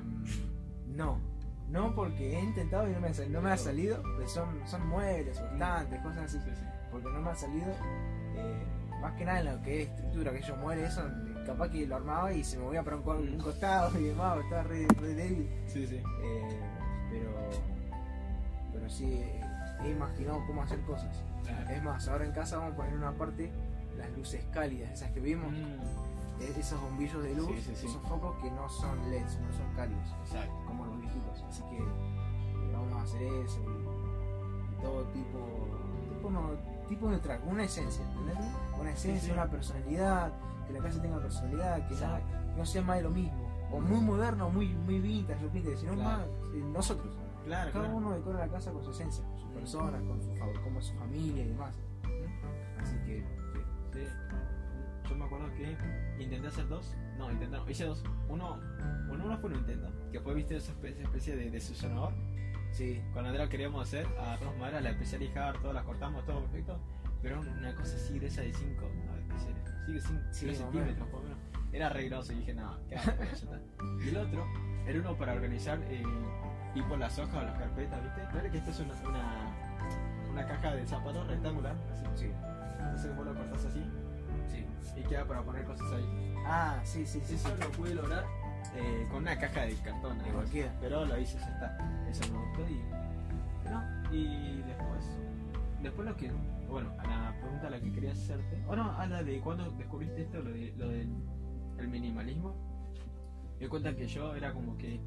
no, 0.87 1.19
no 1.71 1.93
porque 1.97 2.37
he 2.39 2.41
intentado 2.41 2.89
y 2.89 2.93
no 2.93 3.01
me 3.01 3.09
ha, 3.09 3.15
sal- 3.15 3.33
no 3.33 3.43
me 3.43 3.51
ha 3.51 3.57
salido, 3.57 4.01
pues 4.17 4.31
son, 4.31 4.61
son 4.67 4.87
muebles, 4.87 5.39
estantes, 5.41 6.01
cosas 6.03 6.25
así, 6.27 6.39
Sí, 6.39 6.51
sí. 6.55 6.63
porque 6.93 7.09
no 7.11 7.21
me 7.21 7.31
ha 7.31 7.35
salido. 7.35 7.67
eh, 8.37 8.63
más 9.01 9.15
que 9.15 9.25
nada 9.25 9.41
en 9.41 9.47
lo 9.57 9.63
que 9.63 9.83
es 9.83 9.89
estructura, 9.89 10.31
que 10.33 10.43
yo 10.43 10.55
muere 10.57 10.85
eso, 10.87 11.03
capaz 11.47 11.69
que 11.71 11.85
lo 11.87 11.97
armaba 11.97 12.33
y 12.33 12.45
se 12.45 12.59
me 12.59 12.65
movía 12.65 12.85
para 12.85 12.97
un, 12.99 13.09
un 13.09 13.39
costado 13.39 13.99
y 13.99 14.05
demás, 14.05 14.39
estaba 14.45 14.63
re, 14.63 14.87
re 15.01 15.15
débil. 15.15 15.49
Sí, 15.67 15.85
sí. 15.87 15.97
Eh, 15.97 16.61
pero, 17.11 17.51
pero 18.73 18.89
sí, 18.89 19.21
he 19.83 19.91
imaginado 19.91 20.45
cómo 20.47 20.63
hacer 20.63 20.81
cosas. 20.83 21.25
Claro. 21.45 21.71
Es 21.71 21.83
más, 21.83 22.07
ahora 22.07 22.25
en 22.27 22.33
casa 22.33 22.59
vamos 22.59 22.75
a 22.75 22.77
poner 22.77 22.95
una 22.95 23.13
parte 23.13 23.51
las 23.97 24.11
luces 24.17 24.45
cálidas, 24.53 24.93
esas 24.93 25.11
que 25.13 25.21
vimos, 25.21 25.51
Mm, 25.53 26.59
esos 26.59 26.81
bombillos 26.81 27.23
de 27.23 27.35
luz, 27.35 27.49
Sí, 27.49 27.63
sí, 27.63 27.77
sí. 27.77 27.87
esos 27.87 28.03
focos 28.03 28.35
que 28.43 28.51
no 28.51 28.69
son 28.69 28.99
LEDs, 29.11 29.39
no 29.41 29.53
son 29.53 29.75
cálidos, 29.77 30.09
exacto. 30.25 30.53
como 30.67 30.87
los 30.87 31.01
viejitos. 31.01 31.43
Así 31.43 31.63
que 31.65 31.77
eh, 31.79 32.71
vamos 32.73 32.93
a 32.95 33.03
hacer 33.03 33.23
eso 33.23 33.61
todo 34.83 35.03
tipo, 35.13 35.39
tipo, 36.09 36.31
no, 36.31 36.51
tipo 36.89 37.09
neutral, 37.11 37.41
una 37.47 37.65
esencia, 37.65 38.03
¿entendés? 38.03 38.39
Una 38.81 38.91
esencia, 38.93 39.33
una 39.35 39.47
personalidad, 39.51 40.33
que 40.67 40.73
la 40.73 40.81
casa 40.81 41.03
tenga 41.03 41.19
personalidad, 41.21 41.87
que 41.89 41.95
no, 41.97 42.57
no 42.57 42.65
sea 42.67 42.81
más 42.83 42.97
de 42.97 43.03
lo 43.03 43.11
mismo, 43.11 43.47
o 43.71 43.79
muy 43.81 44.01
moderno, 44.01 44.49
muy, 44.49 44.69
muy 44.69 44.99
vintage, 45.01 45.39
repite, 45.43 45.77
sino 45.77 45.93
Claro. 45.95 46.09
más 46.19 46.27
eh, 46.55 46.63
nosotros. 46.73 47.15
Claro, 47.45 47.73
Cada 47.73 47.85
claro. 47.85 47.97
uno 47.99 48.13
decora 48.13 48.39
la 48.39 48.49
casa 48.49 48.71
con 48.73 48.83
su 48.83 48.91
esencia, 48.93 49.23
con 49.25 49.39
su 49.41 49.49
persona, 49.51 49.99
con 50.01 50.23
su, 50.23 50.31
como 50.65 50.81
su 50.81 50.95
familia 50.95 51.45
y 51.45 51.49
demás. 51.49 51.75
Así 52.81 52.97
que, 53.05 53.25
hacer 56.51 56.69
dos. 56.69 56.95
No, 57.19 57.31
intenté 57.31 57.57
no, 57.57 57.69
hice 57.71 57.85
dos. 57.85 58.03
Uno, 58.29 58.59
bueno, 59.09 59.25
uno 59.27 59.39
fue 59.39 59.51
un 59.51 59.57
intento, 59.57 59.91
que 60.13 60.21
fue, 60.21 60.35
viste, 60.35 60.57
esa 60.57 60.73
especie, 60.73 61.03
especie 61.03 61.37
de 61.37 61.51
desusionador. 61.51 62.13
sí, 62.73 63.03
Cuando 63.13 63.31
Andrea 63.31 63.49
queríamos 63.49 63.83
hacer, 63.87 64.07
agarramos 64.19 64.57
madera, 64.59 64.81
la 64.81 64.91
empecé 64.91 65.17
a 65.17 65.19
lijar, 65.19 65.59
todas 65.59 65.75
las 65.75 65.85
cortamos, 65.85 66.25
todo 66.25 66.41
perfecto. 66.43 66.79
Pero 67.23 67.41
una 67.41 67.75
cosa 67.75 67.97
así 67.97 68.19
gruesa 68.19 68.41
de 68.41 68.53
5, 68.53 68.85
a 68.85 69.15
ver. 69.15 69.25
Sí, 69.87 69.93
de 69.93 70.01
5 70.01 70.21
Sí, 70.31 70.55
centímetros, 70.55 71.09
por 71.09 71.21
lo 71.21 71.29
menos. 71.29 71.39
Era 71.73 71.89
re 71.91 72.09
grosso 72.09 72.33
y 72.33 72.37
dije, 72.37 72.55
no, 72.55 72.77
qué 72.89 72.97
asco, 72.97 73.13
ya 73.19 73.25
está. 73.33 73.61
Y 74.05 74.09
el 74.09 74.17
otro 74.17 74.47
era 74.87 74.99
uno 75.01 75.17
para 75.17 75.33
organizar, 75.35 75.79
eh, 75.89 76.03
tipo 76.75 76.97
las 76.97 77.19
hojas 77.19 77.35
o 77.37 77.43
las 77.43 77.59
carpetas, 77.59 78.03
¿viste? 78.03 78.23
Claro 78.33 78.51
que 78.51 78.59
esta 78.59 78.71
es 78.71 78.81
una, 78.81 78.95
una, 79.09 80.31
una 80.31 80.47
caja 80.47 80.75
de 80.75 80.87
zapatos 80.87 81.27
rectangular, 81.27 81.77
así. 81.93 82.05
sí, 82.15 82.31
Entonces 82.79 83.15
vos 83.15 83.27
lo 83.27 83.35
cortás 83.35 83.65
así 83.67 83.83
sí. 84.51 84.65
y 85.01 85.03
queda 85.05 85.25
para 85.25 85.43
poner 85.43 85.65
cosas 85.65 85.93
ahí. 85.93 86.35
Ah, 86.47 86.81
sí, 86.85 87.05
sí, 87.07 87.21
sí. 87.25 87.35
Eso 87.35 87.55
lo 87.57 87.71
pude 87.73 87.95
lograr 87.95 88.25
eh, 88.75 89.07
con 89.11 89.23
una 89.23 89.39
caja 89.39 89.63
de 89.63 89.75
cartón. 89.77 90.19
De 90.19 90.31
cualquiera. 90.31 90.75
Pero 90.81 91.05
lo 91.05 91.19
hice, 91.19 91.39
ya 91.39 91.49
está. 91.49 92.09
Eso 92.09 92.33
me 92.33 92.39
gustó 92.39 92.69
y. 92.69 92.81
No, 93.71 94.15
y 94.15 94.63
después. 94.63 95.05
Después 95.83 96.09
lo 96.09 96.17
que. 96.17 96.33
Bueno, 96.69 96.91
a 96.99 97.07
la 97.07 97.37
pregunta 97.41 97.67
a 97.67 97.71
la 97.71 97.81
que 97.81 97.93
quería 97.93 98.13
hacerte. 98.13 98.63
O 98.69 98.77
no, 98.77 98.97
a 98.97 99.07
la 99.07 99.23
de 99.23 99.41
cuando 99.41 99.71
descubriste 99.73 100.23
esto, 100.23 100.41
lo, 100.41 100.51
de, 100.51 100.73
lo 100.77 100.89
del 100.89 101.09
el 101.79 101.89
minimalismo. 101.89 102.55
Me 103.59 103.65
di 103.65 103.69
cuenta 103.69 103.95
que 103.95 104.07
yo 104.07 104.35
era 104.35 104.53
como 104.53 104.77
que 104.77 105.01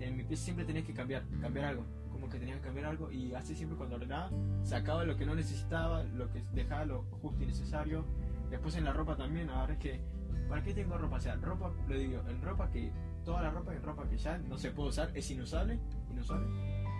en 0.00 0.16
mi 0.16 0.24
pieza 0.24 0.44
siempre 0.44 0.64
tenías 0.64 0.84
que 0.84 0.94
cambiar, 0.94 1.22
cambiar 1.40 1.66
algo. 1.66 1.84
Como 2.10 2.28
que 2.28 2.38
tenías 2.38 2.58
que 2.58 2.64
cambiar 2.64 2.86
algo 2.86 3.10
y 3.10 3.34
así 3.34 3.54
siempre 3.54 3.76
cuando 3.76 3.96
ordenaba, 3.96 4.30
sacaba 4.62 5.04
lo 5.04 5.16
que 5.16 5.26
no 5.26 5.34
necesitaba, 5.34 6.02
lo 6.02 6.30
que 6.32 6.42
dejaba 6.52 6.84
lo 6.84 7.02
justo 7.22 7.42
y 7.42 7.46
necesario. 7.46 8.04
Después 8.50 8.74
en 8.76 8.84
la 8.84 8.92
ropa 8.92 9.16
también, 9.16 9.48
ahora 9.50 9.72
es 9.74 9.78
que, 9.78 10.00
¿para 10.48 10.62
qué 10.62 10.74
tengo 10.74 10.98
ropa? 10.98 11.16
O 11.16 11.20
sea, 11.20 11.36
ropa, 11.36 11.70
lo 11.88 11.94
digo, 11.94 12.20
en 12.28 12.42
ropa 12.42 12.68
que, 12.70 12.92
toda 13.24 13.42
la 13.42 13.50
ropa 13.50 13.72
en 13.74 13.82
ropa 13.82 14.08
que 14.08 14.16
ya 14.18 14.38
no 14.38 14.58
se 14.58 14.70
puede 14.70 14.88
usar, 14.88 15.10
es 15.14 15.30
inusable, 15.30 15.78
inusable, 16.10 16.46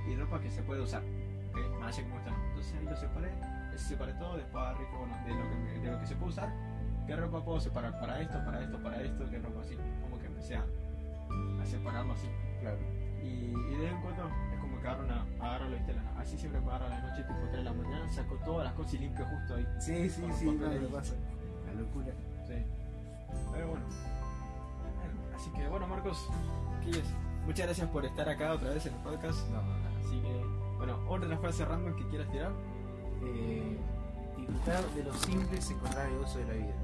y 0.08 0.14
ropa 0.16 0.40
que 0.40 0.50
se 0.50 0.62
puede 0.62 0.80
usar, 0.82 1.02
¿ok? 1.02 1.80
Más 1.80 1.96
allá 1.98 2.08
como 2.08 2.18
está. 2.20 2.30
Entonces 2.48 2.74
ahí 2.78 2.84
lo 2.84 2.96
separé, 2.96 3.32
separé 3.76 4.12
todo, 4.14 4.36
después 4.36 4.62
agarré 4.64 4.84
bueno, 4.96 5.16
de 5.24 5.34
lo 5.34 5.50
que, 5.50 5.56
me- 5.56 5.78
de 5.80 5.90
lo 5.90 6.00
que 6.00 6.06
se 6.06 6.14
puede 6.16 6.30
usar, 6.30 6.52
qué 7.06 7.16
ropa 7.16 7.44
puedo 7.44 7.60
separar 7.60 7.98
para 7.98 8.20
esto, 8.20 8.38
para 8.44 8.62
esto, 8.62 8.82
para 8.82 9.02
esto, 9.02 9.30
qué 9.30 9.38
ropa 9.38 9.60
así, 9.62 9.76
como 10.02 10.18
que 10.20 10.26
empecé 10.26 10.56
a, 10.56 10.64
a 11.60 11.66
separarlo 11.66 12.12
así. 12.12 12.28
Claro. 12.60 12.78
Y, 13.22 13.26
y 13.26 13.74
de 13.76 13.78
vez 13.84 13.92
en 13.92 14.00
cuando 14.02 14.28
es 14.54 14.60
como 14.60 14.80
que 14.80 14.86
agarro, 14.88 15.04
una, 15.04 15.26
agarro 15.40 15.68
la- 15.68 16.20
así 16.20 16.38
siempre 16.38 16.60
me 16.60 16.68
agarro 16.68 16.86
a 16.86 16.88
la 16.90 17.00
noche, 17.00 17.22
tipo 17.24 17.40
3 17.50 17.52
de 17.52 17.62
la 17.64 17.72
mañana, 17.72 18.08
saco 18.10 18.36
todas 18.44 18.64
las 18.66 18.74
cosas 18.74 18.94
y 18.94 18.98
limpio 18.98 19.26
justo 19.26 19.56
ahí. 19.56 19.66
Sí, 19.80 20.08
sí, 20.08 20.22
sí, 20.38 20.46
no, 20.46 20.68
me 20.70 20.86
pasa. 20.88 21.14
La 21.70 21.80
locura. 21.80 22.12
Sí. 22.46 22.54
Pero 23.52 23.68
bueno. 23.68 23.84
Así 25.34 25.50
que 25.52 25.68
bueno, 25.68 25.86
Marcos, 25.86 26.28
¿qué 26.84 26.90
es? 26.90 27.04
Muchas 27.46 27.66
gracias 27.66 27.88
por 27.88 28.04
estar 28.04 28.28
acá 28.28 28.52
otra 28.52 28.70
vez 28.70 28.84
en 28.86 28.94
el 28.94 29.00
podcast. 29.00 29.48
No, 29.48 29.62
no, 29.62 29.68
no. 29.68 30.06
Así 30.06 30.20
que, 30.20 30.44
bueno, 30.76 30.98
otra 31.08 31.38
frase 31.38 31.64
random 31.64 31.96
que 31.96 32.06
quieras 32.08 32.30
tirar. 32.30 32.52
Eh, 33.22 33.78
disfrutar 34.36 34.84
de 34.94 35.04
lo 35.04 35.14
simple 35.14 35.58
es 35.58 35.70
encontrar 35.70 36.06
el 36.06 36.18
gozo 36.18 36.38
de 36.38 36.46
la 36.46 36.52
vida. 36.54 36.74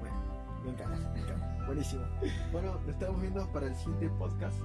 Bueno, 0.00 0.16
me 0.64 0.70
encanta, 0.70 1.10
me 1.10 1.20
encanta. 1.20 1.64
Buenísimo. 1.66 2.02
Bueno, 2.52 2.80
lo 2.84 2.92
estamos 2.92 3.20
viendo 3.20 3.46
para 3.52 3.66
el 3.66 3.74
siguiente 3.76 4.08
podcast. 4.18 4.56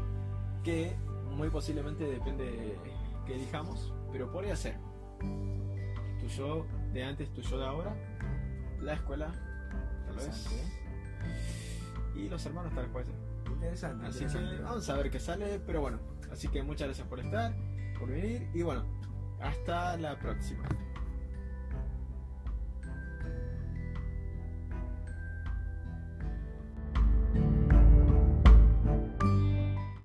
Que 0.64 0.95
muy 1.36 1.49
posiblemente 1.49 2.03
depende 2.03 2.43
de 2.43 2.78
que 3.26 3.36
elijamos, 3.36 3.93
pero 4.12 4.32
podría 4.32 4.55
ser 4.55 4.76
tu 6.20 6.28
yo 6.28 6.66
de 6.93 7.03
antes, 7.03 7.32
tu 7.34 7.41
yo 7.41 7.57
de 7.57 7.66
ahora, 7.66 7.95
la 8.80 8.93
escuela, 8.93 9.34
Interesante, 10.26 10.82
y 12.15 12.30
los 12.30 12.45
hermanos 12.45 12.74
tal 12.74 12.88
vez. 12.88 13.07
Interesante. 13.47 14.07
Así 14.07 14.24
interesante. 14.24 14.57
que 14.57 14.63
vamos 14.63 14.89
a 14.89 14.95
ver 14.95 15.11
qué 15.11 15.19
sale, 15.19 15.59
pero 15.59 15.82
bueno, 15.82 15.99
así 16.32 16.47
que 16.47 16.63
muchas 16.63 16.88
gracias 16.88 17.07
por 17.07 17.19
estar, 17.19 17.55
por 17.99 18.09
venir 18.09 18.49
y 18.53 18.61
bueno, 18.61 18.84
hasta 19.39 19.97
la 19.97 20.17
próxima. 20.17 20.63